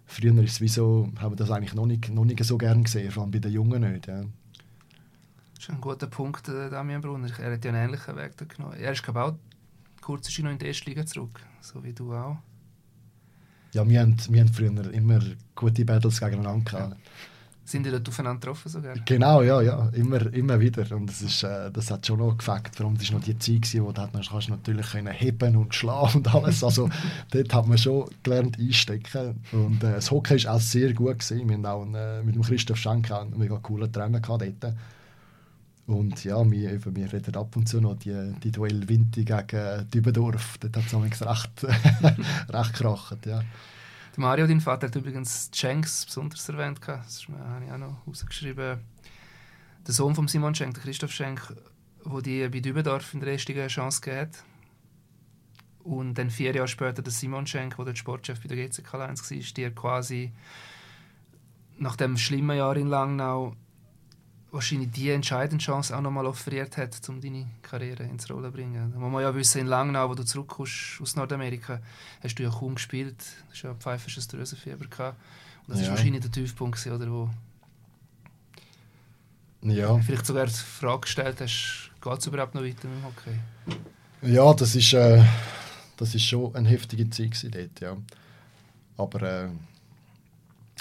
früher 0.07 0.43
ist 0.43 0.61
es 0.61 0.75
so, 0.75 1.11
haben 1.19 1.33
wir 1.33 1.37
das 1.37 1.51
eigentlich 1.51 1.75
noch 1.75 1.87
nicht, 1.87 2.09
noch 2.11 2.25
nicht 2.25 2.43
so 2.45 2.59
gern 2.59 2.85
gesehen, 2.85 3.11
vor 3.11 3.23
allem 3.23 3.33
bei 3.33 3.38
den 3.38 3.53
Jungen 3.53 3.93
nicht. 3.93 4.07
Ja. 4.07 4.23
Das 5.55 5.64
ist 5.64 5.71
ein 5.71 5.81
guter 5.81 6.07
Punkt, 6.07 6.49
äh, 6.49 6.69
Damian 6.71 7.01
Brunner. 7.01 7.29
Er 7.38 7.53
hat 7.53 7.64
ja 7.64 7.71
einen 7.71 7.88
ähnlichen 7.88 8.17
Weg 8.17 8.37
genommen. 8.49 8.77
Er 8.79 8.93
ist, 8.93 9.03
glaube 9.03 9.23
auch 9.23 9.35
kurz 10.01 10.38
noch 10.38 10.51
in 10.51 10.59
die 10.59 10.67
erste 10.67 10.90
Liga 10.90 11.07
zurück, 11.07 11.40
so 11.61 11.83
wie 11.83 11.93
du 11.93 12.12
auch. 12.12 12.37
Ja, 13.73 13.88
wir 13.88 14.01
haben, 14.01 14.17
wir 14.29 14.40
haben 14.40 14.53
früher 14.53 14.93
immer 14.93 15.21
gute 15.55 15.85
Battles 15.85 16.21
gegeneinander 16.21 16.71
gehabt. 16.71 16.93
Ja. 16.93 16.99
Sind 17.66 17.87
die 17.87 17.90
dort 17.90 18.07
aufeinander 18.07 18.40
getroffen 18.40 18.68
sogar? 18.68 18.94
Genau, 19.07 19.40
ja, 19.40 19.62
ja, 19.62 19.88
immer, 19.94 20.33
immer 20.35 20.61
wieder. 20.61 20.94
Und 20.94 21.07
das, 21.07 21.22
ist, 21.22 21.42
äh, 21.44 21.70
das 21.70 21.90
hat 21.90 22.07
schon 22.07 22.18
noch 22.18 22.37
gefällt. 22.37 22.77
Vor 22.77 22.87
allem, 22.87 22.98
das 22.98 23.11
war 23.11 23.18
noch 23.18 23.24
die 23.24 23.38
Zeit, 23.38 23.62
gewesen, 23.62 23.85
wo 23.85 23.92
man 23.92 24.11
kannst 24.12 24.50
natürlich 24.50 24.90
können 24.90 25.12
heben 25.12 25.57
und 25.57 25.74
schlagen 25.74 26.18
und 26.18 26.35
alles. 26.35 26.62
Also 26.62 26.90
dort 27.31 27.55
hat 27.55 27.66
man 27.66 27.79
schon 27.79 28.11
gelernt 28.22 28.59
einstecken. 28.59 29.40
Und 29.53 29.83
äh, 29.83 29.94
das 29.94 30.11
Hockey 30.11 30.44
war 30.44 30.57
auch 30.57 30.61
sehr 30.61 30.92
gut. 30.92 31.20
Gewesen. 31.20 31.48
Wir 31.48 31.57
haben 31.57 31.66
auch 31.66 31.83
einen, 31.83 31.94
äh, 31.94 32.22
mit 32.22 32.35
dem 32.35 32.42
Christoph 32.42 32.77
Schenk 32.77 33.11
einen 33.11 33.38
mega 33.38 33.57
coolen 33.57 33.90
Trainer 33.90 34.20
gehabt 34.20 34.44
dort. 34.61 34.74
Und 35.87 36.24
ja, 36.24 36.50
wir, 36.50 36.94
wir 36.94 37.12
reden 37.12 37.37
ab 37.37 37.57
und 37.57 37.68
zu 37.68 37.81
noch 37.81 37.96
die, 37.96 38.33
die 38.42 38.50
Duell 38.50 38.88
Winti 38.88 39.24
gegen 39.24 39.88
Dübendorf. 39.90 40.59
Dort 40.59 40.77
hat 40.77 40.85
es 40.87 41.27
recht, 41.27 41.66
recht 42.48 42.72
gekracht, 42.72 43.27
ja. 43.27 43.42
Der 44.14 44.20
Mario, 44.20 44.46
dein 44.46 44.61
Vater, 44.61 44.87
hat 44.87 44.94
übrigens 44.94 45.50
Jenks 45.53 46.07
besonders 46.07 46.48
erwähnt. 46.48 46.79
Das 46.87 47.27
habe 47.27 47.64
ich 47.64 47.72
auch 47.72 47.79
noch 47.79 48.07
rausgeschrieben. 48.07 48.79
Der 49.85 49.94
Sohn 49.94 50.14
von 50.14 50.29
Simon 50.29 50.55
Schenk, 50.55 50.74
der 50.74 50.85
Christoph 50.85 51.11
Schenk, 51.11 51.53
wo 52.05 52.20
die 52.20 52.48
bei 52.48 52.61
Dübendorf 52.61 53.12
in 53.12 53.18
der 53.18 53.33
ersten 53.33 53.66
Chance 53.66 54.00
gegeben. 54.00 54.31
Und 55.83 56.14
dann 56.14 56.31
vier 56.31 56.55
Jahre 56.55 56.68
später 56.68 57.03
der 57.03 57.12
Simon 57.12 57.48
Schenk, 57.48 57.74
der 57.77 57.94
Sportchef 57.96 58.40
bei 58.40 58.55
der 58.55 58.68
GCK 58.68 58.94
1 58.94 59.31
war, 59.33 59.38
der 59.57 59.74
quasi 59.74 60.33
nach 61.79 61.96
dem 61.96 62.16
schlimmen 62.16 62.57
Jahr 62.57 62.77
in 62.77 62.87
Langnau 62.87 63.57
wahrscheinlich 64.55 64.90
die 64.93 65.11
entscheidende 65.11 65.62
Chance 65.62 65.97
auch 65.97 66.01
nochmal 66.01 66.27
offeriert 66.27 66.77
hat, 66.77 66.97
um 67.09 67.21
deine 67.21 67.47
Karriere 67.62 68.05
ins 68.05 68.31
Rollen 68.31 68.45
zu 68.45 68.53
bringen. 68.53 68.93
Da 68.93 68.99
muss 68.99 69.12
man 69.12 69.23
ja 69.23 69.35
wissen, 69.35 69.61
in 69.61 69.67
Langnau, 69.67 70.09
wo 70.09 70.14
du 70.14 70.25
zurückkommst 70.25 71.01
aus 71.03 71.17
Nordamerika, 71.17 71.81
hast 72.23 72.37
du 72.37 72.45
ja 72.45 72.51
kaum 72.51 72.77
gespielt. 72.77 73.17
Du 73.19 73.53
hast 73.53 73.62
ja 73.62 73.71
ein 73.71 73.77
pfeifisches 73.77 74.29
Drüsenfieber 74.29 74.87
gehabt. 74.87 75.19
Und 75.67 75.75
das 75.75 75.79
ja. 75.79 75.85
ist 75.85 75.90
wahrscheinlich 75.90 76.23
der 76.23 76.31
Tiefpunkt, 76.31 76.87
oder, 76.87 77.11
wo 77.11 77.31
ja. 79.62 79.99
vielleicht 79.99 80.27
sogar 80.27 80.47
die 80.47 80.53
Frage 80.53 81.01
gestellt 81.01 81.40
hast, 81.40 81.90
geht 82.01 82.19
es 82.19 82.27
überhaupt 82.27 82.55
noch 82.55 82.62
weiter 82.62 82.88
mit 82.88 82.99
dem 82.99 83.05
Hockey? 83.05 84.33
Ja, 84.33 84.55
das 84.55 84.75
ist, 84.75 84.93
äh, 84.93 85.25
das 85.97 86.14
ist 86.14 86.25
schon 86.25 86.55
eine 86.55 86.69
heftige 86.69 87.09
Zeit 87.11 87.55
dort, 87.55 87.81
ja. 87.81 87.97
Aber... 88.97 89.23
Äh, 89.23 89.49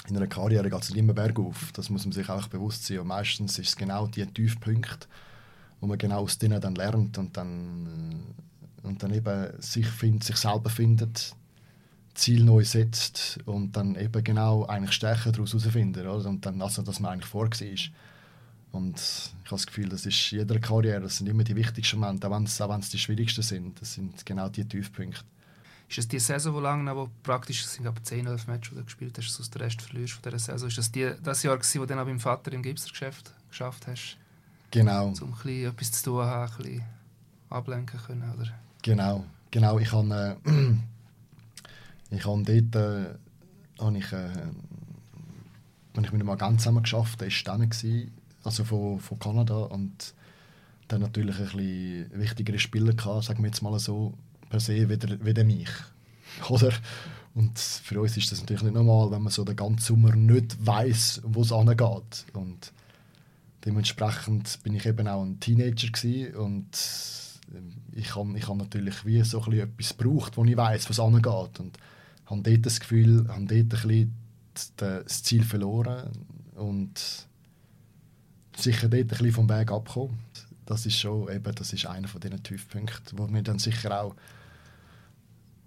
in 0.08 0.16
einer 0.16 0.26
Karriere 0.26 0.68
geht 0.68 0.82
es 0.82 0.90
nicht 0.90 0.98
immer 0.98 1.14
bergauf. 1.14 1.70
Das 1.72 1.88
muss 1.88 2.04
man 2.04 2.12
sich 2.12 2.28
auch 2.28 2.48
bewusst 2.48 2.86
sein. 2.86 2.98
Und 2.98 3.06
meistens 3.06 3.58
ist 3.58 3.68
es 3.68 3.76
genau 3.76 4.06
die 4.06 4.26
Tiefpunkte, 4.26 5.06
wo 5.80 5.86
man 5.86 5.98
genau 5.98 6.20
aus 6.20 6.38
denen 6.38 6.60
dann 6.60 6.74
lernt 6.74 7.16
und 7.16 7.36
dann, 7.36 8.32
äh, 8.82 8.86
und 8.86 9.02
dann 9.02 9.14
eben 9.14 9.60
sich, 9.60 9.86
find, 9.86 10.22
sich 10.22 10.36
selber 10.36 10.68
findet, 10.68 11.34
Ziel 12.14 12.44
neu 12.44 12.64
setzt 12.64 13.38
und 13.46 13.76
dann 13.76 13.96
eben 13.96 14.22
genau 14.22 14.66
eigentlich 14.66 14.92
Stärken 14.92 15.32
daraus 15.32 15.52
herausfindet. 15.52 16.06
Und 16.06 16.44
dann, 16.44 16.60
also, 16.60 16.82
dass 16.82 17.00
man 17.00 17.12
eigentlich 17.12 17.30
vor 17.30 17.48
war. 17.48 17.78
Und 18.72 18.96
ich 18.96 19.50
habe 19.50 19.50
das 19.50 19.66
Gefühl, 19.66 19.88
das 19.88 20.04
ist 20.04 20.32
in 20.32 20.40
jeder 20.40 20.58
Karriere, 20.58 21.00
das 21.00 21.18
sind 21.18 21.28
immer 21.28 21.44
die 21.44 21.56
wichtigsten 21.56 21.98
Momente, 21.98 22.28
auch 22.28 22.68
wenn 22.68 22.80
es 22.80 22.90
die 22.90 22.98
schwierigsten 22.98 23.42
sind. 23.42 23.80
Das 23.80 23.94
sind 23.94 24.26
genau 24.26 24.48
die 24.48 24.66
Tiefpunkte. 24.66 25.22
Ist 25.88 25.98
es 25.98 26.08
die 26.08 26.18
Saison, 26.18 26.54
die 26.54 26.60
lange, 26.60 26.96
wo 26.96 27.08
praktisch 27.22 27.66
sind 27.66 27.86
aber 27.86 28.02
10, 28.02 28.26
11 28.26 28.46
Matches, 28.46 28.70
die 28.70 28.76
du 28.76 28.84
gespielt 28.84 29.18
hast, 29.18 29.30
sonst 29.30 29.54
den 29.54 29.62
Rest 29.62 29.82
verlierst 29.82 30.14
von 30.14 30.22
dieser 30.22 30.38
Saison? 30.38 30.68
Ist 30.68 30.78
das 30.78 30.90
die, 30.90 31.12
das 31.22 31.42
Jahr, 31.42 31.56
gewesen, 31.56 31.80
wo 31.80 31.84
du 31.84 31.88
dann 31.88 31.98
auch 31.98 32.06
beim 32.06 32.20
Vater 32.20 32.52
im 32.52 32.62
Gipsergeschäft 32.62 33.32
geschafft 33.48 33.86
hast? 33.86 34.16
Genau. 34.70 35.06
Um 35.06 35.12
ein 35.12 35.30
bisschen 35.30 35.70
etwas 35.70 35.92
zu 35.92 36.04
tun 36.04 36.24
haben, 36.24 36.50
ein 36.50 36.56
bisschen 36.56 36.84
ablenken 37.50 38.00
können, 38.00 38.32
oder? 38.34 38.50
Genau, 38.82 39.24
genau. 39.50 39.78
Ich 39.78 39.92
habe, 39.92 40.38
äh, 40.44 40.50
ich 42.16 42.26
habe 42.26 42.42
dort, 42.42 42.74
äh, 42.74 43.14
habe 43.80 43.98
ich, 43.98 44.12
äh, 44.12 44.30
wenn 45.94 46.04
ich 46.04 46.12
mit 46.12 46.22
einem 46.22 46.38
ganz 46.38 46.62
zusammen 46.62 46.82
geschafft, 46.82 47.20
der 47.20 47.28
war 47.28 47.58
dann, 47.58 47.70
also 48.42 48.64
von, 48.64 49.00
von 49.00 49.18
Kanada 49.18 49.54
und 49.54 50.14
dann 50.88 51.00
natürlich 51.00 51.38
ein 51.38 51.44
bisschen 51.44 52.20
wichtigere 52.20 52.58
Spieler 52.58 52.92
gehabt, 52.92 53.24
sagen 53.24 53.42
wir 53.42 53.46
jetzt 53.46 53.62
mal 53.62 53.78
so, 53.78 54.14
per 54.48 54.60
se 54.60 54.88
wie, 54.88 54.98
wie 55.36 55.44
mich. 55.44 55.70
Oder? 56.48 56.72
Und 57.34 57.58
für 57.58 58.00
uns 58.00 58.16
ist 58.16 58.30
das 58.30 58.40
natürlich 58.40 58.62
nicht 58.62 58.74
normal, 58.74 59.10
wenn 59.10 59.22
man 59.22 59.32
so 59.32 59.44
den 59.44 59.56
ganzen 59.56 59.80
Sommer 59.80 60.14
nicht 60.14 60.64
weiß, 60.64 61.22
wo 61.24 61.42
es 61.42 61.52
angeht. 61.52 62.26
Und 62.32 62.72
dementsprechend 63.64 64.62
bin 64.62 64.74
ich 64.74 64.86
eben 64.86 65.08
auch 65.08 65.22
ein 65.22 65.40
Teenager 65.40 65.88
und 66.40 66.68
ich 67.92 68.14
habe 68.16 68.38
ich 68.38 68.48
hab 68.48 68.56
natürlich 68.56 69.04
wie 69.04 69.22
so 69.22 69.42
ein 69.42 69.52
etwas 69.52 69.96
gebraucht, 69.96 70.36
wo 70.36 70.44
ich 70.44 70.56
weiß, 70.56 70.88
was 70.88 71.00
angeht. 71.00 71.60
Und 71.60 71.78
habe 72.26 72.42
dort 72.42 72.66
das 72.66 72.80
Gefühl, 72.80 73.26
habe 73.28 73.46
dort 73.46 73.50
ein 73.50 73.68
bisschen 73.68 74.14
das 74.76 75.22
Ziel 75.22 75.42
verloren 75.42 76.10
und 76.54 77.26
sicher 78.56 78.88
dort 78.88 79.02
ein 79.02 79.08
bisschen 79.08 79.32
vom 79.32 79.48
Weg 79.48 79.72
abgekommen. 79.72 80.18
Das 80.66 80.86
ist 80.86 80.98
schon 80.98 81.30
eben, 81.30 81.54
das 81.54 81.72
ist 81.72 81.86
einer 81.86 82.08
von 82.08 82.20
diesen 82.20 82.42
Tiefpunkten, 82.42 83.18
wo 83.18 83.26
mir 83.26 83.42
dann 83.42 83.58
sicher 83.58 84.02
auch 84.02 84.14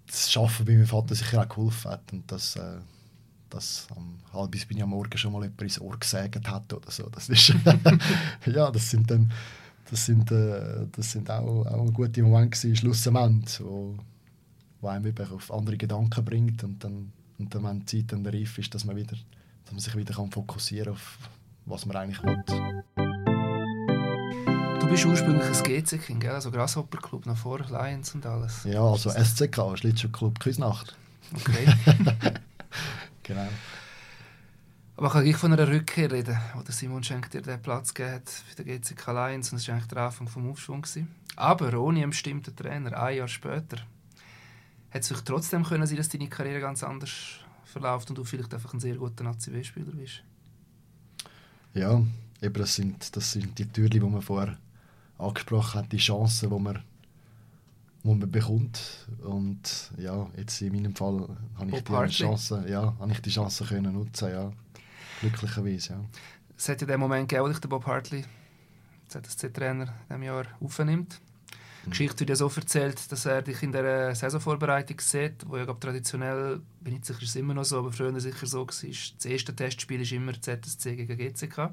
das 0.07 0.35
Arbeiten 0.37 0.65
bei 0.65 0.73
meinem 0.73 0.87
Vater 0.87 1.15
sicher 1.15 1.41
auch 1.41 1.49
geholfen 1.49 1.91
hat. 1.91 2.13
Und 2.13 2.31
dass, 2.31 2.55
äh, 2.55 2.79
dass 3.49 3.87
am 3.95 4.19
halb 4.33 4.51
bis 4.51 4.65
bin 4.65 4.77
ich 4.77 4.83
am 4.83 4.89
Morgen 4.89 5.17
schon 5.17 5.33
mal 5.33 5.43
jemand 5.43 5.61
ins 5.61 5.79
Ohr 5.79 5.97
gesägt 5.99 6.47
hat 6.47 6.73
oder 6.73 6.91
so. 6.91 7.09
Das 7.09 7.29
ist, 7.29 7.53
ja, 8.45 8.71
das 8.71 8.89
sind 8.89 9.09
dann, 9.11 9.31
das 9.89 10.05
sind, 10.05 10.31
äh, 10.31 10.87
das 10.91 11.11
sind 11.11 11.29
auch, 11.29 11.65
auch 11.65 11.93
gute 11.93 12.23
Momente 12.23 12.57
gewesen, 12.57 12.75
schlussendlich, 12.75 13.59
wo, 13.59 13.95
wo 14.81 14.87
einem 14.87 15.05
eben 15.07 15.31
auf 15.31 15.51
andere 15.51 15.77
Gedanken 15.77 16.25
bringt 16.25 16.63
und 16.63 16.83
dann, 16.83 17.11
und 17.37 17.53
dann 17.53 17.63
wenn 17.63 17.79
die 17.81 17.85
Zeit 17.85 18.11
dann 18.13 18.25
reif 18.25 18.57
ist, 18.57 18.73
dass 18.73 18.85
man, 18.85 18.95
wieder, 18.95 19.15
dass 19.65 19.71
man 19.71 19.79
sich 19.79 19.95
wieder 19.95 20.15
kann 20.15 20.31
fokussieren 20.31 20.93
auf 20.93 21.17
was 21.67 21.85
man 21.85 21.97
eigentlich 21.97 22.23
will. 22.23 22.83
Du 24.87 24.91
bist 24.93 25.05
ursprünglich 25.05 25.45
ein 25.45 25.83
GC-Kind, 25.83 26.25
also 26.27 26.49
Grasshopper-Club, 26.49 27.25
noch 27.25 27.35
vor 27.35 27.59
Lions 27.59 28.15
und 28.15 28.25
alles. 28.25 28.63
Ja, 28.63 28.81
also 28.81 29.09
SCK, 29.09 29.77
Schlittschuhclub 29.77 30.39
Küsnacht. 30.39 30.95
Okay. 31.35 31.67
genau. 33.23 33.49
Aber 34.95 35.09
kann 35.09 35.25
ich 35.25 35.35
von 35.35 35.51
einer 35.51 35.67
Rückkehr 35.67 36.09
reden, 36.09 36.39
wo 36.55 36.61
der 36.61 36.73
Simon 36.73 37.03
Schenk 37.03 37.29
dir 37.31 37.41
den 37.41 37.61
Platz 37.61 37.93
gegeben 37.93 38.15
hat 38.15 38.29
für 38.29 38.63
den 38.63 38.81
GCK 38.81 39.07
Lions 39.07 39.51
und 39.51 39.59
das 39.59 39.67
war 39.67 39.75
eigentlich 39.75 39.89
der 39.89 39.97
Anfang 39.97 40.25
des 40.25 40.37
Aufschwungs. 40.37 40.99
Aber 41.35 41.77
ohne 41.77 42.03
einen 42.03 42.11
bestimmten 42.11 42.55
Trainer, 42.55 42.97
ein 42.97 43.17
Jahr 43.17 43.27
später, 43.27 43.79
hat 44.91 45.01
es 45.01 45.23
trotzdem 45.25 45.65
können 45.65 45.85
sein, 45.85 45.97
dass 45.97 46.07
deine 46.07 46.29
Karriere 46.29 46.61
ganz 46.61 46.81
anders 46.81 47.11
verläuft 47.65 48.09
und 48.09 48.17
du 48.17 48.23
vielleicht 48.23 48.53
einfach 48.53 48.73
ein 48.73 48.79
sehr 48.79 48.95
guter 48.95 49.25
ACW-Spieler 49.25 49.91
bist? 49.91 50.23
Ja, 51.73 52.01
eben 52.41 52.53
das 52.53 52.73
sind, 52.73 53.13
das 53.17 53.33
sind 53.33 53.59
die 53.59 53.65
Türen, 53.65 53.89
die 53.89 53.99
man 53.99 54.21
vorher 54.21 54.57
angesprochen 55.17 55.81
hat, 55.81 55.91
die 55.91 55.97
Chancen, 55.97 56.49
die 56.49 56.59
man, 56.59 56.83
die 58.03 58.07
man 58.07 58.31
bekommt. 58.31 59.07
Und 59.23 59.91
ja, 59.97 60.27
jetzt 60.37 60.61
in 60.61 60.73
meinem 60.73 60.95
Fall 60.95 61.27
habe 61.57 61.71
ich 61.71 61.83
die 61.83 62.23
Chance, 62.23 62.65
ja, 62.67 62.95
habe 62.99 63.11
ich 63.11 63.21
die 63.21 63.29
Chance 63.29 63.65
können 63.65 63.93
nutzen, 63.93 64.29
ja. 64.29 64.51
Glücklicherweise, 65.21 65.93
ja. 65.93 65.99
Es 66.57 66.69
hat 66.69 66.81
ja 66.81 66.87
den 66.87 66.99
Moment 66.99 67.29
gegeben, 67.29 67.47
wo 67.47 67.51
ich 67.51 67.59
den 67.59 67.69
Bob 67.69 67.85
Hartley, 67.85 68.23
ZSC-Trainer, 69.07 69.83
in 69.83 69.91
diesem 70.09 70.23
Jahr 70.23 70.45
aufnimmt. 70.59 71.19
Die 71.83 71.87
mhm. 71.87 71.91
Geschichte 71.91 72.19
wird 72.19 72.29
ja 72.29 72.35
so 72.35 72.51
erzählt, 72.55 73.11
dass 73.11 73.25
er 73.25 73.41
dich 73.41 73.61
in 73.63 73.71
der 73.71 74.15
Saisonvorbereitung 74.15 74.99
sieht, 74.99 75.47
wo 75.47 75.57
ja 75.57 75.65
glaub, 75.65 75.79
traditionell, 75.79 76.61
bin 76.81 76.95
ich 76.95 77.05
sicher, 77.05 77.21
ist 77.21 77.35
immer 77.35 77.53
noch 77.53 77.63
so, 77.63 77.79
aber 77.79 77.91
früher 77.91 78.19
sicher 78.19 78.45
so 78.45 78.59
war, 78.59 78.65
das 78.67 79.25
erste 79.25 79.55
Testspiel 79.55 80.01
ist 80.01 80.11
immer 80.11 80.39
ZSC 80.39 80.95
gegen 80.95 81.17
GCK. 81.17 81.71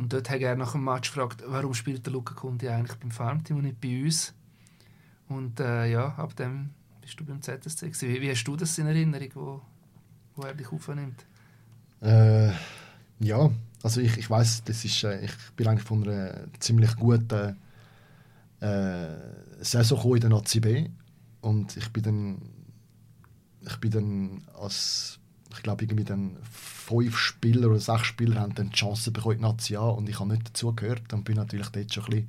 Und 0.00 0.14
dort 0.14 0.30
hat 0.30 0.40
er 0.40 0.56
nach 0.56 0.72
dem 0.72 0.82
Match 0.82 1.12
gefragt, 1.12 1.42
warum 1.46 1.74
spielt 1.74 2.06
der 2.06 2.14
Luca 2.14 2.32
Kundi 2.32 2.70
eigentlich 2.70 2.96
beim 2.96 3.10
Farmteam 3.10 3.58
und 3.58 3.64
nicht 3.64 3.82
bei 3.82 4.02
uns? 4.02 4.32
Und 5.28 5.60
äh, 5.60 5.92
ja, 5.92 6.14
ab 6.14 6.34
dem 6.36 6.70
bist 7.02 7.20
du 7.20 7.24
beim 7.26 7.42
ZSC. 7.42 7.92
Wie, 8.08 8.22
wie 8.22 8.30
hast 8.30 8.44
du 8.44 8.56
das 8.56 8.78
in 8.78 8.86
Erinnerung, 8.86 9.28
wo, 9.34 9.60
wo 10.36 10.42
er 10.44 10.54
dich 10.54 10.72
aufnimmt? 10.72 11.26
Äh, 12.00 12.50
ja, 13.18 13.50
also 13.82 14.00
ich, 14.00 14.16
ich 14.16 14.30
weiß, 14.30 14.64
das 14.64 14.86
ist, 14.86 15.04
äh, 15.04 15.22
ich 15.22 15.32
bin 15.54 15.68
eigentlich 15.68 15.86
von 15.86 16.02
einer 16.08 16.46
ziemlich 16.60 16.96
guten 16.96 17.58
äh, 18.60 19.16
Saison 19.60 20.14
in 20.14 20.20
der 20.22 20.30
Nazi 20.30 20.60
B 20.60 20.88
und 21.42 21.76
ich 21.76 21.92
bin 21.92 22.02
dann, 22.02 22.42
ich 23.66 23.76
bin 23.76 23.90
dann 23.90 24.44
als, 24.58 25.19
ich 25.60 25.64
glaube 25.64 25.84
irgendwie 25.84 26.04
dann 26.04 26.38
fünf 26.50 27.18
Spieler 27.18 27.68
oder 27.68 27.78
sechs 27.78 28.06
Spieler 28.06 28.40
haben 28.40 28.54
dann 28.54 28.70
die 28.70 28.76
Chance 28.76 29.10
bekommen 29.10 29.42
Nazi 29.42 29.76
A 29.76 29.82
und 29.82 30.08
ich 30.08 30.18
habe 30.18 30.30
nicht 30.30 30.48
dazugehört 30.48 31.12
und 31.12 31.24
bin 31.24 31.36
natürlich 31.36 31.68
dort 31.68 31.92
schon 31.92 32.04
ein 32.04 32.10
bisschen, 32.10 32.28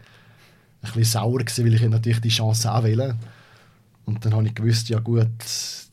ein 0.81 0.91
bisschen 0.91 1.03
sauer 1.05 1.39
gewesen, 1.39 1.65
weil 1.65 1.73
ich 1.73 1.81
natürlich 1.81 2.19
die 2.19 2.27
Chance 2.27 2.69
auch 2.69 2.83
will. 2.83 3.15
Und 4.05 4.25
dann 4.25 4.33
habe 4.33 4.45
ich 4.45 4.53
gewusst, 4.53 4.89
ja 4.89 4.99
gut, 4.99 5.29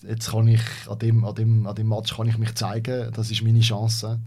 jetzt 0.03 0.31
kann 0.33 0.49
ich 0.49 0.63
an 0.89 0.99
dem, 0.99 1.25
an 1.25 1.35
dem, 1.37 1.67
an 1.69 1.77
dem 1.77 1.89
Match 1.89 2.17
kann 2.17 2.27
ich 2.27 2.39
mich 2.39 2.57
zeigen, 2.57 3.13
das 3.13 3.31
ist 3.31 3.45
meine 3.45 3.61
Chance. 3.61 4.19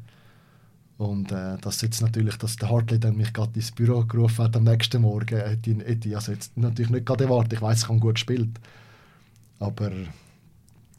Und 0.98 1.34
äh, 1.34 1.58
dass 1.58 1.82
jetzt 1.82 2.02
natürlich, 2.02 2.38
dass 2.38 2.56
der 2.56 2.70
Hartley 2.70 2.98
dann 2.98 3.18
mich 3.18 3.34
gerade 3.34 3.52
ins 3.56 3.74
Büro 3.74 4.06
gerufen 4.06 4.46
hat 4.46 4.56
am 4.56 4.64
nächsten 4.64 5.02
Morgen, 5.02 5.38
hätte 5.38 5.72
ich, 5.72 5.80
hätte 5.80 6.08
ich 6.08 6.16
also 6.16 6.32
jetzt 6.32 6.56
natürlich 6.56 6.92
nicht 6.92 7.06
gerade 7.06 7.26
erwartet. 7.26 7.54
Ich 7.54 7.62
weiß, 7.62 7.84
ich 7.84 7.90
habe 7.90 8.00
gut 8.00 8.16
gespielt. 8.16 8.58
Aber, 9.60 9.92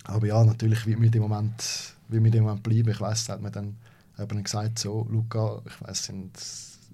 aber 0.05 0.27
ja, 0.27 0.45
natürlich, 0.45 0.87
wie 0.87 0.97
mit 0.97 1.15
dem 1.15 1.23
Moment, 1.23 1.95
wie 2.13 2.21
mit 2.21 2.35
dem 2.35 2.45
Moment 2.45 2.63
bleiben. 2.63 2.91
Ich 2.91 3.01
weiß, 3.01 3.29
hat 3.29 3.43
mir 3.43 3.51
dann 3.51 3.77
eben 4.19 4.43
gesagt, 4.43 4.79
so, 4.79 5.07
Luca, 5.11 5.63
ich 5.67 5.81
weiß, 5.81 6.05
sind 6.05 6.31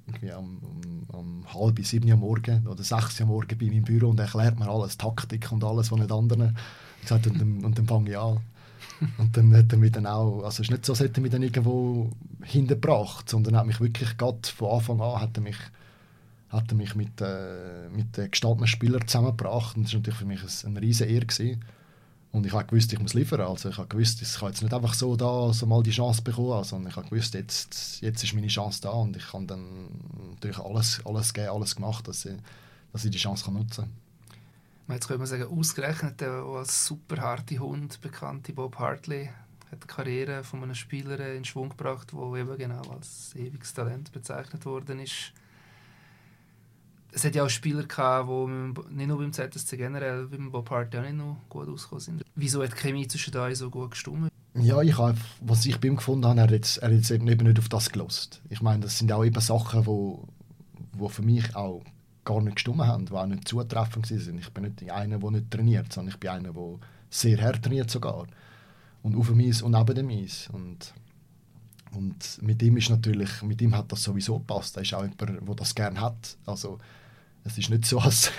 irgendwie 0.06 0.32
am, 0.32 0.58
um, 0.58 1.18
um 1.18 1.54
halb 1.54 1.84
sieben 1.84 2.10
Uhr 2.10 2.16
morgen 2.16 2.66
oder 2.66 2.82
sechs 2.82 3.20
Uhr 3.20 3.26
morgen 3.26 3.58
bei 3.58 3.66
meinem 3.66 3.84
Büro 3.84 4.08
und 4.08 4.20
erklärt 4.20 4.58
mir 4.58 4.68
alles, 4.68 4.96
Taktik 4.96 5.50
und 5.52 5.64
alles, 5.64 5.92
was 5.92 5.98
nicht 5.98 6.12
anderen. 6.12 6.56
Gesagt, 7.02 7.26
und, 7.26 7.40
dann, 7.40 7.64
und 7.64 7.78
dann 7.78 7.86
fange 7.86 8.10
ich 8.10 8.18
an. 8.18 8.40
Und 9.18 9.36
dann 9.36 9.54
hat 9.56 9.72
er 9.72 9.78
mich 9.78 9.92
dann 9.92 10.06
auch, 10.06 10.42
also 10.42 10.48
es 10.48 10.60
ist 10.60 10.70
nicht 10.70 10.84
so, 10.84 10.92
als 10.92 11.00
hätte 11.00 11.20
er 11.20 11.22
mich 11.22 11.30
dann 11.30 11.42
irgendwo 11.42 12.10
hinterbracht, 12.42 13.28
sondern 13.28 13.56
hat 13.56 13.66
mich 13.66 13.80
wirklich 13.80 14.16
gerade 14.16 14.38
von 14.44 14.70
Anfang 14.70 15.00
an 15.00 15.20
hat 15.20 15.36
er 15.36 15.42
mich, 15.42 15.56
hat 16.48 16.70
er 16.70 16.74
mich 16.74 16.94
mit, 16.94 17.20
äh, 17.20 17.88
mit 17.94 18.16
den 18.16 18.30
gestandenen 18.30 18.66
Spielern 18.66 19.06
zusammengebracht 19.06 19.76
und 19.76 19.84
das 19.84 19.92
war 19.92 20.00
natürlich 20.00 20.18
für 20.18 20.24
mich 20.24 20.42
ein, 20.42 20.70
ein 20.70 20.76
riesen 20.78 21.08
Ehre 21.08 21.26
gewesen. 21.26 21.64
Und 22.30 22.44
ich 22.44 22.52
habe 22.52 22.66
gewusst, 22.66 22.92
ich 22.92 23.00
muss 23.00 23.14
liefern. 23.14 23.40
Also 23.40 23.70
ich 23.70 23.78
habe 23.78 23.88
gewusst, 23.88 24.20
ich 24.20 24.32
kann 24.34 24.50
jetzt 24.50 24.62
nicht 24.62 24.74
einfach 24.74 24.94
so 24.94 25.16
da 25.16 25.52
so 25.52 25.66
mal 25.66 25.82
die 25.82 25.90
Chance 25.90 26.22
bekommen, 26.22 26.62
sondern 26.62 26.90
ich 26.90 26.96
habe 26.96 27.08
gewusst, 27.08 27.34
jetzt, 27.34 28.00
jetzt 28.02 28.22
ist 28.22 28.34
meine 28.34 28.48
Chance 28.48 28.82
da 28.82 28.90
und 28.90 29.16
ich 29.16 29.32
habe 29.32 29.46
dann 29.46 29.88
natürlich 30.32 30.58
alles, 30.58 31.00
alles 31.04 31.32
gegeben, 31.32 31.54
alles 31.54 31.74
gemacht, 31.74 32.06
dass 32.06 32.26
ich, 32.26 32.36
dass 32.92 33.04
ich 33.04 33.10
die 33.10 33.18
Chance 33.18 33.44
kann 33.44 33.54
nutzen 33.54 33.84
kann. 34.86 34.94
Jetzt 34.94 35.06
könnte 35.06 35.18
man 35.18 35.26
sagen, 35.26 35.44
ausgerechnet 35.44 36.20
der 36.20 36.32
als 36.32 36.86
super 36.86 37.18
harte 37.18 37.58
Hund 37.58 38.00
bekannte 38.00 38.52
Bob 38.52 38.78
Hartley 38.78 39.30
hat 39.70 39.82
die 39.82 39.86
Karriere 39.86 40.44
von 40.44 40.62
einem 40.62 40.74
Spieler 40.74 41.34
in 41.34 41.44
Schwung 41.44 41.70
gebracht, 41.70 42.12
der 42.12 42.40
eben 42.40 42.56
genau 42.56 42.82
als 42.90 43.34
ewiges 43.34 43.74
Talent 43.74 44.12
bezeichnet 44.12 44.64
worden 44.64 45.00
ist 45.00 45.32
es 47.12 47.24
hat 47.24 47.34
ja 47.34 47.44
auch 47.44 47.48
Spieler 47.50 47.84
gehabt, 47.84 48.28
die 48.28 48.94
nicht 48.94 49.08
nur 49.08 49.18
beim 49.18 49.32
ZSC 49.32 49.76
generell, 49.76 50.26
beim 50.26 50.50
Bob 50.50 50.70
Hartley 50.70 51.00
auch 51.00 51.04
nicht 51.04 51.16
noch 51.16 51.36
gut 51.48 51.68
ausgekommen 51.68 52.00
sind. 52.00 52.22
Wieso 52.34 52.62
hat 52.62 52.72
die 52.72 52.76
Chemie 52.76 53.08
zwischen 53.08 53.36
euch 53.36 53.58
so 53.58 53.70
gut 53.70 53.92
gestimmt? 53.92 54.30
Ja, 54.54 54.82
ich 54.82 54.98
habe, 54.98 55.18
was 55.40 55.64
ich 55.66 55.78
bei 55.78 55.88
ihm 55.88 55.96
gefunden 55.96 56.26
habe, 56.26 56.38
er 56.38 56.44
hat 56.44 56.78
er 56.82 56.96
hat 56.96 57.10
eben 57.10 57.46
nicht 57.46 57.58
auf 57.58 57.68
das 57.68 57.90
gelost. 57.90 58.42
Ich 58.48 58.60
meine, 58.60 58.80
das 58.80 58.98
sind 58.98 59.12
auch 59.12 59.24
eben 59.24 59.40
Sachen, 59.40 59.86
wo, 59.86 60.26
wo 60.92 61.08
für 61.08 61.22
mich 61.22 61.54
auch 61.54 61.82
gar 62.24 62.42
nicht 62.42 62.56
gestimmt 62.56 62.82
haben, 62.82 63.06
die 63.06 63.12
auch 63.12 63.26
nicht 63.26 63.48
zutreffend 63.48 64.10
waren. 64.10 64.38
Ich 64.38 64.50
bin 64.50 64.64
nicht 64.64 64.90
einer, 64.90 65.18
der 65.18 65.30
nicht 65.30 65.50
trainiert, 65.50 65.92
sondern 65.92 66.14
ich 66.14 66.20
bin 66.20 66.30
einer, 66.30 66.52
der 66.52 66.78
sehr 67.08 67.40
hart 67.40 67.62
trainiert 67.62 67.90
sogar. 67.90 68.26
Und 69.02 69.16
auf 69.16 69.28
dem 69.28 69.40
Eis 69.40 69.62
und 69.62 69.72
neben 69.72 69.94
dem 69.94 70.10
Eis. 70.10 70.48
Und, 70.52 70.92
und 71.92 72.42
mit 72.42 72.62
ihm 72.62 72.76
ist 72.76 72.90
natürlich, 72.90 73.42
mit 73.42 73.60
ihm 73.62 73.74
hat 73.74 73.90
das 73.90 74.02
sowieso 74.02 74.38
gepasst. 74.38 74.76
Er 74.76 74.82
ist 74.82 74.94
auch 74.94 75.02
jemand, 75.02 75.48
der 75.48 75.54
das 75.54 75.74
gerne 75.74 76.00
hat. 76.00 76.36
Also, 76.46 76.78
es 77.44 77.56
ist 77.56 77.70
nicht 77.70 77.86
so, 77.86 77.98
als, 78.00 78.30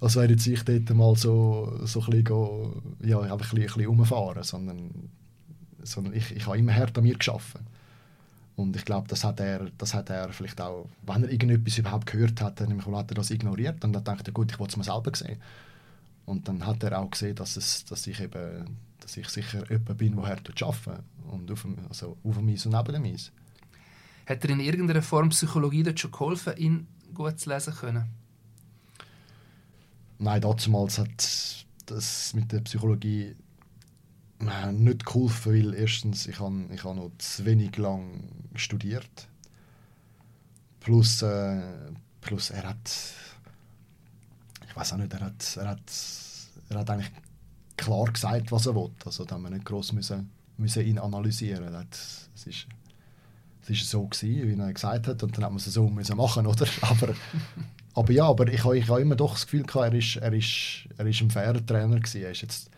als 0.00 0.16
wäre 0.16 0.32
ich 0.32 0.64
dort 0.64 0.90
mal 0.90 1.16
so, 1.16 1.80
so 1.84 2.00
ein 2.02 2.22
bisschen, 2.22 2.82
ja, 3.02 3.20
ein 3.20 3.38
bisschen, 3.38 3.58
ein 3.58 3.66
bisschen 3.66 3.86
rumfahren, 3.86 4.42
sondern, 4.42 5.10
sondern 5.82 6.14
ich, 6.14 6.34
ich 6.34 6.46
habe 6.46 6.58
immer 6.58 6.74
hart 6.74 6.96
an 6.96 7.04
mir 7.04 7.16
geschaffen. 7.16 7.60
Und 8.56 8.76
ich 8.76 8.84
glaube, 8.84 9.08
das 9.08 9.24
hat 9.24 9.40
er, 9.40 9.70
das 9.78 9.94
hat 9.94 10.10
er 10.10 10.32
vielleicht 10.32 10.60
auch, 10.60 10.88
wenn 11.02 11.24
er 11.24 11.30
irgendetwas 11.30 11.78
überhaupt 11.78 12.06
gehört 12.06 12.40
hat, 12.40 12.60
dann 12.60 12.80
hat 12.86 13.10
er 13.10 13.14
das 13.14 13.30
ignoriert 13.30 13.84
und 13.84 13.92
dann 13.92 14.04
dachte 14.04 14.30
er, 14.30 14.32
gut, 14.32 14.52
ich 14.52 14.58
wollte 14.60 14.72
es 14.72 14.76
mir 14.76 14.84
selber 14.84 15.10
sehen. 15.14 15.40
Und 16.24 16.46
dann 16.46 16.64
hat 16.64 16.82
er 16.84 16.98
auch 17.00 17.10
gesehen, 17.10 17.34
dass, 17.34 17.56
es, 17.56 17.84
dass 17.84 18.06
ich 18.06 18.20
eben, 18.20 18.78
dass 19.00 19.16
ich 19.16 19.28
sicher 19.28 19.68
jemand 19.68 19.98
bin, 19.98 20.14
der 20.14 20.26
hart 20.26 20.62
arbeiten 20.62 21.02
und 21.30 21.50
auf 21.50 21.62
dem, 21.62 21.76
also 21.88 22.16
auf 22.22 22.36
dem 22.36 22.48
Eis 22.48 22.66
und 22.66 22.72
neben 22.72 22.92
dem 22.92 23.12
Eis. 23.12 23.32
Hat 24.26 24.44
er 24.44 24.50
in 24.50 24.60
irgendeiner 24.60 25.02
Form 25.02 25.28
Psychologie 25.30 25.82
dort 25.82 26.00
schon 26.00 26.10
geholfen, 26.10 26.56
ihn 26.56 26.86
gut 27.12 27.38
zu 27.38 27.50
lesen 27.50 27.74
können? 27.74 28.04
Nein, 30.18 30.40
damals 30.40 30.98
hat 30.98 31.66
das 31.86 32.32
mit 32.34 32.50
der 32.52 32.60
Psychologie 32.60 33.36
äh, 34.40 34.72
nicht 34.72 35.04
geholfen, 35.04 35.52
weil 35.52 35.74
erstens, 35.74 36.26
ich 36.26 36.40
habe 36.40 36.66
ich 36.72 36.84
hab 36.84 36.96
noch 36.96 37.10
zu 37.18 37.44
wenig 37.44 37.76
lang 37.76 38.24
studiert. 38.54 39.28
Plus, 40.80 41.22
äh, 41.22 41.62
plus 42.20 42.50
er 42.50 42.68
hat, 42.70 42.90
ich 44.66 44.76
weiß 44.76 44.92
auch 44.92 44.98
nicht, 44.98 45.12
er 45.12 45.20
hat, 45.20 45.56
er 45.56 45.68
hat, 45.68 45.92
er 46.68 46.78
hat 46.78 46.90
eigentlich 46.90 47.12
klar 47.76 48.04
gesagt, 48.06 48.52
was 48.52 48.66
er 48.66 48.74
will. 48.74 48.90
Also 49.04 49.24
da 49.24 49.34
haben 49.34 49.42
wir 49.42 49.50
nicht 49.50 49.64
groß 49.64 49.92
müssen, 49.92 50.30
müssen 50.56 50.86
ihn 50.86 50.98
analysieren. 50.98 51.72
Das, 51.72 52.28
es 52.34 52.46
ist, 52.46 52.66
es 53.62 53.70
ist 53.70 53.90
so 53.90 54.06
gewesen, 54.06 54.48
wie 54.48 54.60
er 54.60 54.72
gesagt 54.72 55.08
hat, 55.08 55.22
und 55.22 55.36
dann 55.36 55.44
hat 55.44 55.50
man 55.50 55.58
es 55.58 55.64
so 55.64 55.88
müssen 55.88 56.16
machen, 56.16 56.46
oder? 56.46 56.66
Aber 56.82 57.14
aber 57.94 58.12
ja, 58.12 58.24
aber 58.26 58.48
ich, 58.48 58.64
ich 58.64 58.88
habe 58.88 59.00
immer 59.00 59.14
doch 59.14 59.32
das 59.32 59.46
Gefühl 59.46 59.62
gehabt, 59.62 59.92
er 59.92 59.98
ist, 59.98 60.16
er 60.16 60.32
ist, 60.32 60.88
er 60.98 61.06
ist 61.06 61.20
ein 61.20 61.30
fairer 61.30 61.64
Trainer 61.64 61.96
gewesen. 61.96 62.22
Er 62.22 62.32
ist 62.32 62.42
jetzt, 62.42 62.70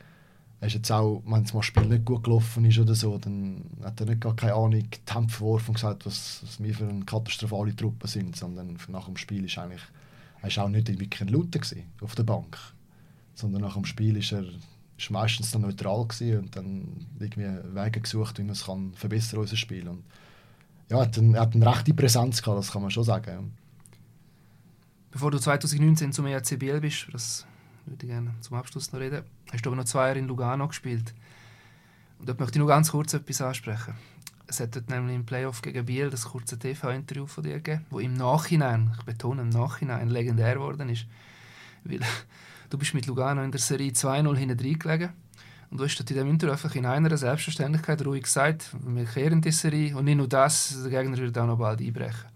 er 0.60 0.68
ist 0.68 0.74
jetzt 0.74 0.92
auch, 0.92 1.22
wenn 1.26 1.44
das 1.44 1.64
Spiel 1.64 1.86
nicht 1.86 2.04
gut 2.04 2.24
gelaufen 2.24 2.64
ist 2.66 2.78
oder 2.78 2.94
so, 2.94 3.16
dann 3.16 3.64
hat 3.82 3.98
er 4.00 4.06
nicht 4.06 4.20
gar 4.20 4.36
keine 4.36 4.54
Ahnung 4.54 4.84
Hände 5.08 5.32
verworfen 5.32 5.68
und 5.68 5.74
gesagt, 5.74 6.04
was, 6.04 6.40
was 6.42 6.62
wir 6.62 6.74
für 6.74 6.86
eine 6.86 7.04
katastrophale 7.04 7.74
Truppe 7.74 8.08
sind, 8.08 8.36
sondern 8.36 8.76
nach 8.88 9.06
dem 9.06 9.16
Spiel 9.16 9.44
ist 9.44 9.56
eigentlich, 9.56 9.82
er 10.42 10.48
ist 10.48 10.58
auch 10.58 10.68
nicht 10.68 10.86
wirklich 10.86 11.22
ein 11.22 11.28
Luther 11.28 11.60
auf 12.02 12.14
der 12.14 12.24
Bank, 12.24 12.58
sondern 13.34 13.62
nach 13.62 13.74
dem 13.74 13.86
Spiel 13.86 14.18
ist 14.18 14.32
er 14.32 14.44
ist 14.98 15.10
meistens 15.10 15.50
dann 15.50 15.62
neutral 15.62 16.06
und 16.10 16.56
dann 16.56 17.06
irgendwie 17.18 17.48
Wege 17.74 18.00
gesucht, 18.00 18.38
wie 18.38 18.42
man 18.42 18.52
es 18.52 18.64
kann 18.64 18.92
verbessern 18.94 19.40
unser 19.40 19.56
Spiel 19.56 19.88
und 19.88 20.04
ja, 20.88 21.00
hat, 21.00 21.18
eine, 21.18 21.38
hat 21.38 21.54
eine 21.54 21.66
rechte 21.66 21.92
Präsenz 21.94 22.42
gehabt, 22.42 22.58
das 22.58 22.72
kann 22.72 22.82
man 22.82 22.90
schon 22.90 23.04
sagen. 23.04 23.52
Bevor 25.10 25.30
du 25.30 25.38
2019 25.38 26.12
zum 26.12 26.26
ERCBL 26.26 26.80
bist, 26.80 27.08
das 27.12 27.46
würde 27.86 28.06
ich 28.06 28.10
gerne 28.10 28.34
zum 28.40 28.56
Abschluss 28.56 28.92
noch 28.92 29.00
reden, 29.00 29.24
hast 29.50 29.64
du 29.64 29.70
aber 29.70 29.76
noch 29.76 29.84
zwei 29.84 30.08
Jahre 30.08 30.18
in 30.18 30.28
Lugano 30.28 30.68
gespielt. 30.68 31.14
Und 32.18 32.28
dort 32.28 32.40
möchte 32.40 32.56
ich 32.56 32.60
nur 32.60 32.68
ganz 32.68 32.90
kurz 32.90 33.14
etwas 33.14 33.40
ansprechen. 33.40 33.94
Es 34.46 34.60
hat 34.60 34.76
dort 34.76 34.88
nämlich 34.88 35.16
im 35.16 35.26
Playoff 35.26 35.60
gegen 35.60 35.86
Biel 35.86 36.08
das 36.08 36.26
kurze 36.26 36.58
TV-Interview 36.58 37.26
von 37.26 37.42
dir 37.42 37.54
gegeben, 37.54 37.84
wo 37.90 37.98
im 37.98 38.14
Nachhinein, 38.14 38.92
ich 38.96 39.04
betone 39.04 39.42
im 39.42 39.48
Nachhinein, 39.48 40.08
legendär 40.08 40.54
geworden 40.54 40.88
ist. 40.88 41.06
Weil 41.84 42.00
du 42.70 42.78
bist 42.78 42.94
mit 42.94 43.06
Lugano 43.06 43.42
in 43.42 43.50
der 43.50 43.60
Serie 43.60 43.90
2-0 43.90 44.36
hinten 44.36 44.78
gelegen 44.78 45.10
und 45.70 45.78
du 45.78 45.84
hast 45.84 45.98
in 45.98 46.06
diesem 46.06 46.28
Interview 46.28 46.52
einfach 46.52 46.74
in 46.74 46.86
einer 46.86 47.16
Selbstverständlichkeit 47.16 48.04
ruhig 48.04 48.24
gesagt, 48.24 48.70
wir 48.84 49.04
kehren 49.04 49.40
die 49.40 49.52
Serie 49.52 49.96
und 49.96 50.04
nicht 50.04 50.16
nur 50.16 50.28
das, 50.28 50.76
der 50.82 50.90
Gegner 50.90 51.16
wird 51.18 51.36
auch 51.38 51.46
noch 51.46 51.58
bald 51.58 51.80
einbrechen. 51.80 52.30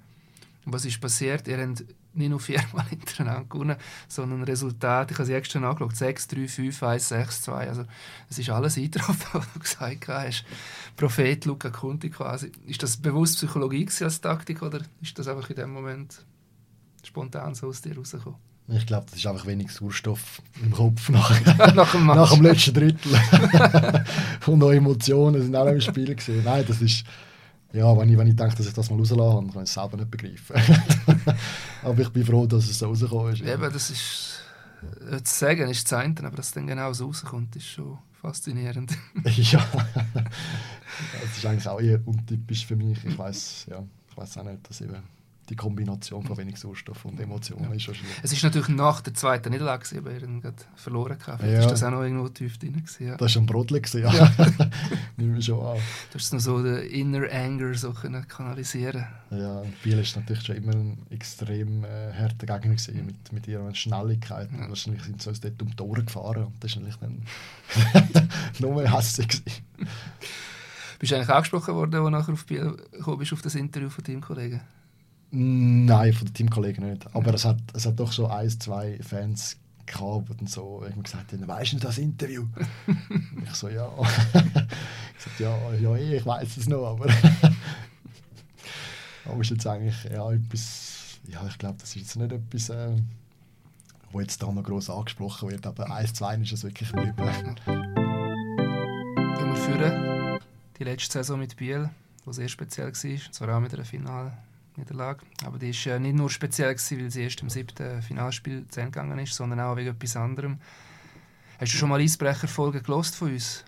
Und 0.65 0.73
was 0.73 0.85
ist 0.85 1.01
passiert? 1.01 1.49
Ihr 1.49 1.59
habt 1.59 1.85
nicht 2.13 2.29
nur 2.29 2.41
viermal 2.41 2.87
hintereinander 2.89 3.49
gewonnen, 3.49 3.77
sondern 4.09 4.43
Resultat, 4.43 5.11
ich 5.11 5.19
habe 5.19 5.25
es 5.25 5.29
extra 5.31 5.59
angeschaut, 5.61 5.97
6, 5.97 6.29
3, 6.29 6.49
5, 6.49 6.83
1, 6.83 7.09
6, 7.09 7.43
2. 7.43 7.69
Also 7.69 7.85
es 8.29 8.39
ist 8.39 8.51
alles 8.51 8.77
eingetroffen, 8.77 9.27
was 9.33 9.53
du 9.53 9.61
gesagt 9.61 10.09
hast. 10.09 10.45
Prophet 10.97 11.45
Luca 11.45 11.71
Conti 11.71 12.11
quasi. 12.11 12.51
Ist 12.67 12.83
das 12.83 12.97
bewusst 12.97 13.37
Psychologie 13.37 13.89
als 14.01 14.21
Taktik 14.21 14.63
oder 14.63 14.81
ist 15.01 15.19
das 15.19 15.29
einfach 15.29 15.49
in 15.51 15.57
dem 15.57 15.73
Moment 15.73 16.25
spontan 17.05 17.55
so 17.55 17.69
aus 17.69 17.81
dir 17.81 17.97
rausgekommen? 17.97 18.50
Ich 18.73 18.87
glaube, 18.87 19.07
das 19.11 19.19
ist 19.19 19.27
einfach 19.27 19.47
wenig 19.47 19.71
Sauerstoff 19.73 20.41
im 20.63 20.71
Kopf 20.71 21.09
nach, 21.09 21.31
nach, 21.75 21.93
dem, 21.93 22.07
nach 22.07 22.33
dem 22.33 22.43
letzten 22.43 22.75
Drittel. 22.75 23.13
Und 24.47 24.63
auch 24.63 24.71
Emotionen 24.71 25.43
sind 25.43 25.57
auch 25.57 25.67
im 25.67 25.81
Spiel. 25.81 26.15
Gewesen. 26.15 26.43
Nein, 26.45 26.65
das 26.67 26.81
ist 26.81 27.05
ja, 27.73 27.97
wenn 27.97 28.09
ich, 28.09 28.19
wenn 28.19 28.27
ich 28.27 28.35
denke, 28.35 28.57
dass 28.57 28.67
ich 28.67 28.73
das 28.73 28.91
mal 28.91 28.99
rauslasse, 28.99 29.37
dann 29.37 29.53
kann 29.53 29.63
ich 29.63 29.69
es 29.69 29.75
selber 29.75 29.97
nicht 29.97 30.11
begreifen. 30.11 30.57
aber 31.83 32.01
ich 32.01 32.09
bin 32.09 32.25
froh, 32.25 32.47
dass 32.47 32.69
es 32.69 32.79
so 32.79 32.87
rausgekommen 32.87 33.33
ist. 33.33 33.43
Ja. 33.43 33.55
Eben, 33.55 33.73
das 33.73 33.91
ist, 33.91 34.41
äh, 35.09 35.23
zu 35.23 35.35
sagen 35.39 35.69
ist 35.69 35.91
das 35.91 35.99
eine, 35.99 36.15
aber 36.19 36.37
dass 36.37 36.47
es 36.47 36.53
dann 36.53 36.67
genau 36.67 36.93
so 36.93 37.07
rauskommt, 37.07 37.55
ist 37.55 37.67
schon 37.67 37.99
faszinierend. 38.21 38.97
ja, 39.25 39.65
das 41.21 41.39
ist 41.39 41.47
eigentlich 41.47 41.69
auch 41.69 41.81
eher 41.81 42.01
untypisch 42.05 42.67
für 42.67 42.77
mich. 42.77 43.05
Ich 43.05 43.17
weiß 43.17 43.67
ja, 43.71 43.85
ich 44.11 44.17
weiß 44.17 44.39
auch 44.39 44.45
nicht, 44.45 44.69
dass 44.69 44.81
eben 44.81 44.97
die 45.51 45.57
Kombination 45.57 46.25
von 46.25 46.37
wenig 46.37 46.57
Sauerstoff 46.57 47.05
und 47.05 47.19
Emotionen 47.19 47.65
ja. 47.65 47.75
ist 47.75 47.83
schon 47.83 47.95
schwierig. 47.95 48.17
Es 48.23 48.33
ist 48.33 48.43
natürlich 48.43 48.69
nach 48.69 49.01
der 49.01 49.15
zweiten 49.15 49.51
Niederlage, 49.51 49.99
aber 49.99 50.13
er 50.13 50.21
hat 50.45 50.67
verloren 50.77 51.19
gehabt. 51.19 51.43
Ja. 51.43 51.59
Ist 51.59 51.71
das 51.71 51.83
auch 51.83 51.91
noch 51.91 52.03
irgendwo 52.03 52.29
tief 52.29 52.57
drin 52.57 52.75
gewesen, 52.75 53.07
ja. 53.09 53.17
Das 53.17 53.35
war 53.35 53.43
ein 53.43 53.47
Brodel, 53.47 53.83
ja. 53.95 54.13
ja. 54.15 54.33
Nehmen 55.17 55.35
wir 55.35 55.43
schon 55.43 55.59
an. 55.59 55.79
Du 56.13 56.19
hast 56.19 56.33
noch 56.33 56.41
so 56.41 56.63
den 56.63 56.89
Inner 56.91 57.31
Anger 57.33 57.75
so 57.75 57.93
können 57.93 58.27
kanalisieren 58.29 59.07
Ja, 59.31 59.63
Biel 59.83 59.99
ist 59.99 60.17
natürlich 60.17 60.45
schon 60.45 60.57
immer 60.57 60.73
ein 60.73 60.99
extrem 61.11 61.85
äh, 61.85 62.13
harter 62.13 62.47
Gegner 62.47 62.77
gewesen, 62.77 63.07
mit, 63.07 63.33
mit 63.33 63.49
ihrer 63.49 63.75
Schnelligkeit. 63.75 64.49
Ja. 64.53 64.69
Wahrscheinlich 64.69 65.03
sind 65.03 65.21
sie 65.21 65.29
uns 65.29 65.41
dort 65.41 65.61
um 65.61 65.75
die 65.75 65.83
Ohren 65.83 66.07
gefahren 66.07 66.45
und 66.45 66.63
das 66.63 66.77
war 66.77 66.83
natürlich 66.83 67.01
dann 67.01 68.29
noch 68.61 68.75
mehr 68.75 68.97
hässlich 68.97 69.29
gewesen. 69.29 69.63
Bist 71.01 71.13
du 71.13 71.17
eigentlich 71.17 71.31
angesprochen 71.31 71.75
worden, 71.75 71.95
als 71.95 72.05
du 72.05 72.11
nachher 72.11 72.33
auf 72.35 72.47
Biel 72.47 72.77
gekommen 72.93 73.19
bist, 73.19 73.33
auf 73.33 73.43
das 73.43 73.55
Interview 73.55 73.89
von 73.89 74.05
Teamkollegen? 74.05 74.61
Nein, 75.33 76.13
von 76.13 76.27
den 76.27 76.35
Teamkollegen 76.35 76.91
nicht. 76.91 77.07
Aber 77.15 77.33
es, 77.35 77.45
hat, 77.45 77.59
es 77.75 77.87
hat 77.87 78.01
doch 78.01 78.11
so 78.13 78.27
ein, 78.27 78.49
zwei 78.51 78.99
Fans 79.01 79.57
gehabt, 79.87 80.29
die 80.29 80.37
dann 80.37 80.47
so 80.47 80.81
irgendwie 80.83 81.05
gesagt 81.05 81.33
haben, 81.33 81.47
weißt 81.47 81.73
du 81.75 81.79
das 81.79 81.99
Interview? 81.99 82.47
ich 83.45 83.55
so, 83.55 83.69
ja. 83.69 83.89
ich 84.03 85.25
sagte, 85.25 85.43
ja, 85.43 85.75
ja, 85.75 85.97
eh, 85.97 86.17
ich 86.17 86.27
weiß 86.27 86.57
es 86.57 86.69
noch, 86.69 86.85
aber... 86.85 87.07
aber 89.25 89.41
ist 89.41 89.51
jetzt 89.51 89.67
eigentlich 89.67 90.05
ja, 90.05 90.33
etwas... 90.33 91.19
Ja, 91.29 91.47
ich 91.47 91.59
glaube, 91.59 91.77
das 91.79 91.91
ist 91.91 91.97
jetzt 91.97 92.17
nicht 92.17 92.33
etwas, 92.33 92.69
äh, 92.71 92.97
wo 94.11 94.21
jetzt 94.21 94.43
da 94.43 94.51
noch 94.51 94.65
gross 94.65 94.91
angesprochen 94.91 95.51
wird, 95.51 95.65
aber 95.67 95.93
eins, 95.93 96.13
zwei 96.15 96.35
ist 96.37 96.53
es 96.53 96.65
wirklich 96.65 96.91
geblieben. 96.91 97.57
Gehen 97.65 97.95
wir 99.47 99.57
führen 99.57 100.21
die 100.81 100.85
letzte 100.85 101.13
Saison 101.13 101.39
mit 101.39 101.57
Biel, 101.57 101.91
die 102.27 102.33
sehr 102.33 102.49
speziell 102.49 102.87
war, 102.89 103.33
zwar 103.33 103.57
auch 103.57 103.61
mit 103.61 103.75
einer 103.75 103.85
Finalniederlage, 104.75 105.21
aber 105.45 105.59
die 105.59 105.73
war 105.73 105.95
äh, 105.95 106.01
nicht 106.01 106.17
nur 106.17 106.31
speziell, 106.31 106.75
gewesen, 106.75 107.01
weil 107.01 107.11
sie 107.11 107.23
erst 107.23 107.43
im 107.43 107.51
siebten 107.51 108.03
Finalspiel 108.03 108.67
zu 108.69 108.81
Ende 108.81 108.93
gegangen 108.93 109.19
ist, 109.19 109.35
sondern 109.35 109.61
auch 109.61 109.77
wegen 109.77 109.91
etwas 109.91 110.17
anderem. 110.17 110.59
Hast 111.59 111.75
du 111.75 111.77
schon 111.77 111.89
mal 111.89 112.01
Eisbrecherfolgen 112.01 112.83
gelost 112.83 113.17
von 113.17 113.33
uns? 113.33 113.65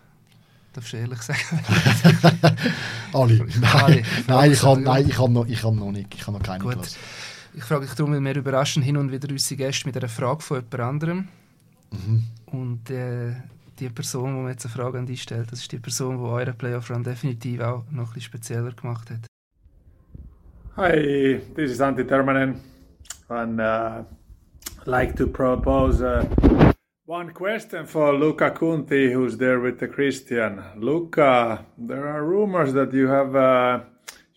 Darfst 0.73 0.93
du 0.95 0.97
ehrlich 0.97 1.21
sagen? 1.21 1.41
Alle. 3.13 3.47
Nein, 3.61 4.07
nein, 4.27 4.53
ich 4.53 4.63
habe 4.63 4.81
nein, 4.81 5.07
ich 5.07 5.19
hab 5.19 5.31
noch, 5.31 5.47
ich 5.47 5.63
noch 5.63 5.93
nicht. 5.93 6.15
Ich 6.15 6.27
habe 6.27 6.39
noch 6.39 6.43
keine 6.43 6.65
Gut. 6.65 6.97
Ich 7.55 7.65
frage 7.65 7.85
dich 7.85 7.95
darum, 7.95 8.15
weil 8.15 8.25
wir 8.25 8.37
überraschen 8.37 8.83
hin 8.83 8.97
und 8.97 9.13
wieder 9.13 9.29
unsere 9.31 9.59
Gäste 9.59 9.87
mit 9.87 9.97
einer 9.97 10.09
Frage 10.09 10.41
von 10.41 10.59
jemand 10.59 10.81
anderem. 10.81 11.29
Mhm. 11.91 12.25
Und 12.47 12.89
äh, 12.89 13.35
die 13.79 13.91
Person, 13.91 14.35
die 14.35 14.41
mir 14.41 14.51
jetzt 14.51 14.65
eine 14.65 14.73
Frage 14.73 14.99
an 14.99 15.05
dich 15.05 15.23
stellt, 15.23 15.53
das 15.53 15.61
ist 15.61 15.71
die 15.71 15.79
Person, 15.79 16.17
die 16.17 16.25
euren 16.25 16.57
Playoff-Run 16.57 17.05
definitiv 17.05 17.61
auch 17.61 17.85
noch 17.91 18.09
ein 18.09 18.15
bisschen 18.15 18.23
spezieller 18.23 18.73
gemacht 18.73 19.11
hat. 19.11 19.27
Hi, 20.75 20.93
this 20.93 21.71
is 21.71 21.81
Antti 21.81 22.03
Termanen 22.03 22.59
and 23.29 23.61
uh, 23.61 24.05
like 24.87 25.15
to 25.17 25.27
propose 25.27 26.01
uh, 26.01 26.27
one 27.05 27.35
question 27.35 27.85
for 27.85 28.15
Luca 28.15 28.51
Kunti, 28.53 29.13
who's 29.13 29.37
there 29.37 29.61
with 29.61 29.81
the 29.81 29.87
Christian. 29.87 30.65
Luca, 30.79 31.67
there 31.77 32.09
are 32.09 32.25
rumors 32.25 32.73
that 32.73 32.91
you 32.95 33.07
have 33.09 33.37
uh, 33.37 33.81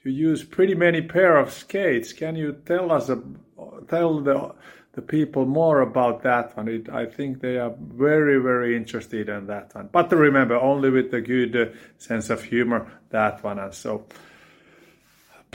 you 0.03 0.11
use 0.11 0.43
pretty 0.43 0.75
many 0.75 1.01
pair 1.01 1.37
of 1.37 1.53
skates. 1.53 2.11
Can 2.11 2.35
you 2.35 2.61
tell 2.65 2.91
us, 2.91 3.09
uh, 3.09 3.15
tell 3.87 4.19
the 4.19 4.53
the 4.91 5.01
people 5.01 5.45
more 5.45 5.79
about 5.79 6.23
that 6.23 6.55
one. 6.57 6.67
It, 6.67 6.89
I 6.89 7.05
think 7.05 7.39
they 7.39 7.57
are 7.59 7.73
very, 7.79 8.41
very 8.41 8.75
interested 8.75 9.29
in 9.29 9.47
that 9.47 9.73
one. 9.73 9.87
But 9.89 10.11
remember, 10.11 10.55
only 10.55 10.89
with 10.89 11.13
a 11.13 11.21
good 11.21 11.77
sense 11.97 12.29
of 12.29 12.43
humor, 12.43 12.91
that 13.11 13.41
one. 13.41 13.59
And 13.59 13.73
so 13.73 14.05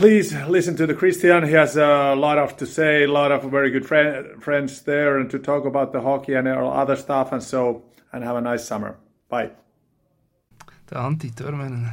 please 0.01 0.35
listen 0.49 0.77
to 0.77 0.87
the 0.87 0.95
Christian. 0.95 1.47
He 1.47 1.53
has 1.53 1.77
a 1.77 2.15
lot 2.15 2.39
of 2.39 2.57
to 2.57 2.67
say, 2.67 3.05
a 3.05 3.13
lot 3.13 3.31
of 3.31 3.43
very 3.51 3.71
good 3.71 3.87
friend, 3.87 4.43
friends 4.43 4.83
there, 4.83 5.19
and 5.19 5.31
to 5.31 5.39
talk 5.39 5.67
about 5.67 5.93
the 5.93 6.01
hockey 6.01 6.35
and 6.35 6.49
other 6.49 6.97
stuff. 6.97 7.33
And 7.33 7.43
so, 7.43 7.83
and 8.13 8.25
have 8.25 8.37
a 8.37 8.41
nice 8.41 8.67
summer. 8.67 8.97
Bye. 9.29 9.51
Der 10.91 11.01
Anti 11.01 11.31
Törmänen. 11.31 11.93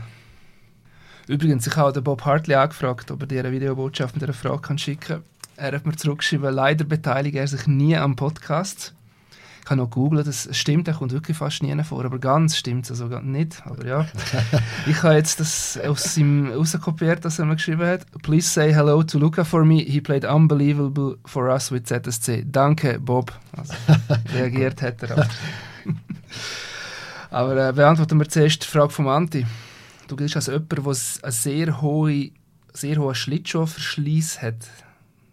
Übrigens, 1.27 1.67
ich 1.67 1.75
habe 1.75 1.91
den 1.91 2.03
Bob 2.05 2.23
Hartley 2.23 2.55
angefragt, 2.55 3.11
ob 3.11 3.21
er 3.21 3.27
dir 3.27 3.39
eine 3.41 3.51
Videobotschaft 3.51 4.15
mit 4.15 4.23
einer 4.23 4.33
Frage 4.33 4.61
kann 4.61 4.77
schicken 4.77 5.01
kann. 5.01 5.23
Er 5.57 5.73
hat 5.73 5.85
mir 5.85 5.95
zurückgeschrieben, 5.97 6.53
leider 6.53 6.85
beteiligt 6.85 7.35
er 7.35 7.47
sich 7.47 7.67
nie 7.67 7.97
am 7.97 8.15
Podcast. 8.15 8.93
Ich 9.67 9.71
habe 9.71 9.81
noch 9.81 9.89
gegoogelt, 9.89 10.25
das 10.25 10.47
stimmt, 10.53 10.87
er 10.87 10.93
kommt 10.93 11.11
wirklich 11.11 11.35
fast 11.35 11.61
nie 11.61 11.83
vor, 11.83 12.05
aber 12.05 12.19
ganz 12.19 12.55
stimmt 12.55 12.89
es 12.89 13.01
also 13.01 13.19
nicht. 13.19 13.61
Aber 13.65 13.85
ja, 13.85 14.07
ich 14.87 15.03
habe 15.03 15.15
jetzt 15.15 15.41
das 15.41 15.77
aus 15.85 16.15
ihm 16.15 16.49
rauskopiert, 16.53 17.25
was 17.25 17.37
er 17.37 17.43
mir 17.43 17.57
geschrieben 17.57 17.85
hat. 17.85 18.05
Please 18.21 18.47
say 18.47 18.73
hello 18.73 19.03
to 19.03 19.19
Luca 19.19 19.43
for 19.43 19.65
me. 19.65 19.79
He 19.79 19.99
played 19.99 20.23
unbelievable 20.23 21.17
for 21.25 21.49
us 21.49 21.69
with 21.69 21.83
ZSC. 21.85 22.45
Danke, 22.49 22.97
Bob. 22.97 23.37
Also, 23.57 23.73
reagiert 24.33 24.81
hat 24.81 25.03
er 25.03 25.17
auch. 25.17 25.27
aber 27.29 27.67
äh, 27.67 27.73
beantworten 27.73 28.19
wir 28.19 28.29
zuerst 28.29 28.63
die 28.63 28.67
Frage 28.67 28.91
von 28.91 29.09
Anti. 29.09 29.45
Du 30.07 30.15
gehst 30.15 30.37
als 30.37 30.47
jemand, 30.47 30.71
der 30.71 30.85
einen 30.85 31.31
sehr 31.33 31.81
hohen, 31.81 32.31
sehr 32.71 32.95
hohen 32.95 33.15
Schlittschuhverschleiss 33.15 34.41
hat. 34.41 34.65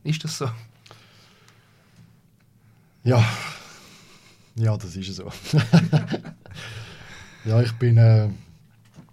Ist 0.02 0.24
das 0.24 0.38
so? 0.38 0.50
Ja, 3.04 3.24
ja, 4.56 4.76
das 4.76 4.96
ist 4.96 5.16
so. 5.16 5.30
ja, 7.44 7.60
ich 7.62 7.72
bin, 7.72 7.98
äh, 7.98 8.28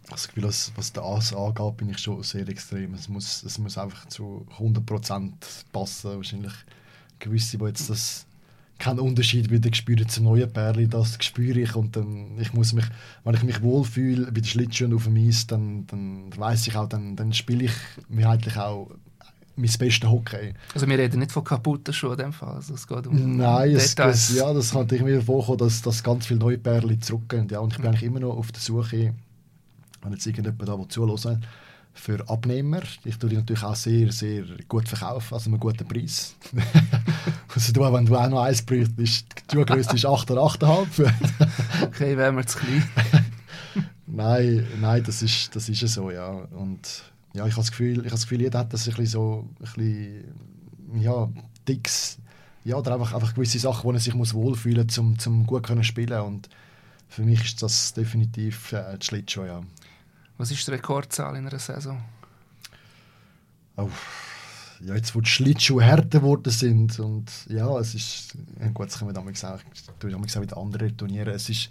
das 0.09 0.27
Gefühl, 0.27 0.43
was, 0.43 0.71
was 0.75 0.93
das 0.93 1.33
angeht, 1.33 1.77
bin 1.77 1.89
ich 1.89 1.97
schon 1.99 2.21
sehr 2.23 2.47
extrem. 2.47 2.93
Es 2.93 3.07
muss, 3.07 3.43
es 3.43 3.57
muss 3.57 3.77
einfach 3.77 4.07
zu 4.07 4.45
100% 4.59 5.31
passen. 5.71 6.15
Wahrscheinlich 6.17 6.53
gewisse, 7.19 7.57
die 7.57 7.65
jetzt 7.65 7.89
das 7.89 8.25
keinen 8.77 8.99
Unterschied 8.99 9.51
wieder 9.51 9.73
spüren 9.73 10.09
zum 10.09 10.23
neuen 10.23 10.51
Pärli, 10.51 10.87
das 10.87 11.17
spüre 11.23 11.59
ich 11.59 11.75
und 11.75 11.95
dann, 11.95 12.39
ich 12.39 12.51
muss 12.53 12.73
mich, 12.73 12.85
wenn 13.23 13.35
ich 13.35 13.43
mich 13.43 13.61
wohlfühle 13.61 14.25
bei 14.25 14.31
den 14.31 14.43
Schlittschuhen 14.43 14.95
auf 14.95 15.03
dem 15.03 15.17
Eis, 15.17 15.45
dann, 15.45 15.85
dann 15.85 16.35
weiß 16.35 16.65
ich 16.65 16.75
auch, 16.75 16.89
dann, 16.89 17.15
dann 17.15 17.31
spiele 17.31 17.65
ich 17.65 17.73
mehrheitlich 18.09 18.57
auch 18.57 18.89
mein 19.55 19.71
bestes 19.77 20.09
Hockey. 20.09 20.53
Also 20.73 20.87
wir 20.87 20.97
reden 20.97 21.19
nicht 21.19 21.31
von 21.31 21.43
kaputten 21.43 21.93
Schuhen 21.93 22.13
in 22.13 22.17
dem 22.17 22.33
Fall, 22.33 22.55
also 22.55 22.73
es 22.73 22.87
geht 22.87 23.07
um 23.07 23.37
Nein, 23.37 23.75
es, 23.75 23.95
es, 23.95 24.35
ja, 24.35 24.53
das 24.53 24.71
kann 24.71 24.87
ich 24.91 25.01
mir 25.01 25.21
vorkommen, 25.21 25.59
dass, 25.59 25.81
dass 25.81 26.03
ganz 26.03 26.25
viele 26.25 26.39
neue 26.39 26.57
Perlen 26.57 27.01
zurückgehen. 27.01 27.47
Ja, 27.49 27.59
und 27.59 27.71
ich 27.71 27.77
bin 27.77 27.85
mhm. 27.85 27.89
eigentlich 27.89 28.03
immer 28.03 28.19
noch 28.19 28.37
auf 28.37 28.51
der 28.51 28.61
Suche, 28.61 29.13
wenn 30.01 30.11
jetzt 30.11 30.25
irgendjemand 30.25 30.67
da 30.67 30.89
zuhören 30.89 31.45
für 31.93 32.27
Abnehmer. 32.29 32.81
Ich 33.03 33.17
tue 33.17 33.29
die 33.29 33.35
natürlich 33.35 33.63
auch 33.63 33.75
sehr, 33.75 34.11
sehr 34.11 34.43
gut 34.67 34.87
verkaufen, 34.87 35.33
also 35.33 35.49
einen 35.49 35.59
guten 35.59 35.87
Preis. 35.87 36.35
also 37.53 37.73
du, 37.73 37.81
wenn 37.81 38.05
du 38.05 38.15
auch 38.15 38.29
noch 38.29 38.43
eins 38.43 38.61
bräuchtest, 38.61 39.25
die 39.51 39.55
Schuhgröße 39.55 39.95
ist 39.95 40.05
8 40.05 40.31
oder 40.31 40.41
8,5. 40.41 41.11
okay, 41.85 42.17
wären 42.17 42.37
wir 42.37 42.45
zu 42.45 42.59
klein. 42.59 42.83
nein, 44.07 44.67
nein, 44.79 45.03
das 45.03 45.21
ist, 45.21 45.55
das 45.55 45.67
ist 45.67 45.85
so, 45.87 46.11
ja. 46.11 46.29
Und 46.29 47.03
ja, 47.33 47.45
ich 47.45 47.53
habe 47.53 47.61
das 47.61 47.71
Gefühl, 47.71 47.93
ich 47.93 47.97
habe 47.99 48.09
das 48.09 48.23
Gefühl, 48.23 48.41
jeder 48.41 48.59
hat 48.59 48.73
das 48.73 48.87
ein 48.87 48.95
bisschen 48.95 49.05
so, 49.07 49.49
ein 49.59 49.63
bisschen, 49.63 51.01
ja, 51.01 51.29
dicks, 51.67 52.17
ja, 52.63 52.75
oder 52.75 52.93
einfach, 52.93 53.13
einfach 53.13 53.33
gewisse 53.33 53.59
Sachen, 53.59 53.83
wo 53.83 53.91
er 53.91 53.99
sich 53.99 54.13
muss 54.13 54.33
wohlfühlen 54.33 54.85
muss, 54.85 54.97
um, 54.97 55.15
um 55.25 55.45
gut 55.45 55.63
können 55.63 55.83
spielen 55.83 56.21
und 56.21 56.49
für 57.07 57.23
mich 57.23 57.43
ist 57.43 57.61
das 57.61 57.93
definitiv 57.93 58.71
äh, 58.73 58.97
die 58.97 59.05
Schlittschuh, 59.05 59.45
ja. 59.45 59.61
Was 60.37 60.51
ist 60.51 60.65
die 60.67 60.71
Rekordzahl 60.71 61.35
in 61.35 61.47
einer 61.47 61.59
Saison? 61.59 62.01
Oh, 63.77 63.89
ja, 64.81 64.95
jetzt 64.95 65.15
wo 65.15 65.21
die 65.21 65.29
Schlittschuhe 65.29 65.83
härter 65.83 66.19
geworden 66.19 66.51
sind 66.51 66.99
und 66.99 67.29
ja, 67.47 67.77
es 67.79 67.95
ist, 67.95 68.37
gut, 68.73 68.87
das 68.87 68.97
können 68.97 69.09
wir 69.09 69.13
damals 69.13 69.43
auch, 69.45 69.59
damals 69.99 70.35
auch 70.35 70.41
wieder 70.41 70.57
andere 70.57 70.95
Turniere, 70.95 71.31
es 71.31 71.49
ist 71.49 71.69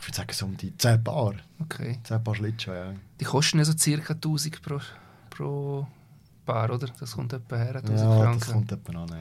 ich 0.00 0.06
würde 0.06 0.16
sagen, 0.16 0.32
so 0.32 0.46
um 0.46 0.56
die 0.56 0.76
10 0.76 1.02
Paar. 1.02 1.34
Okay. 1.60 1.98
10 2.04 2.22
Paar 2.22 2.34
Schlittschuhe, 2.34 2.76
ja. 2.76 2.94
Die 3.20 3.24
kosten 3.24 3.58
ja 3.58 3.64
so 3.64 3.74
ca. 3.74 4.12
1000 4.14 4.62
pro, 4.62 4.80
pro 5.30 5.86
Paar, 6.46 6.70
oder? 6.70 6.88
Das 6.98 7.12
kommt 7.12 7.32
etwa 7.32 7.56
her, 7.56 7.76
1000 7.76 7.98
ja, 7.98 8.18
Franken. 8.18 8.40
das 8.40 8.52
kommt 8.52 8.72
etwa 8.72 9.02
an, 9.02 9.08
ja. 9.08 9.16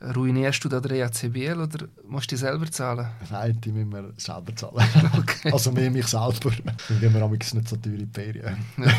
Ruinierst 0.00 0.64
du 0.64 0.68
da 0.68 0.78
den 0.78 0.92
EACBL 0.92 1.60
oder 1.60 1.88
musst 2.06 2.30
du 2.30 2.36
die 2.36 2.40
selber 2.40 2.70
zahlen? 2.70 3.08
Nein, 3.30 3.60
die 3.60 3.72
müssen 3.72 3.92
wir 3.92 4.12
selber 4.16 4.54
zahlen. 4.54 4.88
Okay. 5.18 5.50
also 5.50 5.72
mehr 5.72 5.90
mich 5.90 6.06
selber. 6.06 6.52
Dann 6.88 7.00
gehen 7.00 7.12
wir 7.12 7.22
am 7.22 7.32
nicht 7.32 7.68
so 7.68 7.76
die 7.76 8.06
Ferien. 8.12 8.56
ja, 8.76 8.92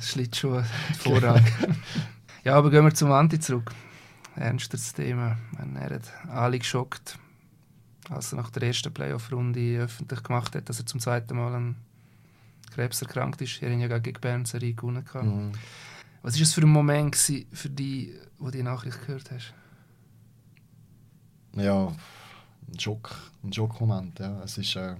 Schlittschuhe, 0.00 0.64
Vorrang. 0.98 1.44
ja, 2.44 2.56
aber 2.56 2.70
gehen 2.70 2.84
wir 2.84 2.92
zum 2.92 3.12
Anti 3.12 3.38
zurück. 3.38 3.72
Ernsteres 4.34 4.92
Thema. 4.92 5.36
Er 5.76 5.94
hat 5.94 6.12
alle 6.28 6.58
geschockt 6.58 7.18
als 8.12 8.32
er 8.32 8.36
nach 8.36 8.50
der 8.50 8.62
ersten 8.62 8.92
Playoff-Runde 8.92 9.80
öffentlich 9.80 10.22
gemacht 10.22 10.54
hat, 10.54 10.68
dass 10.68 10.78
er 10.78 10.86
zum 10.86 11.00
zweiten 11.00 11.36
Mal 11.36 11.54
an 11.54 11.76
Krebs 12.72 13.02
erkrankt 13.02 13.40
ist. 13.40 13.62
Er 13.62 13.72
hat 13.72 13.90
ja 13.90 13.98
gegen 13.98 14.20
Bern 14.20 14.44
Serie 14.44 14.74
gewonnen. 14.74 15.04
Mhm. 15.14 15.52
Was 16.22 16.36
war 16.36 16.42
es 16.42 16.54
für 16.54 16.62
ein 16.62 16.68
Moment 16.68 17.16
für 17.16 17.68
dich, 17.68 18.10
wo 18.38 18.46
du 18.46 18.52
die 18.52 18.62
Nachricht 18.62 19.04
gehört 19.06 19.30
hast? 19.30 19.52
Ja, 21.56 21.88
ein 22.68 22.78
Schock, 22.78 23.14
ein 23.42 23.52
Schockmoment. 23.52 24.18
Ja. 24.20 24.42
Es 24.42 24.56
ist, 24.56 24.76
äh, 24.76 24.94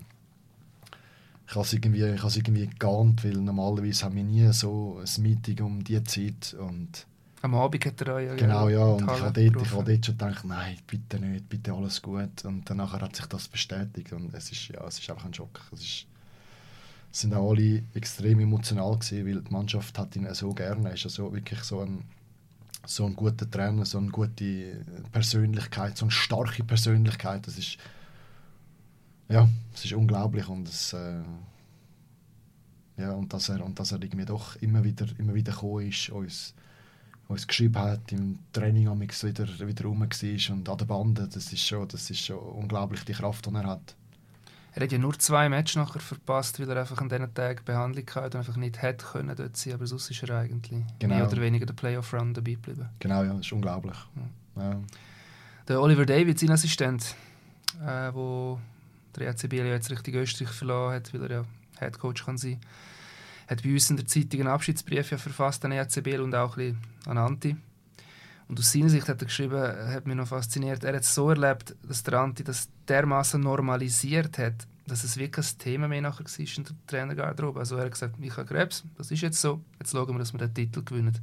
ich 1.46 1.54
habe 1.54 1.64
es 1.64 1.72
irgendwie, 1.72 2.00
irgendwie 2.00 2.70
geahnt, 2.78 3.24
weil 3.24 3.34
normalerweise 3.34 4.04
haben 4.04 4.16
wir 4.16 4.24
nie 4.24 4.52
so 4.52 5.00
ein 5.00 5.22
Meeting 5.22 5.60
um 5.60 5.84
diese 5.84 6.04
Zeit 6.04 6.54
und 6.58 7.06
Am 7.43 7.57
Abend 7.57 7.84
hat 7.84 8.01
er 8.03 8.20
ja 8.20 8.34
Genau, 8.36 8.68
ja. 8.68 8.84
Und 8.84 9.03
ich 9.03 9.09
habe 9.09 9.51
dort, 9.51 9.66
ich 9.66 9.70
dort 9.70 10.07
schon 10.07 10.16
gedacht, 10.16 10.45
nein, 10.45 10.78
bitte 10.86 11.18
nicht, 11.18 11.49
bitte 11.49 11.72
alles 11.72 12.01
gut. 12.01 12.45
Und 12.45 12.70
danach 12.70 12.93
hat 12.93 13.16
sich 13.16 13.26
das 13.26 13.49
bestätigt. 13.49 14.12
Und 14.12 14.32
es 14.32 14.53
ist, 14.53 14.68
ja, 14.68 14.86
es 14.86 15.01
ist 15.01 15.11
einfach 15.11 15.24
ein 15.24 15.34
Schock. 15.34 15.61
Es 15.72 15.80
ist, 15.80 16.07
sind 17.11 17.34
auch 17.34 17.51
alle 17.51 17.82
extrem 17.95 18.38
emotional 18.38 18.97
gewesen, 18.97 19.26
weil 19.26 19.43
die 19.43 19.53
Mannschaft 19.53 19.99
hat 19.99 20.14
ihn 20.14 20.32
so 20.34 20.55
gerne. 20.55 20.90
Er 20.90 20.95
ist 20.95 21.05
also 21.05 21.32
wirklich 21.32 21.61
so 21.64 21.80
ein, 21.80 22.05
so 22.86 23.07
ein 23.07 23.16
guter 23.16 23.51
Trainer, 23.51 23.84
so 23.86 23.99
eine 23.99 24.11
gute 24.11 24.84
Persönlichkeit, 25.11 25.99
so 25.99 26.05
eine 26.05 26.12
starke 26.12 26.62
Persönlichkeit. 26.62 27.45
Das 27.45 27.59
ist, 27.59 27.76
ja, 29.28 29.49
es 29.74 29.84
ist 29.84 29.95
unglaublich 29.95 30.49
und 30.49 30.68
es, 30.68 30.93
äh, 30.93 31.22
ja, 32.99 33.11
und 33.12 33.32
dass 33.32 33.49
er, 33.49 33.64
und 33.64 33.80
dass 33.80 33.90
er 33.90 34.01
irgendwie 34.01 34.26
doch 34.26 34.55
immer 34.62 34.84
wieder, 34.84 35.07
immer 35.18 35.34
wieder 35.34 35.53
gekommen 35.53 35.88
ist, 35.88 36.09
uns 36.11 36.55
uns 37.33 37.47
geschrieben 37.47 37.78
hat, 37.78 38.12
im 38.12 38.39
Training 38.53 38.89
wieder, 38.89 39.47
wieder 39.66 39.85
rum 39.85 40.01
war 40.01 40.55
und 40.55 40.68
an 40.68 40.78
der 40.78 40.85
Bande, 40.85 41.28
das 41.33 41.53
ist, 41.53 41.66
schon, 41.66 41.89
das 41.89 42.11
ist 42.11 42.20
schon 42.20 42.39
unglaublich, 42.39 43.05
die 43.05 43.12
Kraft, 43.12 43.47
die 43.47 43.55
er 43.55 43.64
hat. 43.64 43.95
Er 44.74 44.83
hat 44.83 44.93
ja 44.93 44.99
nur 44.99 45.18
zwei 45.18 45.49
Matches 45.51 45.76
nachher 45.76 46.01
verpasst, 46.01 46.59
weil 46.59 46.70
er 46.70 46.78
einfach 46.78 46.99
an 46.99 47.09
diesen 47.09 47.35
Tagen 47.35 47.62
Behandlung 47.64 48.07
hatte 48.14 48.39
und 48.39 48.47
einfach 48.47 48.57
nicht 48.57 48.80
hätte 48.80 49.05
können 49.05 49.37
dort 49.37 49.57
sein, 49.57 49.74
aber 49.74 49.87
sonst 49.87 50.11
ist 50.11 50.22
er 50.22 50.39
eigentlich 50.39 50.83
genau. 50.99 51.14
mehr 51.16 51.28
oder 51.28 51.41
weniger 51.43 51.66
der 51.66 51.74
Playoff-Run 51.74 52.33
dabei 52.33 52.53
geblieben. 52.53 52.89
Genau, 52.99 53.22
ja, 53.22 53.35
das 53.35 53.41
ist 53.41 53.53
unglaublich. 53.53 53.97
Ja. 54.57 54.62
Ja. 54.62 54.80
Der 55.68 55.80
Oliver 55.80 56.07
David, 56.07 56.39
sein 56.39 56.51
Assistent, 56.51 57.14
äh, 57.85 58.12
wo 58.14 58.59
der 59.14 59.28
ECB 59.28 59.53
jetzt 59.53 59.91
richtig 59.91 60.14
Österreich 60.14 60.51
verloren 60.51 60.95
hat, 60.95 61.12
weil 61.12 61.22
er 61.24 61.30
ja 61.30 61.45
Headcoach 61.78 62.24
kann 62.24 62.39
sein 62.39 62.59
kann, 62.61 62.70
hat 63.53 63.62
bei 63.62 63.72
uns 63.72 63.90
in 63.90 63.96
der 63.96 64.07
Zeitung 64.07 64.40
einen 64.40 64.48
Abschiedsbrief 64.48 65.11
ja 65.11 65.18
verfasst 65.18 65.64
an 65.64 65.72
EZB 65.72 66.18
und 66.18 66.34
auch 66.34 66.57
ein 66.57 66.78
an 67.07 67.18
Anti. 67.18 67.57
Und 68.48 68.59
aus 68.59 68.72
seiner 68.72 68.88
Sicht 68.88 69.09
hat 69.09 69.22
er 69.22 69.26
geschrieben, 69.26 69.61
hat 69.61 70.07
mich 70.07 70.16
noch 70.16 70.28
fasziniert, 70.28 70.84
er 70.84 70.94
hat 70.94 71.03
es 71.03 71.14
so 71.14 71.30
erlebt, 71.30 71.74
dass 71.86 72.03
der 72.03 72.20
Anti 72.20 72.44
das 72.44 72.68
dermaßen 72.88 73.40
normalisiert 73.40 74.36
hat, 74.38 74.66
dass 74.86 75.05
es 75.05 75.16
wirklich 75.16 75.46
ein 75.46 75.59
Thema 75.59 75.88
mehr 75.88 76.03
nachher 76.03 76.24
war 76.24 76.57
in 76.59 76.64
der 76.64 76.74
Trainergarderobe. 76.86 77.61
Also 77.61 77.76
er 77.76 77.84
hat 77.84 77.92
gesagt, 77.92 78.16
ich 78.20 78.36
habe 78.36 78.46
Krebs, 78.46 78.84
das 78.96 79.11
ist 79.11 79.22
jetzt 79.22 79.40
so, 79.40 79.62
jetzt 79.78 79.92
schauen 79.92 80.09
wir, 80.09 80.18
dass 80.18 80.32
wir 80.32 80.38
den 80.38 80.53
Titel 80.53 80.82
gewinnen. 80.82 81.18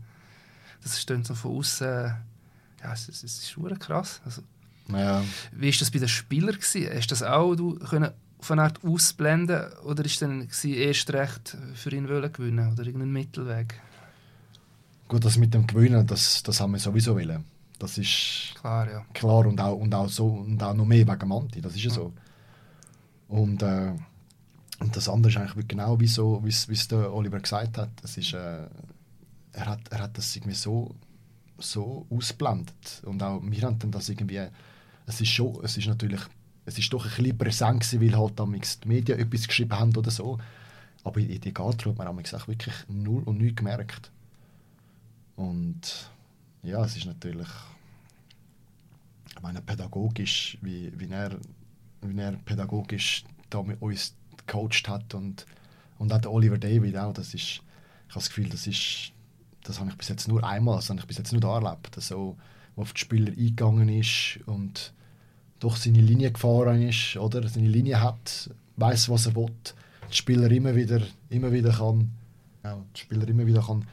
Das 0.81 0.99
stößt 0.99 1.25
so 1.25 1.35
von 1.35 1.57
außen, 1.57 1.87
ja, 1.87 2.93
es, 2.93 3.09
es, 3.09 3.23
es 3.23 3.39
ist 3.39 3.51
schon 3.51 3.77
krass. 3.77 4.21
Also, 4.23 4.41
ja. 4.87 5.23
Wie 5.51 5.71
war 5.71 5.79
das 5.79 5.91
bei 5.91 5.99
den 5.99 6.07
Spielern? 6.07 6.55
Gewesen? 6.55 6.89
Hast 6.95 7.07
du 7.07 7.09
das 7.09 7.23
auch 7.23 7.53
du 7.55 7.75
können 7.77 8.11
auf 8.39 8.51
eine 8.51 8.63
Art 8.63 8.83
ausblenden 8.83 9.73
oder 9.83 10.05
ist 10.05 10.21
dann 10.21 10.47
erst 10.63 11.11
recht 11.11 11.57
für 11.73 11.91
ihn 11.93 12.07
wollen 12.07 12.31
gewinnen 12.31 12.71
oder 12.71 12.85
irgendein 12.85 13.11
Mittelweg? 13.11 13.79
Gut, 15.07 15.25
das 15.25 15.37
mit 15.37 15.53
dem 15.53 15.67
Gewinnen, 15.67 16.05
das, 16.07 16.43
das 16.43 16.61
haben 16.61 16.71
wir 16.71 16.79
sowieso 16.79 17.15
wollen. 17.15 17.43
Das 17.79 17.97
ist 17.97 18.53
klar, 18.59 18.89
ja. 18.89 19.05
klar 19.13 19.45
und 19.45 19.59
auch, 19.59 19.75
und 19.75 19.93
auch 19.93 20.09
so 20.09 20.27
und 20.27 20.61
auch 20.61 20.73
noch 20.73 20.85
mehr 20.85 21.07
wegen 21.07 21.27
Manti, 21.27 21.61
das 21.61 21.75
ist 21.75 21.83
ja, 21.83 21.89
so. 21.89 22.13
Und, 23.27 23.61
äh, 23.61 23.93
und 24.79 24.95
das 24.95 25.09
andere 25.09 25.31
ist 25.31 25.37
eigentlich 25.37 25.67
genau 25.67 25.99
wie 25.99 26.07
so, 26.07 26.41
wie 26.43 26.49
es 26.49 26.87
der 26.87 27.13
Oliver 27.13 27.39
gesagt 27.39 27.77
hat. 27.77 27.89
Das 28.01 28.17
ist, 28.17 28.33
äh, 28.33 28.67
er, 29.53 29.65
hat, 29.65 29.79
er 29.89 29.99
hat 29.99 30.17
das 30.17 30.35
irgendwie 30.35 30.55
so, 30.55 30.95
so 31.57 32.05
ausblendet 32.09 33.01
und 33.05 33.21
auch 33.21 33.41
wir 33.43 33.61
haben 33.63 33.79
dann 33.79 33.91
das 33.91 34.09
irgendwie, 34.09 34.47
es 35.05 35.21
ist 35.21 35.29
schon, 35.29 35.59
es 35.63 35.75
ist 35.77 35.87
natürlich 35.87 36.21
es 36.69 36.77
ist 36.77 36.93
doch 36.93 37.03
ein 37.03 37.09
bisschen 37.09 37.37
präsent 37.37 37.81
gewesen, 37.81 38.01
weil 38.01 38.17
halt 38.17 38.39
die 38.83 38.87
Medien 38.87 39.19
etwas 39.19 39.47
geschrieben 39.47 39.77
haben 39.77 39.95
oder 39.95 40.11
so. 40.11 40.37
Aber 41.03 41.19
in 41.19 41.41
die 41.41 41.53
Garderobe 41.53 42.05
hat 42.05 42.13
man 42.13 42.25
auch 42.25 42.47
wirklich 42.47 42.75
null 42.87 43.23
und 43.23 43.39
nichts 43.39 43.55
gemerkt. 43.55 44.11
Und 45.35 46.11
ja, 46.61 46.83
es 46.85 46.95
ist 46.95 47.05
natürlich, 47.05 47.47
ich 49.35 49.41
meine, 49.41 49.61
pädagogisch, 49.61 50.59
wie, 50.61 50.91
wie, 50.99 51.09
er, 51.09 51.39
wie 52.01 52.19
er 52.19 52.33
pädagogisch 52.33 53.23
da 53.49 53.63
mit 53.63 53.81
uns 53.81 54.13
gecoacht 54.45 54.87
hat 54.87 55.15
und, 55.15 55.47
und 55.97 56.13
auch 56.13 56.21
der 56.21 56.31
Oliver 56.31 56.59
David 56.59 56.97
auch, 56.97 57.13
das 57.13 57.33
ist, 57.33 57.43
ich 57.43 57.61
habe 58.09 58.15
das 58.15 58.29
Gefühl, 58.29 58.49
das 58.49 58.67
ist, 58.67 59.11
das 59.63 59.79
habe 59.79 59.89
ich 59.89 59.97
bis 59.97 60.09
jetzt 60.09 60.27
nur 60.27 60.43
einmal, 60.43 60.75
das 60.75 60.89
habe 60.89 60.99
ich 60.99 61.07
bis 61.07 61.17
jetzt 61.17 61.31
nur 61.31 61.41
da 61.41 61.55
erlebt, 61.55 61.95
so, 61.99 62.37
wo 62.75 62.83
auf 62.83 62.93
die 62.93 62.99
Spieler 62.99 63.31
eingegangen 63.31 63.89
ist 63.89 64.39
und 64.45 64.93
durch 65.59 65.77
seine 65.77 66.01
Linie 66.01 66.31
gefahren 66.31 66.81
ist, 66.81 67.17
oder 67.17 67.47
seine 67.47 67.67
Linie 67.67 68.01
hat, 68.01 68.49
weiß 68.77 69.09
was 69.09 69.25
er 69.25 69.35
will, 69.35 69.51
die 70.09 70.15
Spieler 70.15 70.49
immer 70.51 70.75
wieder, 70.75 71.01
immer 71.29 71.51
wieder 71.51 71.71
kann, 71.71 72.11
ja, 72.63 72.77
die 72.95 72.99
Spieler 72.99 73.27
immer 73.27 73.45
wieder 73.45 73.61
kann 73.61 73.85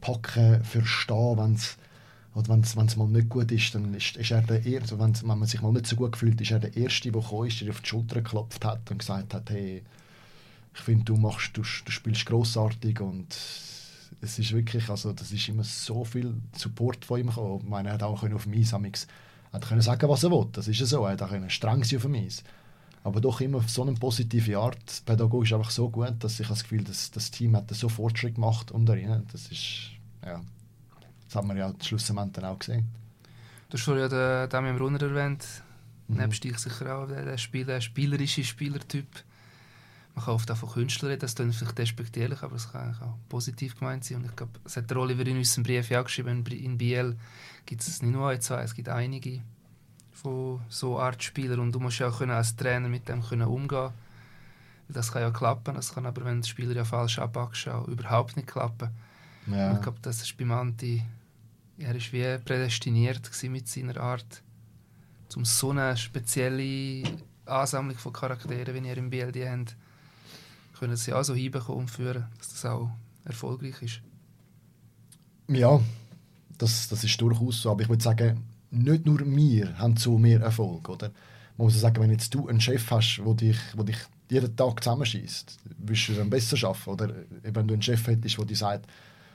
packen, 0.00 0.64
verstehen, 0.64 1.38
wenn 1.38 1.52
es 1.54 1.76
wenn 2.34 2.86
es 2.86 2.96
mal 2.96 3.08
nicht 3.08 3.28
gut 3.28 3.50
ist, 3.50 3.74
dann 3.74 3.92
ist, 3.94 4.16
ist 4.16 4.30
er 4.30 4.42
der 4.42 4.64
Erste, 4.64 4.98
wenn, 4.98 5.14
man 5.24 5.44
sich 5.44 5.60
mal 5.62 5.72
nicht 5.72 5.86
so 5.86 5.96
gut 5.96 6.16
fühlt, 6.16 6.40
ist 6.40 6.52
er 6.52 6.60
der 6.60 6.76
Erste, 6.76 7.10
der 7.10 7.20
gekommen 7.20 7.48
ist, 7.48 7.60
der 7.60 7.70
auf 7.70 7.80
die 7.80 7.88
Schulter 7.88 8.22
geklopft 8.22 8.64
hat 8.64 8.90
und 8.90 8.98
gesagt 8.98 9.34
hat, 9.34 9.50
hey, 9.50 9.82
ich 10.72 10.80
finde, 10.80 11.04
du 11.04 11.16
machst, 11.16 11.56
du, 11.56 11.62
du 11.62 11.90
spielst 11.90 12.26
großartig 12.26 13.00
und 13.00 13.26
es 14.22 14.38
ist 14.38 14.52
wirklich, 14.52 14.88
also 14.88 15.12
das 15.12 15.32
ist 15.32 15.48
immer 15.48 15.64
so 15.64 16.04
viel 16.04 16.34
Support 16.56 17.04
von 17.04 17.20
ihm 17.20 17.26
gekommen. 17.26 17.60
Ich 17.64 17.68
meine, 17.68 17.88
er 17.88 17.94
hat 17.94 18.02
auch 18.02 18.22
auf 18.22 18.44
dem 18.44 18.52
Er 19.52 19.60
konnte 19.60 19.82
sagen, 19.82 20.08
was 20.08 20.22
er 20.22 20.30
will. 20.30 20.46
Das 20.52 20.68
ist 20.68 20.80
ja 20.80 20.86
so. 20.86 21.04
Er 21.04 21.16
konnte 21.16 21.50
streng 21.50 21.84
sein 21.84 21.96
auf 21.96 22.02
dem 22.02 22.14
Eis. 22.14 22.44
Aber 23.02 23.20
doch 23.20 23.40
immer 23.40 23.58
auf 23.58 23.70
so 23.70 23.82
eine 23.82 23.94
positive 23.94 24.58
Art. 24.58 25.02
Pädagogisch 25.06 25.52
einfach 25.52 25.70
so 25.70 25.88
gut, 25.88 26.14
dass 26.20 26.38
ich 26.38 26.48
das 26.48 26.62
Gefühl 26.62 26.84
dass 26.84 27.10
das 27.10 27.30
Team 27.30 27.56
hat 27.56 27.70
so 27.70 27.88
Fortschritt 27.88 28.34
gemacht 28.34 28.70
unter 28.70 28.96
ihnen. 28.96 29.26
Das 29.32 29.50
ist, 29.50 29.90
ja, 30.24 30.40
das 31.26 31.34
haben 31.34 31.48
wir 31.48 31.56
ja 31.56 31.72
schlussendlich 31.82 32.32
dann 32.32 32.44
auch 32.44 32.58
gesehen. 32.58 32.88
Du 33.70 33.78
hast 33.78 33.84
vorhin 33.84 34.02
ja 34.02 34.08
den 34.08 34.50
Damian 34.50 34.76
Brunner 34.76 35.00
erwähnt. 35.00 35.46
Mhm. 36.08 36.16
Nebst 36.16 36.44
dich 36.44 36.58
sicher 36.58 36.96
auch 36.96 37.06
der, 37.06 37.24
der 37.24 37.38
Spieler, 37.38 37.80
spielerische 37.80 38.44
Spielertyp. 38.44 39.06
Man 40.14 40.24
kann 40.24 40.34
oft 40.34 40.50
auch 40.50 40.56
von 40.56 40.70
Künstlern 40.70 41.10
reden, 41.10 41.20
das 41.20 41.34
klingt 41.34 41.54
vielleicht 41.54 41.78
despektierlich, 41.78 42.42
aber 42.42 42.56
es 42.56 42.70
kann 42.70 42.94
auch 43.00 43.16
positiv 43.28 43.78
gemeint 43.78 44.04
sein. 44.04 44.18
Und 44.18 44.26
ich 44.26 44.36
glaube, 44.36 44.52
das 44.64 44.76
hat 44.76 44.90
der 44.90 44.96
Oliver 44.96 45.26
in 45.26 45.36
unserem 45.36 45.62
Brief 45.62 45.88
ja 45.90 46.02
geschrieben, 46.02 46.44
in 46.46 46.78
Biel 46.78 47.16
gibt 47.64 47.82
es 47.82 48.02
nicht 48.02 48.12
nur 48.12 48.28
ein, 48.28 48.40
zwei, 48.40 48.62
es 48.62 48.74
gibt 48.74 48.88
einige 48.88 49.40
von 50.12 50.60
so 50.68 50.98
Art 50.98 51.22
Spielern 51.22 51.60
und 51.60 51.72
du 51.72 51.80
musst 51.80 52.00
ja 52.00 52.08
auch 52.08 52.18
können, 52.18 52.32
als 52.32 52.56
Trainer 52.56 52.88
mit 52.88 53.08
dem 53.08 53.22
können 53.22 53.46
umgehen 53.48 53.92
das 54.92 55.12
kann 55.12 55.22
ja 55.22 55.30
klappen, 55.30 55.74
das 55.74 55.94
kann 55.94 56.06
aber, 56.06 56.24
wenn 56.24 56.40
der 56.40 56.48
Spieler 56.48 56.74
ja 56.74 56.84
falsch 56.84 57.18
abpackst, 57.18 57.68
auch 57.68 57.86
überhaupt 57.88 58.36
nicht 58.36 58.48
klappen. 58.48 58.90
Ja. 59.46 59.74
ich 59.74 59.82
glaube, 59.82 59.98
das 60.02 60.22
ist 60.22 60.36
beim 60.36 60.52
Anti, 60.52 61.02
er 61.78 61.94
ist 61.94 62.12
wie 62.12 62.38
prädestiniert 62.38 63.30
mit 63.44 63.68
seiner 63.68 63.96
Art, 63.98 64.42
um 65.34 65.44
so 65.44 65.70
eine 65.70 65.96
spezielle 65.96 67.02
Ansammlung 67.46 67.96
von 67.96 68.12
Charakteren, 68.12 68.74
wie 68.74 68.88
ihr 68.88 68.96
im 68.96 69.10
BLD 69.10 69.48
habt, 69.48 69.76
können 70.80 70.96
sie 70.96 71.12
auch 71.12 71.22
so 71.22 71.34
hinbekommen 71.34 71.82
und 71.82 71.90
führen, 71.90 72.24
dass 72.38 72.48
das 72.48 72.64
auch 72.64 72.90
erfolgreich 73.24 73.82
ist. 73.82 74.00
Ja, 75.46 75.78
das, 76.56 76.88
das 76.88 77.04
ist 77.04 77.20
durchaus 77.20 77.62
so. 77.62 77.70
Aber 77.70 77.82
ich 77.82 77.88
würde 77.88 78.02
sagen, 78.02 78.44
nicht 78.70 79.04
nur 79.04 79.20
wir 79.20 79.78
haben 79.78 79.96
so 79.98 80.16
mehr 80.16 80.40
Erfolg. 80.40 80.88
Oder? 80.88 81.10
Man 81.58 81.66
muss 81.66 81.78
sagen, 81.78 82.02
wenn 82.02 82.10
jetzt 82.10 82.32
du 82.34 82.48
einen 82.48 82.62
Chef 82.62 82.90
hast, 82.90 83.20
der 83.24 83.34
dich, 83.34 83.58
wo 83.76 83.82
dich 83.82 83.98
jeden 84.30 84.56
Tag 84.56 84.82
zusammenschießt, 84.82 85.58
wirst 85.78 86.08
du 86.08 86.12
dann 86.14 86.30
besser 86.30 86.56
schaffen. 86.56 86.94
Oder 86.94 87.12
wenn 87.42 87.68
du 87.68 87.74
einen 87.74 87.82
Chef 87.82 88.06
hättest, 88.06 88.38
der 88.38 88.56
sagt, 88.56 88.86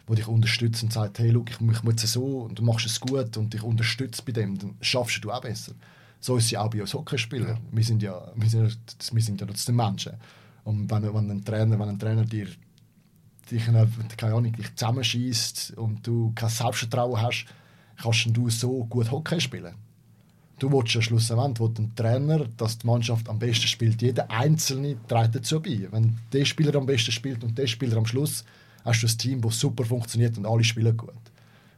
der 0.10 0.16
dich 0.16 0.28
unterstützt 0.28 0.82
und 0.82 0.94
sagt, 0.94 1.20
hey, 1.20 1.30
look, 1.30 1.52
ich, 1.52 1.62
ich 1.62 1.84
muss 1.84 2.04
es 2.04 2.14
so 2.14 2.42
und 2.42 2.58
du 2.58 2.64
machst 2.64 2.88
es 2.88 3.00
gut 3.00 3.38
und 3.38 3.54
dich 3.54 3.62
unterstützt 3.62 4.26
bei 4.26 4.32
dem, 4.32 4.58
dann 4.58 4.76
schaffst 4.82 5.24
du 5.24 5.32
auch 5.32 5.42
besser. 5.42 5.74
So 6.20 6.38
ist 6.38 6.46
es 6.46 6.52
ja 6.52 6.62
auch 6.62 6.72
bei 6.72 6.82
uns 6.82 6.94
Hockeyspielern. 6.96 7.50
Ja. 7.50 7.62
Wir 7.72 7.84
sind 7.84 8.02
ja, 8.02 8.32
wir 8.36 8.50
sind 8.50 8.78
wir 9.12 9.22
sind 9.22 9.42
ja 9.42 9.46
trotzdem 9.46 9.76
Menschen. 9.76 10.14
Und 10.66 10.92
wenn, 10.92 11.04
wenn, 11.04 11.32
ein 11.32 11.46
Trainer, 11.46 11.80
wenn 11.80 11.90
ein 11.90 12.00
Trainer 12.00 12.26
dir 12.26 12.48
dich, 13.50 13.66
dich 13.68 14.76
zusammenschießt 14.76 15.74
und 15.78 16.06
du 16.06 16.34
kein 16.34 16.50
Selbstvertrauen 16.50 17.22
hast, 17.22 17.46
kannst 18.02 18.28
du 18.36 18.50
so 18.50 18.84
gut 18.86 19.12
Hockey 19.12 19.40
spielen. 19.40 19.76
Du 20.58 20.72
willst 20.72 20.96
ja 20.96 21.02
schlussendlich 21.02 21.60
will 21.60 21.74
ein 21.78 21.96
Trainer, 21.96 22.46
dass 22.58 22.80
die 22.80 22.88
Mannschaft 22.88 23.30
am 23.30 23.38
besten 23.38 23.68
spielt. 23.68 24.02
Jeder 24.02 24.30
Einzelne 24.32 24.98
trägt 25.08 25.36
dazu 25.36 25.62
bei. 25.62 25.88
Wenn 25.92 26.18
der 26.34 26.46
Spieler 26.46 26.76
am 26.76 26.86
besten 26.86 27.12
spielt 27.12 27.44
und 27.44 27.58
der 27.58 27.68
Spieler 27.68 27.98
am 27.98 28.06
Schluss, 28.06 28.44
hast 28.84 29.04
du 29.04 29.08
ein 29.08 29.18
Team, 29.18 29.42
das 29.42 29.60
super 29.60 29.86
funktioniert 29.86 30.38
und 30.38 30.46
alle 30.46 30.64
spielen 30.64 30.98
gut. 30.98 31.14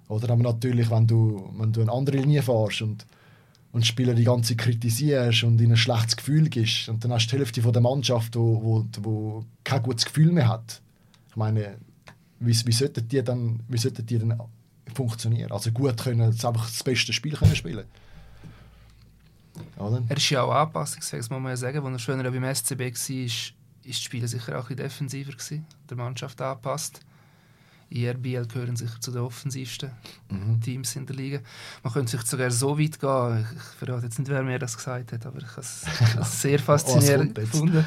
Oder 0.07 0.29
aber 0.29 0.43
natürlich, 0.43 0.89
wenn 0.89 1.05
du, 1.05 1.53
wenn 1.57 1.73
du 1.73 1.81
eine 1.81 1.91
andere 1.91 2.17
Linie 2.17 2.41
fährst 2.41 2.81
und, 2.83 3.05
und 3.71 3.85
Spieler 3.85 4.13
die 4.13 4.23
ganze 4.23 4.55
kritisierst 4.55 5.43
und 5.43 5.59
ihnen 5.59 5.73
ein 5.73 5.77
schlechtes 5.77 6.17
Gefühl 6.17 6.49
gibst 6.49 6.89
und 6.89 7.03
dann 7.03 7.11
hast 7.11 7.27
du 7.27 7.31
die 7.31 7.39
Hälfte 7.39 7.61
von 7.61 7.73
der 7.73 7.81
Mannschaft, 7.81 8.35
die 8.35 8.39
wo, 8.39 8.61
wo, 8.61 8.85
wo 9.01 9.45
kein 9.63 9.83
gutes 9.83 10.05
Gefühl 10.05 10.31
mehr 10.31 10.47
hat, 10.47 10.81
ich 11.29 11.35
meine, 11.35 11.77
wie, 12.39 12.65
wie 12.65 12.71
sollten 12.71 13.07
die 13.07 13.23
dann, 13.23 13.59
wie 13.67 13.77
sollten 13.77 14.05
die 14.05 14.17
dann 14.17 14.39
funktionieren? 14.93 15.51
Also 15.51 15.71
gut 15.71 15.97
können, 15.97 16.21
einfach 16.21 16.65
das 16.65 16.83
beste 16.83 17.13
Spiel 17.13 17.33
können 17.33 17.55
spielen. 17.55 17.85
Oder? 19.77 20.03
Er 20.07 20.17
ist 20.17 20.29
ja 20.29 20.43
auch 20.43 20.51
anpassungsfähig, 20.51 21.29
muss 21.29 21.39
man 21.39 21.47
ja 21.47 21.57
sagen. 21.57 21.85
Als 21.85 21.93
er 21.95 21.99
schöner 21.99 22.31
beim 22.31 22.55
SCB 22.55 22.79
war, 22.79 22.87
ist 22.87 23.53
das 23.85 23.99
Spiel 23.99 24.27
sicher 24.27 24.53
auch 24.53 24.69
ein 24.69 24.75
bisschen 24.75 24.77
defensiver 24.77 25.31
gewesen, 25.31 25.65
der 25.89 25.97
Mannschaft 25.97 26.41
angepasst. 26.41 27.01
IRBL 27.89 28.47
gehören 28.47 28.75
sicher 28.75 28.99
zu 28.99 29.11
den 29.11 29.21
offensivsten 29.21 29.91
mhm. 30.29 30.59
Teams 30.61 30.95
in 30.95 31.05
der 31.05 31.15
Liga. 31.15 31.39
Man 31.83 31.93
könnte 31.93 32.11
sich 32.11 32.21
sogar 32.23 32.51
so 32.51 32.77
weit 32.77 32.99
gehen, 32.99 33.47
ich 33.55 33.77
verrate 33.77 34.05
jetzt 34.05 34.19
nicht, 34.19 34.29
wer 34.29 34.43
mir 34.43 34.59
das 34.59 34.75
gesagt 34.75 35.13
hat, 35.13 35.25
aber 35.25 35.39
ich 35.39 35.47
habe 35.47 35.61
es 35.61 35.85
sehr 36.41 36.59
faszinierend 36.59 37.35
gefunden. 37.35 37.85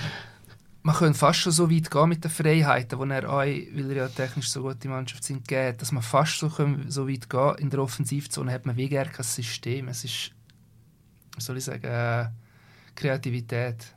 man 0.86 0.94
könnte 0.94 1.18
fast 1.18 1.40
schon 1.40 1.52
so 1.52 1.68
weit 1.68 1.90
gehen 1.90 2.08
mit 2.08 2.22
den 2.22 2.30
Freiheiten, 2.30 3.00
die 3.00 3.14
er 3.14 3.28
euch, 3.28 3.68
weil 3.74 3.90
er 3.90 3.96
ja 3.96 4.08
technisch 4.08 4.50
so 4.50 4.62
gut 4.62 4.82
die 4.84 4.88
Mannschaft 4.88 5.24
sind, 5.24 5.46
geht, 5.48 5.82
dass 5.82 5.90
man 5.90 6.02
fast 6.02 6.38
so, 6.38 6.48
können, 6.48 6.88
so 6.90 7.08
weit 7.08 7.28
gehen 7.28 7.54
in 7.58 7.70
der 7.70 7.80
Offensivzone 7.80 8.52
hat 8.52 8.66
man 8.66 8.76
wie 8.76 8.88
gar 8.88 9.06
kein 9.06 9.24
System. 9.24 9.88
Es 9.88 10.04
ist, 10.04 10.30
soll 11.38 11.56
ich 11.56 11.64
sagen, 11.64 11.84
äh, 11.84 12.28
Kreativität. 12.94 13.94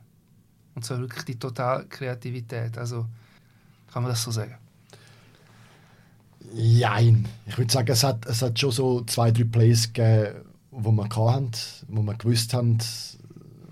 Und 0.74 0.84
zwar 0.84 0.98
wirklich 0.98 1.24
die 1.24 1.38
totale 1.38 1.86
Kreativität. 1.86 2.76
Also, 2.76 3.06
kann 3.92 4.02
man 4.02 4.10
das 4.10 4.22
so 4.22 4.30
sagen? 4.30 4.56
Nein. 6.54 7.26
Ich 7.46 7.56
würde 7.58 7.72
sagen, 7.72 7.90
es 7.90 8.02
hat, 8.02 8.26
es 8.26 8.42
hat 8.42 8.58
schon 8.58 8.70
so 8.70 9.00
zwei, 9.02 9.30
drei 9.30 9.44
Plays 9.44 9.92
gegeben, 9.92 10.40
wo 10.70 10.90
wir 10.90 11.08
hatten, 11.08 11.50
wo 11.88 12.02
wir 12.02 12.14
gewusst 12.14 12.54
haben, 12.54 12.78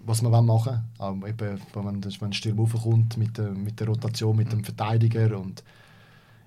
was 0.04 0.22
wir 0.22 0.30
machen 0.30 0.82
wollen. 0.98 1.22
Ähm, 1.22 1.26
eben, 1.26 1.60
wenn, 1.74 2.04
wenn 2.04 2.32
Sturm 2.32 2.60
aufkommt 2.60 3.16
mit 3.16 3.36
der, 3.36 3.50
mit 3.50 3.78
der 3.80 3.88
Rotation 3.88 4.36
mit 4.36 4.52
dem 4.52 4.64
Verteidiger 4.64 5.38
und 5.38 5.62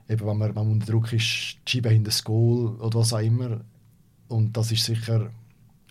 eben, 0.09 0.26
wenn 0.26 0.38
man, 0.38 0.49
wenn 0.49 0.55
man 0.55 0.72
unter 0.72 0.91
Druck 0.91 1.13
ist, 1.13 1.57
die 1.67 1.72
Scheibe 1.72 1.89
hinter 1.89 2.09
das 2.09 2.24
Goal 2.24 2.76
oder 2.80 2.99
was 2.99 3.13
auch 3.13 3.19
immer. 3.19 3.61
Und 4.28 4.55
das 4.55 4.72
ist 4.72 4.86
sicher... 4.86 5.30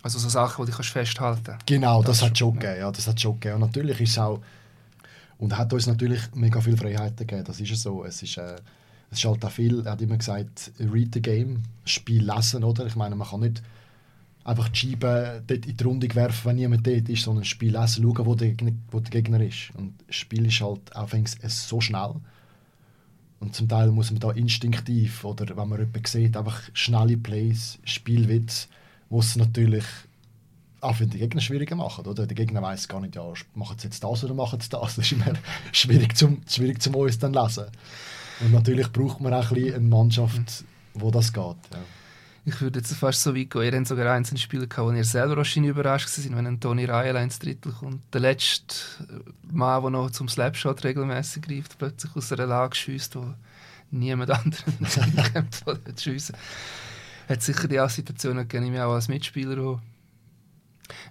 Also 0.03 0.17
so 0.17 0.29
Sachen, 0.29 0.65
die 0.65 0.71
du 0.71 0.81
festhalten 0.81 1.43
kannst. 1.43 1.67
Genau, 1.67 2.01
das, 2.01 2.19
das 2.19 2.29
hat 2.29 2.37
schon 2.37 2.53
gegeben. 2.53 2.79
Ja, 2.79 2.91
das 2.91 3.07
hat 3.07 3.21
schon 3.21 3.39
gegeben. 3.39 3.55
Und 3.55 3.61
natürlich 3.61 4.01
ist 4.01 4.11
es 4.11 4.17
auch... 4.17 4.39
Und 5.37 5.57
hat 5.57 5.71
uns 5.73 5.87
natürlich 5.87 6.21
mega 6.33 6.59
viele 6.59 6.77
Freiheiten 6.77 7.27
gegeben. 7.27 7.43
Das 7.45 7.59
ist 7.59 7.81
so. 7.81 8.03
Es 8.03 8.21
ist, 8.21 8.37
äh, 8.37 8.55
es 9.11 9.19
ist 9.19 9.25
halt 9.25 9.43
auch 9.43 9.51
viel, 9.51 9.85
er 9.85 9.91
hat 9.91 10.01
immer 10.01 10.17
gesagt, 10.17 10.71
read 10.79 11.13
the 11.13 11.21
game, 11.21 11.63
Spiel 11.83 12.29
lesen, 12.29 12.63
oder? 12.63 12.85
Ich 12.85 12.95
meine, 12.95 13.15
man 13.15 13.27
kann 13.27 13.41
nicht 13.41 13.61
einfach 14.43 14.73
Scheibe 14.73 15.43
dort 15.45 15.65
in 15.65 15.77
die 15.77 15.83
Runde 15.83 16.15
werfen, 16.15 16.49
wenn 16.49 16.55
niemand 16.55 16.87
dort 16.87 17.09
ist, 17.09 17.23
sondern 17.23 17.43
Spiel 17.43 17.77
lesen, 17.77 18.03
schauen, 18.03 18.25
wo 18.25 18.35
der, 18.35 18.49
Gegner, 18.49 18.71
wo 18.89 18.99
der 18.99 19.11
Gegner 19.11 19.41
ist. 19.41 19.71
Und 19.75 19.93
das 20.07 20.15
Spiel 20.15 20.45
ist 20.45 20.61
halt 20.61 20.95
anfangs 20.95 21.37
so 21.41 21.81
schnell. 21.81 22.15
Und 23.39 23.53
zum 23.55 23.67
Teil 23.67 23.91
muss 23.91 24.11
man 24.11 24.19
da 24.19 24.31
instinktiv, 24.31 25.25
oder 25.25 25.47
wenn 25.57 25.67
man 25.67 25.79
jemanden 25.79 26.05
sieht, 26.05 26.37
einfach 26.37 26.61
schnelle 26.73 27.17
Plays, 27.17 27.79
Spielwitz, 27.83 28.69
wo 29.09 29.19
es 29.19 29.35
natürlich 29.35 29.83
auch 30.79 30.95
für 30.95 31.05
die 31.05 31.19
Gegner 31.19 31.41
schwieriger 31.41 31.75
machen. 31.75 32.05
Oder? 32.05 32.25
Der 32.25 32.35
Gegner 32.35 32.61
weiß 32.61 32.87
gar 32.87 33.01
nicht, 33.01 33.15
ja, 33.15 33.23
machen 33.55 33.77
sie 33.77 33.87
jetzt 33.87 34.03
das 34.03 34.23
oder 34.23 34.33
machen 34.33 34.59
sie 34.61 34.69
das. 34.69 34.95
Das 34.95 35.05
ist 35.05 35.11
immer 35.11 35.33
schwierig 35.71 36.15
zum, 36.15 36.41
schwierig 36.47 36.81
zum 36.81 36.95
uns 36.95 37.19
dann 37.19 37.33
lesen. 37.33 37.65
Und 38.43 38.51
natürlich 38.51 38.91
braucht 38.91 39.21
man 39.21 39.33
auch 39.33 39.51
ein 39.51 39.55
bisschen 39.55 39.75
eine 39.75 39.87
Mannschaft, 39.87 40.63
wo 40.93 41.11
das 41.11 41.31
geht. 41.31 41.43
Ja 41.43 41.79
ich 42.43 42.59
würde 42.59 42.79
jetzt 42.79 42.93
fast 42.93 43.21
so 43.21 43.35
weit 43.35 43.49
gehen. 43.49 43.63
Ihr 43.63 43.71
habt 43.71 43.87
sogar 43.87 44.13
einzelne 44.13 44.39
Spiele 44.39 44.67
gehabt, 44.67 44.87
wo 44.87 44.91
ihr 44.91 45.03
selber 45.03 45.37
wahrscheinlich 45.37 45.71
überrascht 45.71 46.09
sind, 46.09 46.35
wenn 46.35 46.47
ein 46.47 46.59
Toni 46.59 46.85
Reiel 46.85 47.15
ins 47.17 47.39
Drittel 47.39 47.71
kommt. 47.71 48.01
Der 48.13 48.21
letzte 48.21 48.75
Mann, 49.51 49.81
der 49.81 49.91
noch 49.91 50.11
zum 50.11 50.27
Slapshot 50.27 50.83
regelmäßig 50.83 51.43
greift, 51.43 51.77
plötzlich 51.77 52.15
aus 52.15 52.31
einer 52.31 52.47
Lage 52.47 52.75
schießt, 52.75 53.15
wo 53.15 53.33
niemand 53.91 54.31
anderen 54.31 54.73
kämpft 55.33 55.67
oder 55.67 55.79
schiessen. 55.95 56.35
Hat 57.29 57.43
sicher 57.43 57.67
die 57.67 57.79
Situationen 57.89 58.47
gegeben, 58.47 58.73
ich 58.73 58.81
auch 58.81 58.93
als 58.93 59.07
Mitspieler. 59.07 59.79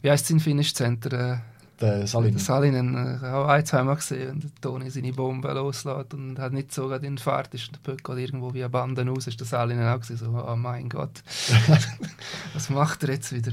Wie 0.03 0.11
heisst 0.11 0.25
es 0.25 0.31
in 0.31 0.41
Finish 0.41 0.75
Center? 0.75 1.43
Äh, 1.81 1.99
der 1.99 2.07
Salinen. 2.07 2.37
Der 2.37 2.45
Salinen, 2.45 3.23
äh, 3.23 3.27
auch 3.27 3.47
ein, 3.47 3.65
zweimal 3.65 3.97
gesehen, 3.97 4.31
und 4.31 4.45
der 4.45 4.51
Toni 4.61 4.91
seine 4.91 5.13
Bombe 5.13 5.53
loslässt 5.53 6.15
und 6.15 6.39
hat 6.39 6.53
nicht 6.53 6.73
so 6.73 6.93
in 6.93 7.19
Fahrt 7.19 7.55
ist. 7.55 7.73
Der 7.73 7.79
Pöck 7.79 8.05
geht 8.05 8.19
irgendwo 8.19 8.53
wie 8.53 8.63
eine 8.63 8.71
Bande 8.71 9.07
raus, 9.07 9.27
ist 9.27 9.41
der 9.41 9.47
Salinen 9.47 9.87
auch 9.87 10.01
gesehen, 10.01 10.19
so, 10.19 10.27
oh 10.31 10.57
mein 10.57 10.89
Gott, 10.89 11.23
was 12.55 12.71
macht 12.71 13.03
er 13.05 13.15
jetzt 13.15 13.33
wieder? 13.33 13.53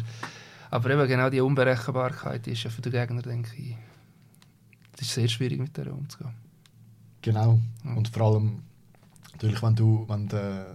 Aber 0.69 0.89
eben 0.89 1.07
genau 1.07 1.29
die 1.29 1.39
Unberechenbarkeit 1.39 2.45
ist 2.47 2.63
ja 2.63 2.69
für 2.69 2.81
den 2.81 2.91
Gegner, 2.91 3.21
denke 3.21 3.51
ich, 3.55 3.75
es 4.95 5.01
ist 5.01 5.13
sehr 5.13 5.27
schwierig 5.27 5.59
mit 5.59 5.77
der 5.77 5.93
umzugehen. 5.93 6.33
Genau, 7.21 7.59
und 7.95 8.07
vor 8.09 8.33
allem, 8.33 8.63
natürlich, 9.31 9.61
wenn 9.63 9.75
du, 9.75 10.05
wenn, 10.07 10.27
de, 10.27 10.65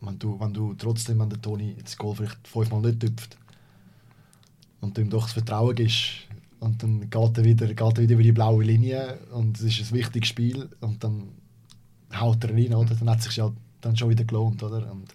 wenn 0.00 0.18
du, 0.18 0.38
wenn 0.38 0.54
du 0.54 0.74
trotzdem, 0.74 1.18
wenn 1.18 1.30
der 1.30 1.40
Toni 1.40 1.76
das 1.82 1.96
Goal 1.96 2.14
vielleicht 2.14 2.46
fünfmal 2.46 2.82
nicht 2.82 3.00
tüpft 3.00 3.36
und 4.80 4.96
du 4.96 5.00
ihm 5.00 5.10
doch 5.10 5.24
das 5.24 5.32
Vertrauen 5.32 5.74
gibst, 5.74 6.23
und 6.64 6.82
dann 6.82 7.10
geht 7.10 7.38
er 7.38 7.44
wieder, 7.44 7.66
geht 7.66 7.80
er 7.80 7.98
wieder 7.98 8.14
über 8.14 8.22
die 8.22 8.32
blaue 8.32 8.64
Linie 8.64 9.18
und 9.32 9.58
es 9.58 9.78
ist 9.78 9.92
ein 9.92 9.98
wichtiges 9.98 10.28
Spiel 10.28 10.68
und 10.80 11.04
dann 11.04 11.28
haut 12.18 12.42
er 12.42 12.54
rein, 12.54 12.74
oder? 12.74 12.94
Dann 12.94 13.10
hat 13.10 13.18
es 13.18 13.24
sich 13.24 13.36
ja 13.36 13.52
dann 13.82 13.96
schon 13.96 14.08
wieder 14.08 14.24
gelohnt, 14.24 14.62
oder? 14.62 14.90
Und 14.90 15.14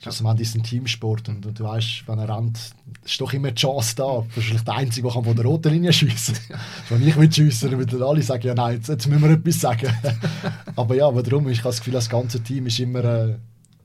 schlussendlich 0.00 0.48
ist 0.48 0.54
ein 0.54 0.62
Teamsport 0.62 1.30
und, 1.30 1.46
und, 1.46 1.58
du 1.58 1.64
weißt, 1.64 2.04
wenn 2.06 2.18
er 2.18 2.36
rennt, 2.36 2.58
ist 3.04 3.20
doch 3.20 3.32
immer 3.32 3.52
die 3.52 3.60
Chance 3.60 3.94
da. 3.96 4.04
Du 4.04 4.26
bist 4.34 4.48
vielleicht 4.48 4.66
der 4.66 4.74
Einzige, 4.74 5.08
der 5.08 5.22
von 5.22 5.34
der 5.34 5.44
roten 5.46 5.72
Linie 5.72 5.94
schiessen 5.94 6.36
kann. 6.48 6.60
Wenn 6.90 7.08
ich 7.08 7.16
will 7.16 7.32
schiessen, 7.32 7.70
dann 7.70 7.78
würden 7.78 8.02
alle 8.02 8.22
sagen, 8.22 8.46
ja 8.46 8.54
nein, 8.54 8.76
jetzt, 8.76 8.88
jetzt 8.88 9.06
müssen 9.08 9.22
wir 9.22 9.30
etwas 9.30 9.60
sagen. 9.60 9.94
aber 10.76 10.94
ja, 10.94 11.08
aber 11.08 11.22
darum, 11.22 11.48
ich 11.48 11.58
habe 11.60 11.70
das 11.70 11.78
Gefühl, 11.78 11.94
das 11.94 12.10
ganze 12.10 12.42
Team 12.42 12.66
ist 12.66 12.78
immer... 12.78 13.04
Äh, 13.04 13.36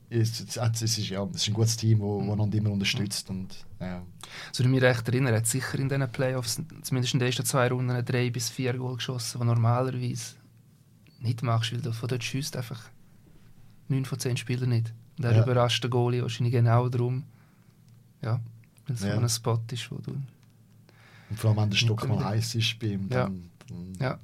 es, 0.10 0.40
es, 0.40 0.58
es, 0.58 0.98
ist, 0.98 1.10
ja, 1.10 1.24
es 1.34 1.42
ist 1.42 1.48
ein 1.50 1.54
gutes 1.54 1.78
Team, 1.78 2.00
das 2.00 2.08
mhm. 2.08 2.32
einander 2.32 2.58
immer 2.58 2.72
unterstützt. 2.72 3.30
Und, 3.30 3.66
ja. 3.80 4.04
So, 4.52 4.64
ich 4.64 4.70
mich 4.70 4.82
recht 4.82 5.08
erinnere, 5.08 5.34
er 5.34 5.38
hat 5.40 5.48
sicher 5.48 5.78
in 5.80 5.90
diesen 5.90 6.10
Playoffs, 6.12 6.62
zumindest 6.82 7.14
in 7.14 7.20
den 7.20 7.28
ersten 7.28 7.46
zwei 7.46 7.68
Runden, 7.68 8.06
drei 8.06 8.30
bis 8.30 8.50
vier 8.50 8.74
Goal 8.74 8.96
geschossen, 8.96 9.42
die 9.42 9.46
normalerweise 9.46 10.36
nicht 11.20 11.44
machst, 11.44 11.74
weil 11.74 11.82
du 11.82 11.92
von 11.92 12.08
dort 12.08 12.24
schießt 12.24 12.56
einfach 12.56 12.90
neun 13.88 14.06
von 14.06 14.20
zehn 14.20 14.38
Spielern 14.38 14.70
nicht. 14.70 14.94
Und 15.18 15.26
er 15.26 15.36
ja. 15.36 15.44
überrascht 15.44 15.84
den 15.84 15.92
Goalie 15.92 16.22
wahrscheinlich 16.22 16.54
genau 16.54 16.88
darum, 16.90 17.24
ja, 18.22 18.40
weil 18.86 18.96
es 18.96 19.04
ja. 19.04 19.16
so 19.16 19.22
ein 19.22 19.30
Spot 19.30 19.62
ist, 19.72 19.92
wo 19.92 19.98
du... 19.98 20.12
Und 21.30 21.38
vor 21.38 21.50
allem, 21.50 21.60
wenn 21.60 21.70
der 21.72 21.78
Stock 21.78 22.08
mal 22.08 22.24
heiß 22.24 22.56
ist 22.56 22.80
bei 22.80 22.88
ihm, 22.88 23.10
dann, 23.10 23.36
ja. 23.36 23.42
dann, 23.68 23.94
ja. 24.00 24.20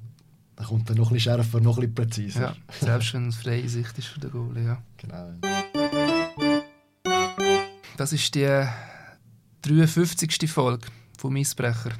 Dann 0.56 0.66
kommt 0.66 0.88
er 0.88 0.96
noch 0.96 1.10
ein 1.10 1.14
bisschen 1.14 1.34
schärfer, 1.34 1.60
noch 1.60 1.78
ein 1.78 1.92
bisschen 1.92 1.94
präziser. 1.94 2.40
Ja, 2.40 2.56
selbst 2.80 3.14
wenn 3.14 3.28
es 3.28 3.36
freie 3.36 3.68
Sicht 3.68 3.98
ist 3.98 4.06
für 4.06 4.20
den 4.20 4.30
Goalie, 4.30 4.64
ja. 4.64 4.82
Genau. 4.98 5.34
Das 7.96 8.12
ist 8.12 8.34
die 8.34 8.66
53. 9.62 10.50
Folge 10.50 10.86
vom 11.18 11.36
Eisbrecher, 11.36 11.92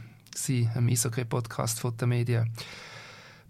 ein 0.49 0.89
Eishockey-Podcast 0.89 1.81
von 1.81 1.97
der 1.97 2.07
Medien. 2.07 2.51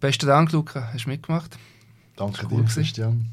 Besten 0.01 0.27
Dank, 0.27 0.53
Luca, 0.53 0.91
hast 0.93 1.07
du 1.07 1.11
mitgemacht. 1.11 1.57
Danke 2.17 2.47
dir, 2.47 2.65
Christian. 2.65 3.31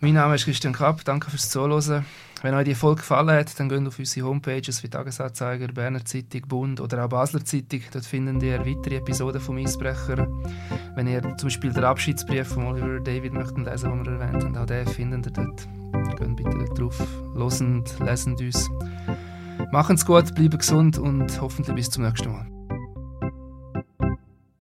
Mein 0.00 0.14
Name 0.14 0.34
ist 0.34 0.44
Christian 0.44 0.72
Kapp, 0.72 1.04
danke 1.04 1.30
fürs 1.30 1.50
Zuhören. 1.50 2.04
Wenn 2.44 2.52
euch 2.52 2.66
die 2.66 2.74
Folge 2.74 3.00
gefallen 3.00 3.30
hat, 3.30 3.58
dann 3.58 3.70
geht 3.70 3.86
auf 3.86 3.98
unsere 3.98 4.28
Homepages 4.28 4.82
wie 4.82 4.88
Tagesanzeiger, 4.90 5.68
Berner 5.68 6.04
Zeitung, 6.04 6.42
Bund 6.46 6.78
oder 6.78 7.02
auch 7.02 7.08
Basler 7.08 7.42
Zeitung. 7.42 7.80
Dort 7.90 8.04
findet 8.04 8.42
ihr 8.42 8.58
weitere 8.66 8.96
Episoden 8.96 9.40
vom 9.40 9.56
Eisbrecher. 9.56 10.28
Wenn 10.94 11.06
ihr 11.06 11.22
zum 11.38 11.46
Beispiel 11.46 11.72
den 11.72 11.84
Abschiedsbrief 11.84 12.48
von 12.48 12.66
Oliver 12.66 13.00
David 13.00 13.32
möchtet 13.32 13.64
lesen, 13.64 13.92
den 13.92 14.04
wir 14.04 14.20
erwähnt 14.20 14.44
haben, 14.44 14.58
auch 14.58 14.66
den 14.66 14.86
findet 14.86 15.24
ihr 15.24 15.32
dort. 15.32 15.66
Geht 16.18 16.36
bitte 16.36 16.74
drauf, 16.74 17.02
losend, 17.34 17.98
lesend 18.00 18.38
uns. 18.42 18.68
Machen's 19.72 20.04
gut, 20.04 20.34
bleiben 20.34 20.58
gesund 20.58 20.98
und 20.98 21.40
hoffentlich 21.40 21.74
bis 21.74 21.88
zum 21.88 22.04
nächsten 22.04 22.30
Mal. 22.30 22.53